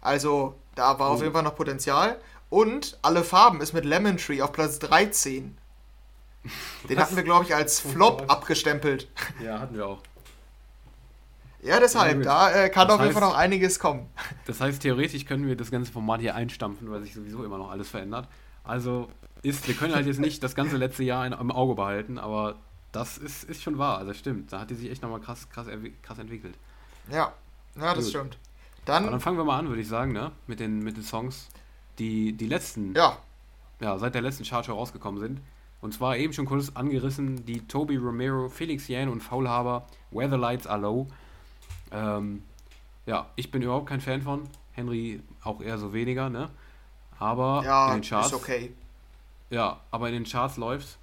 [0.00, 1.14] Also da war oh.
[1.14, 2.18] auf jeden Fall noch Potenzial.
[2.48, 5.56] Und alle Farben ist mit Lemon Tree auf Platz 13.
[6.88, 7.04] Den Was?
[7.04, 9.08] hatten wir, glaube ich, als oh Flop abgestempelt.
[9.42, 10.02] Ja, hatten wir auch.
[11.62, 14.08] Ja, deshalb, da äh, kann das auf jeden Fall noch einiges kommen.
[14.46, 17.70] Das heißt, theoretisch können wir das ganze Format hier einstampfen, weil sich sowieso immer noch
[17.70, 18.26] alles verändert.
[18.64, 19.08] Also
[19.42, 22.56] ist, wir können halt jetzt nicht das ganze letzte Jahr in, im Auge behalten, aber
[22.90, 24.52] das ist, ist schon wahr, also stimmt.
[24.52, 25.66] Da hat die sich echt nochmal krass, krass,
[26.02, 26.56] krass entwickelt.
[27.10, 27.32] Ja,
[27.76, 28.10] ja, das Gut.
[28.10, 28.38] stimmt.
[28.84, 30.32] Dann, dann fangen wir mal an, würde ich sagen, ne?
[30.48, 31.48] Mit den, mit den Songs
[31.98, 33.18] die, die letzten, ja.
[33.80, 35.40] ja, seit der letzten Chartshow rausgekommen sind.
[35.82, 40.36] Und zwar eben schon kurz angerissen, die Toby Romero, Felix Yan und Faulhaber, Where the
[40.36, 41.08] Lights Are Low.
[41.90, 42.44] Ähm,
[43.04, 44.48] ja, ich bin überhaupt kein Fan von.
[44.70, 46.48] Henry auch eher so weniger, ne?
[47.18, 48.28] Aber ja, in den Charts.
[48.28, 48.72] Ist okay.
[49.50, 50.98] Ja, aber in den Charts läuft.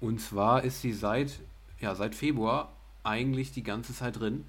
[0.00, 1.38] Und zwar ist sie seit,
[1.78, 2.70] ja, seit Februar
[3.04, 4.46] eigentlich die ganze Zeit drin.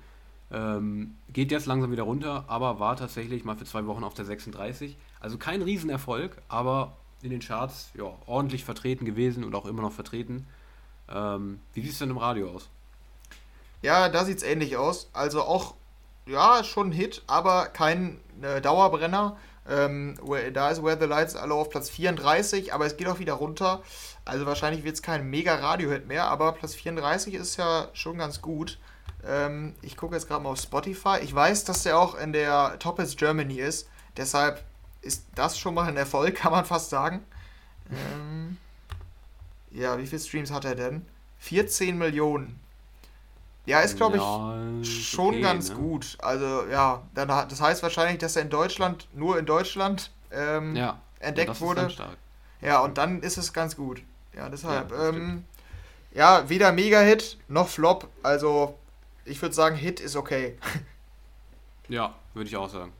[0.51, 4.25] Ähm, geht jetzt langsam wieder runter, aber war tatsächlich mal für zwei Wochen auf der
[4.25, 4.97] 36.
[5.19, 9.91] Also kein Riesenerfolg, aber in den Charts ja, ordentlich vertreten gewesen und auch immer noch
[9.91, 10.47] vertreten.
[11.09, 12.69] Ähm, wie sieht es denn im Radio aus?
[13.81, 15.09] Ja, da sieht es ähnlich aus.
[15.13, 15.75] Also auch,
[16.25, 19.37] ja, schon ein Hit, aber kein äh, Dauerbrenner.
[19.67, 20.15] Ähm,
[20.53, 23.83] da ist Where the Lights Are auf Platz 34, aber es geht auch wieder runter.
[24.25, 28.41] Also wahrscheinlich wird es kein mega Radio-Hit mehr, aber Platz 34 ist ja schon ganz
[28.41, 28.79] gut.
[29.25, 31.19] Ähm, ich gucke jetzt gerade mal auf Spotify.
[31.21, 33.87] Ich weiß, dass der auch in der Top Hits Germany ist.
[34.17, 34.63] Deshalb
[35.01, 37.23] ist das schon mal ein Erfolg, kann man fast sagen.
[37.91, 38.57] Ähm,
[39.71, 41.05] ja, wie viele Streams hat er denn?
[41.39, 42.59] 14 Millionen.
[43.65, 45.75] Ja, ist glaube ich ja, schon okay, ganz ne?
[45.75, 46.17] gut.
[46.19, 50.99] Also ja, dann, das heißt wahrscheinlich, dass er in Deutschland, nur in Deutschland ähm, ja,
[51.19, 51.93] entdeckt wurde.
[52.61, 54.01] Ja, und dann ist es ganz gut.
[54.35, 54.91] Ja, deshalb.
[54.91, 55.45] Ja, ähm,
[56.13, 58.07] ja weder Mega-Hit noch Flop.
[58.23, 58.77] Also
[59.25, 60.57] ich würde sagen, Hit ist okay.
[61.89, 62.93] Ja, würde ich auch sagen.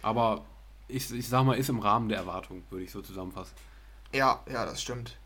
[0.00, 0.44] Aber
[0.88, 3.54] ich, ich sag mal, ist im Rahmen der Erwartung, würde ich so zusammenfassen.
[4.12, 5.16] Ja, ja, das stimmt.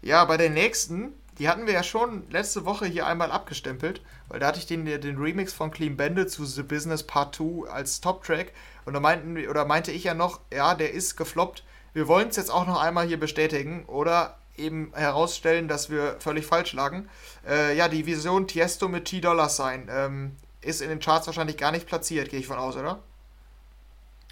[0.00, 4.38] Ja, bei der nächsten, die hatten wir ja schon letzte Woche hier einmal abgestempelt, weil
[4.38, 8.00] da hatte ich den, den Remix von Clean Bandit zu The Business Part 2 als
[8.00, 8.52] Top-Track
[8.84, 11.64] und da meinten, oder meinte ich ja noch, ja, der ist gefloppt.
[11.94, 16.46] Wir wollen es jetzt auch noch einmal hier bestätigen oder eben herausstellen, dass wir völlig
[16.46, 17.08] falsch lagen.
[17.46, 21.72] Äh, ja, die Vision Tiesto mit T-Dollar sein ähm, ist in den Charts wahrscheinlich gar
[21.72, 23.00] nicht platziert, gehe ich von aus, oder?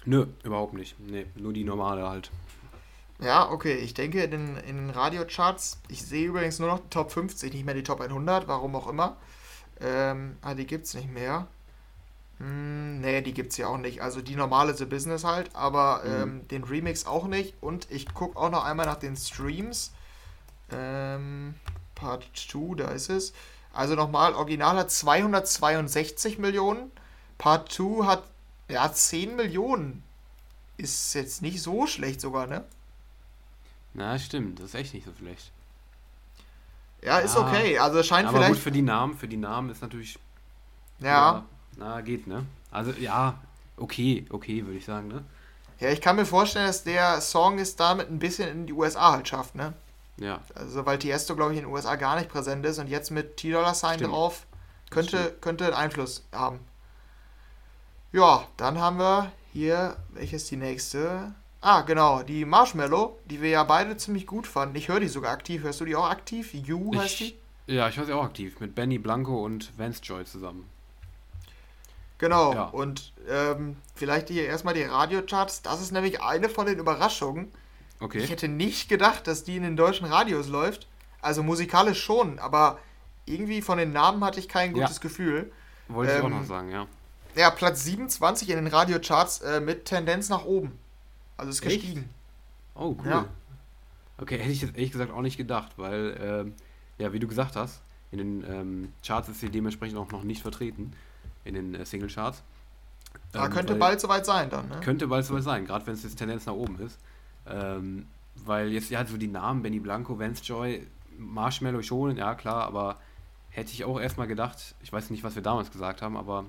[0.07, 0.97] Nö, überhaupt nicht.
[0.99, 2.31] Nee, nur die normale halt.
[3.19, 3.75] Ja, okay.
[3.75, 7.53] Ich denke in den, in den Radiocharts, ich sehe übrigens nur noch die Top 50,
[7.53, 9.17] nicht mehr die Top 100, warum auch immer.
[9.81, 11.47] Ähm, ah, die gibt's nicht mehr.
[12.37, 14.01] Hm, nee, die gibt's ja auch nicht.
[14.01, 16.21] Also die normale The Business halt, aber mhm.
[16.21, 17.55] ähm, den Remix auch nicht.
[17.59, 19.91] Und ich gucke auch noch einmal nach den Streams.
[20.71, 21.55] Ähm,
[21.95, 23.33] Part 2, da ist es.
[23.73, 26.91] Also nochmal, Original hat 262 Millionen.
[27.37, 28.23] Part 2 hat
[28.67, 30.03] ja 10 Millionen.
[30.77, 32.63] Ist jetzt nicht so schlecht sogar, ne?
[33.93, 35.51] Na, stimmt, das ist echt nicht so schlecht.
[37.01, 37.79] Ja, ist okay.
[37.79, 38.53] Also scheint aber vielleicht.
[38.53, 40.19] gut für die Namen, für die Namen ist natürlich.
[40.99, 41.07] Ja.
[41.07, 41.45] ja.
[41.77, 42.45] Na, geht, ne?
[42.71, 43.39] Also ja,
[43.77, 45.23] okay, okay, würde ich sagen, ne?
[45.79, 49.11] Ja, ich kann mir vorstellen, dass der Song es damit ein bisschen in die USA
[49.11, 49.73] halt schafft, ne?
[50.19, 50.41] Ja.
[50.55, 53.37] Also weil Tiesto, glaube ich, in den USA gar nicht präsent ist und jetzt mit
[53.37, 54.47] T-Dollar-Sign drauf
[54.89, 56.59] könnte, könnte Einfluss haben.
[58.11, 61.33] Ja, dann haben wir hier, welches ist die nächste?
[61.61, 64.75] Ah, genau, die Marshmallow, die wir ja beide ziemlich gut fanden.
[64.75, 65.63] Ich höre die sogar aktiv.
[65.63, 66.53] Hörst du die auch aktiv?
[66.53, 67.35] You heißt die?
[67.65, 68.59] Ja, ich höre sie auch aktiv.
[68.59, 70.69] Mit Benny Blanco und Vance Joy zusammen.
[72.19, 72.63] Genau, ja.
[72.65, 75.61] und ähm, vielleicht hier erstmal die Radiocharts.
[75.61, 77.51] Das ist nämlich eine von den Überraschungen.
[77.99, 78.19] Okay.
[78.19, 80.87] Ich hätte nicht gedacht, dass die in den deutschen Radios läuft.
[81.21, 82.79] Also musikalisch schon, aber
[83.25, 85.01] irgendwie von den Namen hatte ich kein gutes ja.
[85.01, 85.51] Gefühl.
[85.87, 86.87] Wollte ähm, ich auch noch sagen, ja.
[87.37, 90.77] Ja, Platz 27 in den Radiocharts äh, mit Tendenz nach oben.
[91.37, 91.81] Also ist Echt?
[91.81, 92.09] gestiegen.
[92.75, 93.09] Oh, cool.
[93.09, 93.25] Ja.
[94.17, 96.53] Okay, hätte ich jetzt ehrlich gesagt auch nicht gedacht, weil, ähm,
[96.97, 97.81] ja, wie du gesagt hast,
[98.11, 100.93] in den ähm, Charts ist sie dementsprechend auch noch nicht vertreten,
[101.43, 102.41] in den äh, Single-Charts.
[103.33, 104.79] Ähm, ah, könnte bald soweit sein dann, ne?
[104.81, 106.97] Könnte bald soweit sein, gerade wenn es jetzt Tendenz nach oben ist.
[107.47, 110.85] Ähm, weil jetzt, ja, so die Namen, Benny Blanco, Vance Joy,
[111.17, 112.97] Marshmallow schon, ja klar, aber
[113.49, 116.45] hätte ich auch erstmal gedacht, ich weiß nicht, was wir damals gesagt haben, aber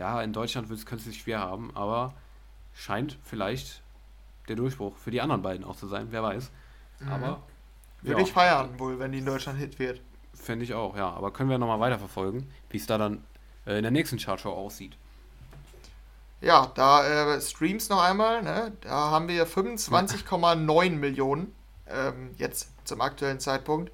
[0.00, 2.14] ja, in Deutschland könnte es sich schwer haben, aber
[2.72, 3.82] scheint vielleicht
[4.48, 6.50] der Durchbruch für die anderen beiden auch zu sein, wer weiß.
[7.00, 7.12] Mhm.
[7.12, 7.42] Aber.
[8.00, 8.26] Würde ja.
[8.26, 10.00] ich feiern, wohl, wenn die in Deutschland Hit wird.
[10.32, 11.10] Fände ich auch, ja.
[11.10, 13.22] Aber können wir nochmal weiterverfolgen, wie es da dann
[13.66, 14.96] äh, in der nächsten Chartshow aussieht.
[16.40, 18.72] Ja, da äh, Streams noch einmal, ne?
[18.80, 21.54] da haben wir 25,9 Millionen
[21.86, 23.92] ähm, jetzt zum aktuellen Zeitpunkt.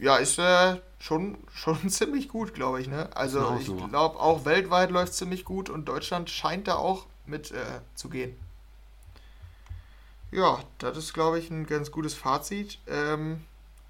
[0.00, 2.88] Ja, ist äh, schon, schon ziemlich gut, glaube ich.
[2.88, 3.08] Ne?
[3.14, 7.52] Also ich glaube, auch weltweit läuft es ziemlich gut und Deutschland scheint da auch mit
[7.52, 8.36] äh, zu gehen.
[10.32, 12.78] Ja, das ist, glaube ich, ein ganz gutes Fazit.
[12.86, 13.44] Ähm,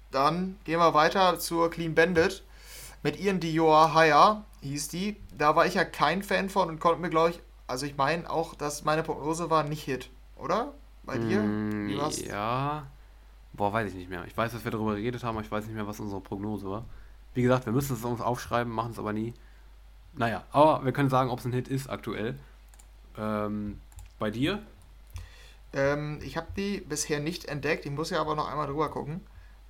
[0.09, 2.43] dann gehen wir weiter zur Clean Bandit.
[3.03, 5.17] Mit ihren Dior Higher hieß die.
[5.37, 8.29] Da war ich ja kein Fan von und konnte mir, glaube ich, also ich meine
[8.29, 10.73] auch, dass meine Prognose war nicht Hit, oder?
[11.03, 11.41] Bei dir?
[11.41, 11.89] Mm,
[12.27, 12.85] ja.
[13.53, 14.25] Boah, weiß ich nicht mehr.
[14.25, 16.69] Ich weiß, dass wir darüber geredet haben, aber ich weiß nicht mehr, was unsere Prognose
[16.69, 16.85] war.
[17.33, 19.33] Wie gesagt, wir müssen es uns aufschreiben, machen es aber nie.
[20.13, 22.37] Naja, aber wir können sagen, ob es ein Hit ist aktuell.
[23.17, 23.79] Ähm,
[24.19, 24.61] bei dir?
[25.73, 27.85] Ähm, ich habe die bisher nicht entdeckt.
[27.85, 29.21] Ich muss ja aber noch einmal drüber gucken.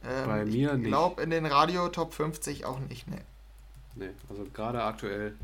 [0.04, 0.86] Ähm, Bei mir nicht.
[0.86, 3.22] Ich glaube in den Radio Top 50 auch nicht, ne.
[3.96, 5.36] Ne, also gerade aktuell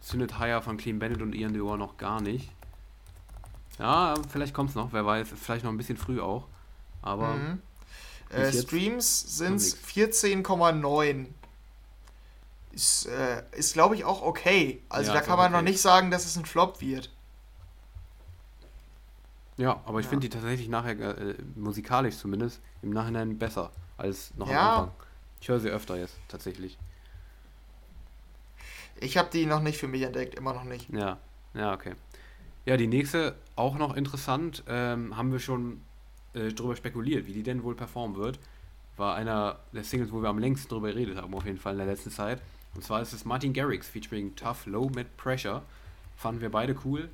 [0.00, 2.50] zündet Haya von Clean Bandit und Ian Dior noch gar nicht.
[3.78, 5.28] Ja, vielleicht kommt es noch, wer weiß.
[5.36, 6.46] Vielleicht noch ein bisschen früh auch.
[7.02, 7.34] Aber.
[7.34, 7.62] Mhm.
[8.30, 11.26] Äh, Streams sind 14,9.
[12.72, 14.82] Ist, äh, ist glaube ich, auch okay.
[14.88, 15.56] Also ja, da kann man okay.
[15.56, 17.10] noch nicht sagen, dass es ein Flop wird.
[19.56, 20.10] Ja, aber ich ja.
[20.10, 24.60] finde die tatsächlich nachher, äh, musikalisch zumindest, im Nachhinein besser als noch ja.
[24.60, 24.94] am Anfang.
[25.40, 26.78] Ich höre sie öfter jetzt, tatsächlich.
[29.00, 30.88] Ich habe die noch nicht für mich entdeckt, immer noch nicht.
[30.90, 31.18] Ja,
[31.54, 31.94] ja, okay.
[32.66, 35.80] Ja, die nächste, auch noch interessant, ähm, haben wir schon
[36.38, 38.38] äh, drüber spekuliert, wie die denn wohl performen wird.
[38.96, 41.78] War einer der Singles, wo wir am längsten drüber geredet haben, auf jeden Fall in
[41.78, 42.40] der letzten Zeit.
[42.74, 45.62] Und zwar ist es Martin Garrix featuring Tough Low mit Pressure.
[46.16, 47.08] Fanden wir beide cool.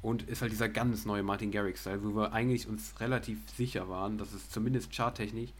[0.00, 4.16] Und ist halt dieser ganz neue Martin Garrix-Style, wo wir eigentlich uns relativ sicher waren,
[4.16, 5.50] dass es zumindest charttechnisch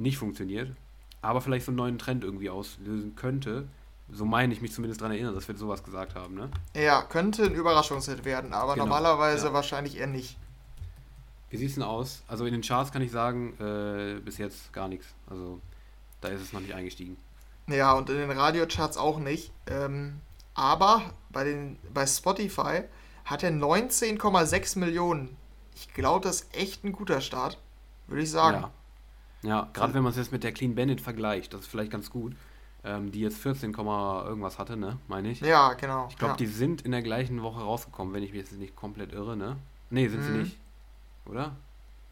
[0.00, 0.70] nicht funktioniert,
[1.22, 3.66] aber vielleicht so einen neuen Trend irgendwie auslösen könnte.
[4.12, 6.50] So meine ich mich zumindest daran erinnern, dass wir sowas gesagt haben, ne?
[6.74, 9.52] Ja, könnte ein Überraschungshit werden, aber genau, normalerweise ja.
[9.52, 10.36] wahrscheinlich eher nicht.
[11.50, 12.22] Wie sieht es denn aus?
[12.28, 15.06] Also in den Charts kann ich sagen, äh, bis jetzt gar nichts.
[15.28, 15.60] Also
[16.20, 17.16] da ist es noch nicht eingestiegen.
[17.66, 19.52] Ja, und in den Radiocharts auch nicht.
[19.66, 20.20] Ähm,
[20.54, 22.82] aber bei, den, bei Spotify
[23.24, 25.36] hat er 19,6 Millionen.
[25.74, 27.58] Ich glaube, das ist echt ein guter Start,
[28.06, 28.64] würde ich sagen.
[29.42, 31.90] Ja, ja gerade wenn man es jetzt mit der Clean Bandit vergleicht, das ist vielleicht
[31.90, 32.34] ganz gut.
[32.82, 35.40] Ähm, die jetzt 14, irgendwas hatte, ne, meine ich.
[35.40, 36.06] Ja, genau.
[36.08, 36.36] Ich glaube, ja.
[36.38, 39.56] die sind in der gleichen Woche rausgekommen, wenn ich mich jetzt nicht komplett irre, ne?
[39.90, 40.24] Ne, sind mhm.
[40.24, 40.58] sie nicht.
[41.26, 41.56] Oder?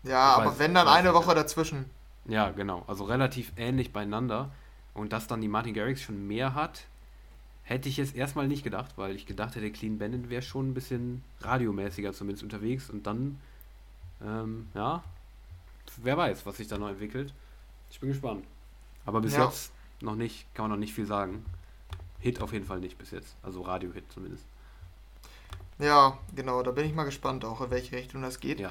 [0.02, 1.86] Ja, ich aber weiß, wenn dann eine Woche dazwischen.
[2.26, 2.84] Ja, genau.
[2.86, 4.50] Also relativ ähnlich beieinander.
[4.94, 6.84] Und dass dann die Martin Garrix schon mehr hat,
[7.62, 10.74] hätte ich jetzt erstmal nicht gedacht, weil ich gedacht hätte, Clean Bandit wäre schon ein
[10.74, 12.90] bisschen radiomäßiger zumindest unterwegs.
[12.90, 13.38] Und dann,
[14.24, 15.02] ähm, ja,
[15.98, 17.32] wer weiß, was sich da noch entwickelt.
[17.90, 18.44] Ich bin gespannt.
[19.06, 19.44] Aber bis ja.
[19.44, 21.44] jetzt noch nicht, kann man noch nicht viel sagen.
[22.20, 23.36] Hit auf jeden Fall nicht bis jetzt.
[23.42, 24.44] Also Radio-Hit zumindest.
[25.78, 28.60] Ja, genau, da bin ich mal gespannt auch, in welche Richtung das geht.
[28.60, 28.70] Ja.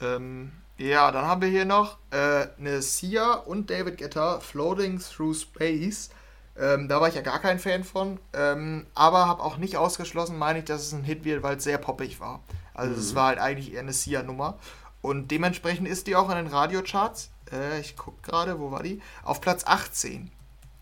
[0.00, 5.34] Ähm, ja, dann haben wir hier noch äh, eine Sia und David Guetta Floating Through
[5.34, 6.10] Space.
[6.58, 10.38] Ähm, da war ich ja gar kein Fan von, ähm, aber habe auch nicht ausgeschlossen,
[10.38, 12.40] meine ich, dass es ein Hit wird, weil es sehr poppig war.
[12.74, 13.16] Also es mhm.
[13.16, 14.58] war halt eigentlich eher eine Sia-Nummer.
[15.02, 17.30] Und dementsprechend ist die auch in den Radiocharts.
[17.52, 19.00] Äh, ich gucke gerade, wo war die?
[19.22, 20.30] Auf Platz 18.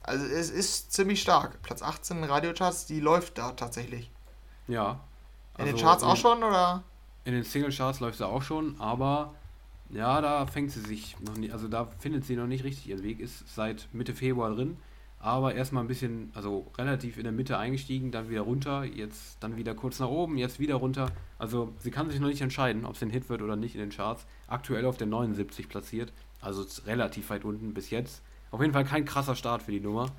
[0.03, 1.63] Also es ist ziemlich stark.
[1.63, 4.11] Platz 18 in Radiocharts, die läuft da tatsächlich.
[4.67, 5.01] Ja.
[5.55, 6.83] Also in den Charts in, auch schon, oder?
[7.25, 9.35] In den Single-Charts läuft sie auch schon, aber
[9.91, 13.03] ja, da fängt sie sich noch nicht, also da findet sie noch nicht richtig ihren
[13.03, 14.77] Weg, ist seit Mitte Februar drin,
[15.21, 19.57] aber erstmal ein bisschen, also relativ in der Mitte eingestiegen, dann wieder runter, jetzt dann
[19.57, 21.11] wieder kurz nach oben, jetzt wieder runter.
[21.39, 23.81] Also sie kann sich noch nicht entscheiden, ob es ein Hit wird oder nicht in
[23.81, 24.27] den Charts.
[24.49, 26.13] Aktuell auf der 79 platziert,
[26.43, 28.21] also relativ weit unten bis jetzt.
[28.51, 30.11] Auf jeden Fall kein krasser Start für die Nummer.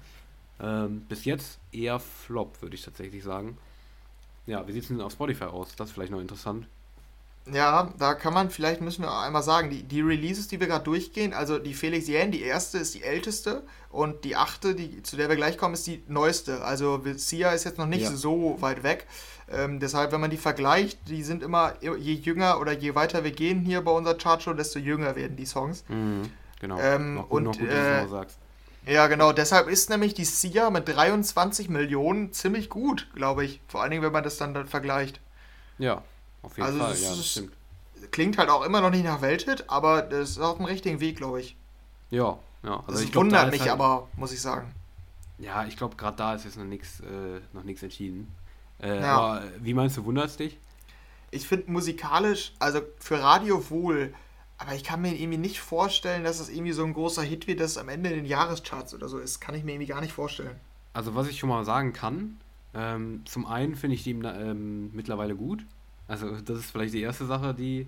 [0.60, 3.58] Ähm, bis jetzt eher Flop, würde ich tatsächlich sagen.
[4.46, 5.76] Ja, wie sieht es denn auf Spotify aus?
[5.76, 6.68] Das ist vielleicht noch interessant.
[7.52, 10.84] Ja, da kann man, vielleicht müssen wir einmal sagen, die, die Releases, die wir gerade
[10.84, 13.62] durchgehen, also die Felix Jähn, die erste ist die älteste
[13.92, 16.64] und die achte, die, zu der wir gleich kommen, ist die neueste.
[16.64, 18.12] Also Sia ist jetzt noch nicht ja.
[18.12, 19.06] so weit weg.
[19.52, 23.32] Ähm, deshalb, wenn man die vergleicht, die sind immer, je jünger oder je weiter wir
[23.32, 25.84] gehen hier bei unserer Chartshow, desto jünger werden die Songs.
[25.88, 26.80] Mhm, genau.
[26.80, 28.08] Ähm, gut, und, gut, äh,
[28.88, 29.32] ja, genau.
[29.32, 33.62] Deshalb ist nämlich die Sia mit 23 Millionen ziemlich gut, glaube ich.
[33.68, 35.20] Vor allen Dingen, wenn man das dann, dann vergleicht.
[35.78, 36.04] Ja,
[36.42, 37.54] auf jeden also Fall, ja, das stimmt.
[38.12, 41.18] Klingt halt auch immer noch nicht nach Welthit, aber das ist auf dem richtigen Weg,
[41.18, 41.58] glaube ich.
[42.12, 42.78] Ja, ja.
[42.82, 44.74] Also das ich glaub, wundert mich halt, aber, muss ich sagen.
[45.38, 48.34] Ja, ich glaube, gerade da ist jetzt noch nichts äh, noch entschieden.
[48.80, 49.18] Äh, ja.
[49.18, 50.58] Aber wie meinst du, wundert es dich?
[51.32, 54.14] Ich finde musikalisch, also für Radio wohl,
[54.58, 57.60] aber ich kann mir irgendwie nicht vorstellen, dass es irgendwie so ein großer Hit wird,
[57.60, 59.42] dass es am Ende in den Jahrescharts oder so ist.
[59.42, 60.56] Kann ich mir irgendwie gar nicht vorstellen.
[60.94, 62.38] Also was ich schon mal sagen kann,
[62.74, 65.66] ähm, zum einen finde ich die ähm, mittlerweile gut.
[66.08, 67.88] Also das ist vielleicht die erste Sache, die,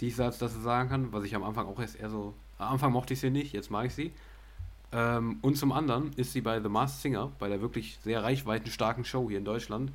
[0.00, 2.34] die ich dazu sagen kann, was ich am Anfang auch erst eher so.
[2.58, 4.12] Am Anfang mochte ich sie nicht, jetzt mag ich sie.
[4.92, 9.04] Ähm, und zum anderen ist sie bei The Masked Singer, bei der wirklich sehr reichweitenstarken
[9.04, 9.92] Show hier in Deutschland,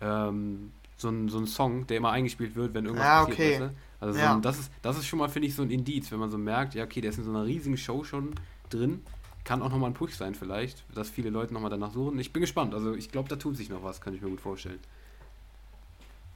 [0.00, 3.62] ähm, so, ein, so ein Song, der immer eingespielt wird, wenn irgendwas ja, passiert.
[3.62, 3.70] Okay.
[4.02, 6.18] Also so ein, das, ist, das ist schon mal, finde ich, so ein Indiz, wenn
[6.18, 8.34] man so merkt, ja, okay, der ist in so einer riesigen Show schon
[8.68, 9.04] drin.
[9.44, 12.18] Kann auch nochmal ein Push sein vielleicht, dass viele Leute nochmal danach suchen.
[12.18, 14.40] Ich bin gespannt, also ich glaube, da tut sich noch was, kann ich mir gut
[14.40, 14.80] vorstellen.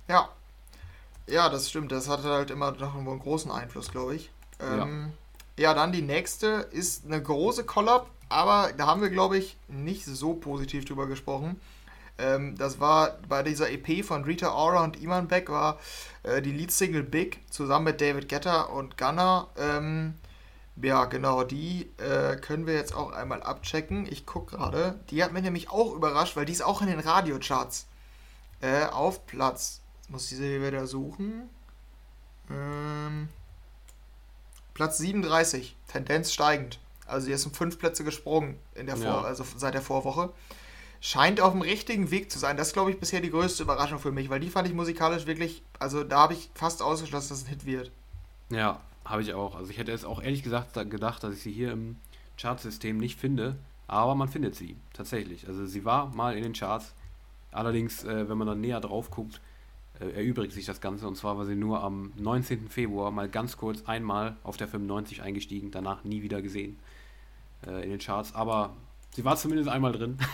[0.07, 0.29] Ja,
[1.27, 1.91] ja, das stimmt.
[1.91, 4.31] Das hatte halt immer noch einen großen Einfluss, glaube ich.
[4.61, 5.13] Ähm,
[5.57, 5.71] ja.
[5.71, 10.05] ja, dann die nächste ist eine große Collab, aber da haben wir, glaube ich, nicht
[10.05, 11.61] so positiv drüber gesprochen.
[12.19, 15.79] Ähm, das war bei dieser EP von Rita Ora und Iman Beck war
[16.23, 19.49] äh, die Leadsingle Big zusammen mit David Guetta und Gunner.
[19.57, 20.15] Ähm,
[20.81, 24.07] ja, genau, die äh, können wir jetzt auch einmal abchecken.
[24.11, 24.99] Ich gucke gerade.
[25.11, 27.87] Die hat mich nämlich auch überrascht, weil die ist auch in den Radiocharts
[28.61, 31.49] äh, auf Platz muss ich sie wieder suchen.
[32.51, 33.29] Ähm,
[34.75, 36.79] Platz 37, Tendenz steigend.
[37.07, 39.23] Also die sind fünf Plätze gesprungen in der Vor ja.
[39.23, 40.33] also seit der Vorwoche.
[41.07, 42.57] Scheint auf dem richtigen Weg zu sein.
[42.57, 45.24] Das ist, glaube ich, bisher die größte Überraschung für mich, weil die fand ich musikalisch
[45.28, 47.93] wirklich, also da habe ich fast ausgeschlossen, dass es ein Hit wird.
[48.51, 49.55] Ja, habe ich auch.
[49.55, 51.95] Also ich hätte es auch ehrlich gesagt gedacht, dass ich sie hier im
[52.37, 53.55] Chartsystem nicht finde,
[53.87, 55.47] aber man findet sie tatsächlich.
[55.47, 56.93] Also sie war mal in den Charts.
[57.53, 59.41] Allerdings, äh, wenn man dann näher drauf guckt,
[60.01, 61.07] äh, erübrigt sich das Ganze.
[61.07, 62.69] Und zwar war sie nur am 19.
[62.69, 66.81] Februar mal ganz kurz einmal auf der 95 eingestiegen, danach nie wieder gesehen
[67.65, 68.35] äh, in den Charts.
[68.35, 68.74] Aber
[69.15, 70.19] sie war zumindest einmal drin.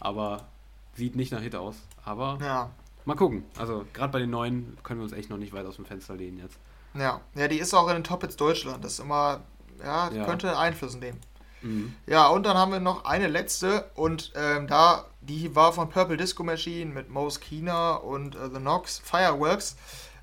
[0.00, 0.48] aber
[0.94, 1.76] sieht nicht nach Hit aus.
[2.04, 2.70] Aber ja.
[3.04, 3.44] mal gucken.
[3.58, 6.14] Also gerade bei den neuen können wir uns echt noch nicht weit aus dem Fenster
[6.14, 6.58] lehnen jetzt.
[6.94, 8.84] Ja, ja die ist auch in den Top Hits Deutschland.
[8.84, 9.40] Das ist immer,
[9.82, 10.24] ja, ja.
[10.24, 11.20] könnte Einfluss nehmen.
[11.62, 11.94] Mhm.
[12.06, 16.16] Ja, und dann haben wir noch eine letzte und ähm, da, die war von Purple
[16.16, 19.76] Disco Machine mit Mose Kina und äh, The Knox, Fireworks.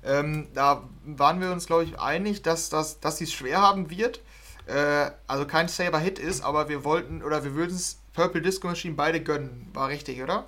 [0.04, 3.90] Ähm, da waren wir uns, glaube ich, einig, dass, dass, dass sie es schwer haben
[3.90, 4.20] wird.
[4.66, 8.94] Äh, also kein Saber-Hit ist, aber wir wollten oder wir würden es Purple Disco Machine
[8.94, 9.68] beide gönnen.
[9.74, 10.46] War richtig, oder?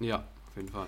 [0.00, 0.86] Ja, auf jeden Fall.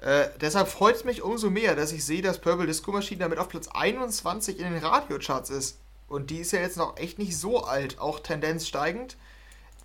[0.00, 3.38] Äh, deshalb freut es mich umso mehr, dass ich sehe, dass Purple Disco Machine damit
[3.38, 5.78] auf Platz 21 in den Radiocharts ist.
[6.08, 9.16] Und die ist ja jetzt noch echt nicht so alt, auch Tendenz steigend.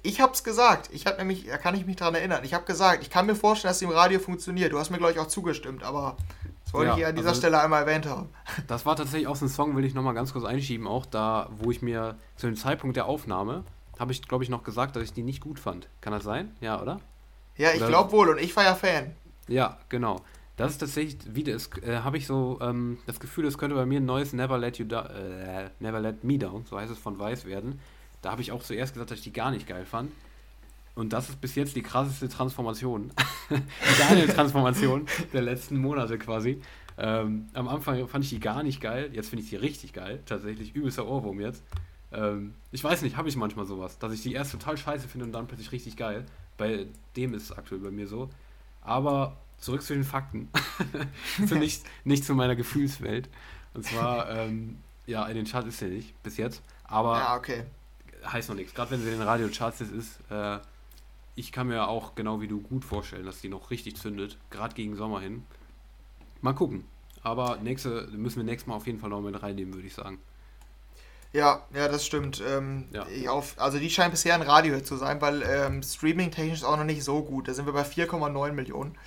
[0.03, 0.89] Ich hab's gesagt.
[0.91, 2.43] Ich hab nämlich, da kann ich mich dran erinnern.
[2.43, 4.71] Ich habe gesagt, ich kann mir vorstellen, dass sie im Radio funktioniert.
[4.73, 6.17] Du hast mir, glaube ich, auch zugestimmt, aber
[6.65, 8.29] das wollte ja, ich hier an dieser also Stelle einmal erwähnt haben.
[8.67, 11.49] Das war tatsächlich auch so ein Song, will ich nochmal ganz kurz einschieben, auch da,
[11.57, 13.63] wo ich mir zu dem Zeitpunkt der Aufnahme,
[13.99, 15.87] habe ich, glaube ich, noch gesagt, dass ich die nicht gut fand.
[16.01, 16.55] Kann das sein?
[16.61, 16.99] Ja, oder?
[17.57, 19.11] Ja, ich glaube wohl und ich war ja Fan.
[19.47, 20.21] Ja, genau.
[20.57, 23.99] Das ist tatsächlich, wieder, äh, habe ich so ähm, das Gefühl, es könnte bei mir
[23.99, 27.45] ein neues Never Let You äh, Never Let Me Down, so heißt es von Weiß
[27.45, 27.79] werden.
[28.21, 30.11] Da habe ich auch zuerst gesagt, dass ich die gar nicht geil fand.
[30.95, 33.11] Und das ist bis jetzt die krasseste Transformation,
[33.51, 36.59] die Daniel-Transformation der letzten Monate quasi.
[36.97, 40.23] Ähm, am Anfang fand ich die gar nicht geil, jetzt finde ich sie richtig geil,
[40.25, 41.63] tatsächlich übelster Ohrwurm jetzt.
[42.11, 45.25] Ähm, ich weiß nicht, habe ich manchmal sowas, dass ich die erst total scheiße finde
[45.25, 46.25] und dann plötzlich richtig geil.
[46.57, 48.29] Bei dem ist es aktuell bei mir so.
[48.81, 50.49] Aber zurück zu den Fakten.
[51.47, 53.29] zu nicht, nicht zu meiner Gefühlswelt.
[53.73, 56.63] Und zwar, ähm, ja, in den Charts ist sie nicht, bis jetzt.
[56.85, 57.65] Aber ja, okay.
[58.25, 58.73] heißt noch nichts.
[58.73, 60.59] Gerade wenn sie in den Radiocharts jetzt ist, äh,
[61.35, 64.37] ich kann mir auch genau wie du gut vorstellen, dass die noch richtig zündet.
[64.49, 65.43] Gerade gegen Sommer hin.
[66.41, 66.85] Mal gucken.
[67.21, 70.19] Aber nächste, müssen wir nächstes Mal auf jeden Fall noch mit reinnehmen, würde ich sagen.
[71.37, 72.41] Ja, ja, das stimmt.
[72.45, 73.29] Ähm, ja.
[73.29, 76.83] Auf, also die scheint bisher ein Radio zu sein, weil ähm, Streaming-technisch ist auch noch
[76.83, 77.47] nicht so gut.
[77.47, 78.97] Da sind wir bei 4,9 Millionen.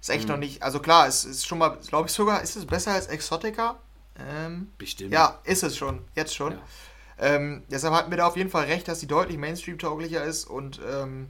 [0.00, 0.30] Ist echt mhm.
[0.30, 0.62] noch nicht.
[0.62, 3.76] Also klar, es ist schon mal, glaube ich sogar, ist es besser als Exotica?
[4.18, 5.12] Ähm, Bestimmt.
[5.12, 6.00] Ja, ist es schon.
[6.14, 6.52] Jetzt schon.
[6.52, 6.58] Ja.
[7.18, 10.80] Ähm, deshalb hatten wir da auf jeden Fall recht, dass die deutlich Mainstream-tauglicher ist und
[10.90, 11.28] ähm,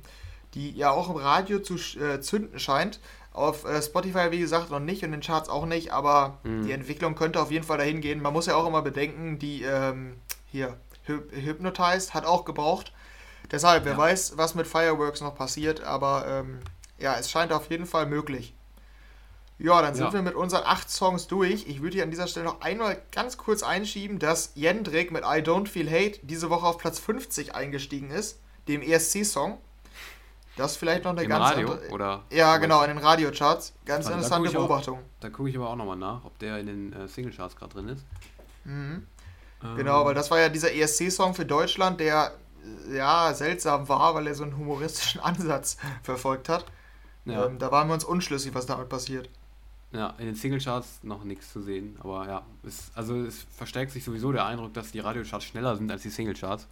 [0.54, 3.00] die ja auch im Radio zu äh, zünden scheint.
[3.32, 6.64] Auf äh, Spotify, wie gesagt, noch nicht und in den Charts auch nicht, aber mhm.
[6.64, 8.22] die Entwicklung könnte auf jeden Fall dahin gehen.
[8.22, 10.14] Man muss ja auch immer bedenken, die ähm,
[10.54, 10.76] hier,
[11.06, 12.92] Hypnotized hat auch gebraucht.
[13.50, 13.98] Deshalb, wer ja.
[13.98, 16.60] weiß, was mit Fireworks noch passiert, aber ähm,
[16.96, 18.54] ja, es scheint auf jeden Fall möglich.
[19.58, 20.12] Ja, dann sind ja.
[20.12, 21.66] wir mit unseren acht Songs durch.
[21.66, 25.42] Ich würde hier an dieser Stelle noch einmal ganz kurz einschieben, dass Jendrik mit I
[25.42, 29.58] Don't Feel Hate diese Woche auf Platz 50 eingestiegen ist, dem ESC-Song.
[30.56, 31.90] Das ist vielleicht noch eine Im ganz Radio, andere.
[31.90, 33.72] Oder ja, genau, in den Radiocharts.
[33.84, 34.98] Ganz interessante da Beobachtung.
[34.98, 37.74] Auch, da gucke ich aber auch nochmal nach, ob der in den äh, Singlecharts gerade
[37.74, 38.04] drin ist.
[38.64, 39.06] Mhm.
[39.64, 39.76] Ähm.
[39.76, 42.32] Genau, weil das war ja dieser ESC-Song für Deutschland, der
[42.88, 46.64] äh, ja seltsam war, weil er so einen humoristischen Ansatz verfolgt hat.
[47.24, 47.46] Ja.
[47.46, 49.30] Ähm, da waren wir uns unschlüssig, was damit passiert.
[49.92, 54.04] Ja, in den Singlecharts noch nichts zu sehen, aber ja, es, also es verstärkt sich
[54.04, 56.66] sowieso der Eindruck, dass die Radiocharts schneller sind als die Singlecharts.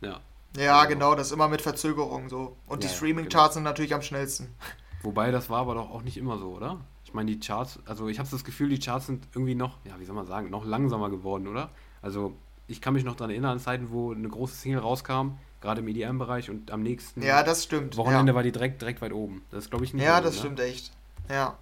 [0.00, 0.20] Ja.
[0.56, 2.56] Ja, also, genau, das ist immer mit Verzögerung so.
[2.66, 3.52] Und ja, die Streaming-Charts genau.
[3.52, 4.48] sind natürlich am schnellsten.
[5.02, 6.80] Wobei, das war aber doch auch nicht immer so, oder?
[7.04, 9.98] Ich meine, die Charts, also ich habe das Gefühl, die Charts sind irgendwie noch, ja,
[9.98, 11.70] wie soll man sagen, noch langsamer geworden, oder?
[12.02, 12.34] Also
[12.66, 15.88] ich kann mich noch daran erinnern, an Zeiten, wo eine große Single rauskam, gerade im
[15.88, 17.96] EDM-Bereich und am nächsten ja, das stimmt.
[17.96, 18.36] Wochenende ja.
[18.36, 19.42] war die direkt, direkt weit oben.
[19.50, 20.04] Das ist, glaube ich, nicht.
[20.04, 20.40] Ja, das ne?
[20.40, 20.92] stimmt echt.
[21.30, 21.56] Ja.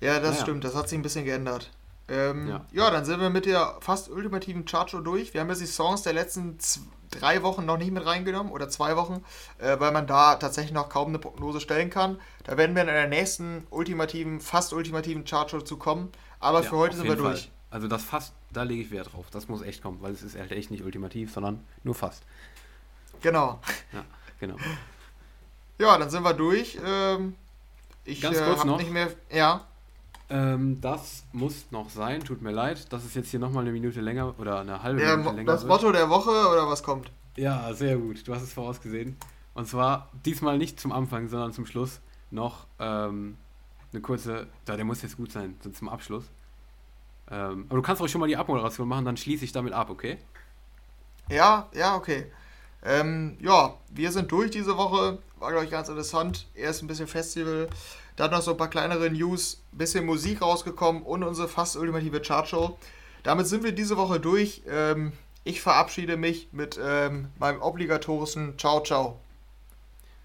[0.00, 0.42] Ja, das naja.
[0.42, 1.70] stimmt, das hat sich ein bisschen geändert.
[2.08, 2.64] Ähm, ja.
[2.72, 2.90] ja.
[2.90, 5.34] dann sind wir mit der fast ultimativen Chartshow durch.
[5.34, 6.58] Wir haben jetzt die Songs der letzten
[7.10, 9.24] drei Wochen noch nicht mit reingenommen oder zwei Wochen,
[9.58, 12.18] äh, weil man da tatsächlich noch kaum eine Prognose stellen kann.
[12.44, 16.10] Da werden wir in der nächsten ultimativen, fast ultimativen Chartshow zu kommen.
[16.40, 17.38] Aber ja, für heute sind wir Fall.
[17.70, 19.26] Also das fast, da lege ich Wert drauf.
[19.30, 22.22] Das muss echt kommen, weil es ist halt echt nicht ultimativ, sondern nur fast.
[23.20, 23.60] Genau.
[23.92, 24.04] Ja,
[24.40, 24.56] genau.
[25.80, 26.76] Ja, dann sind wir durch.
[26.84, 27.36] Ähm,
[28.04, 28.78] ich Ganz kurz äh, noch.
[28.78, 29.12] nicht mehr.
[29.30, 29.64] Ja.
[30.28, 34.00] Ähm, das muss noch sein, tut mir leid, dass es jetzt hier nochmal eine Minute
[34.00, 35.70] länger oder eine halbe ja, Minute länger Das wird.
[35.70, 37.10] Motto der Woche oder was kommt?
[37.36, 39.16] Ja, sehr gut, du hast es vorausgesehen.
[39.54, 42.00] Und zwar diesmal nicht zum Anfang, sondern zum Schluss
[42.30, 43.38] noch ähm,
[43.92, 46.24] eine kurze, da der muss jetzt gut sein, zum Abschluss.
[47.30, 49.90] Ähm, aber du kannst auch schon mal die Abmoderation machen, dann schließe ich damit ab,
[49.90, 50.18] okay?
[51.28, 52.26] Ja, ja, okay.
[52.82, 55.18] Ähm, ja, wir sind durch diese Woche.
[55.38, 56.46] War, glaube ich, ganz interessant.
[56.54, 57.68] Erst ein bisschen Festival,
[58.16, 62.78] dann noch so ein paar kleinere News, bisschen Musik rausgekommen und unsere fast ultimative Chartshow.
[63.22, 64.62] Damit sind wir diese Woche durch.
[64.68, 65.12] Ähm,
[65.44, 69.18] ich verabschiede mich mit ähm, meinem obligatorischen Ciao, ciao.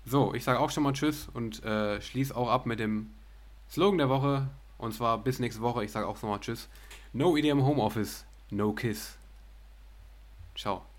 [0.05, 3.11] So, ich sage auch schon mal Tschüss und äh, schließe auch ab mit dem
[3.69, 4.47] Slogan der Woche.
[4.77, 5.83] Und zwar bis nächste Woche.
[5.83, 6.67] Ich sage auch nochmal Tschüss.
[7.15, 9.17] No EDM Homeoffice, no Kiss.
[10.55, 10.92] Ciao.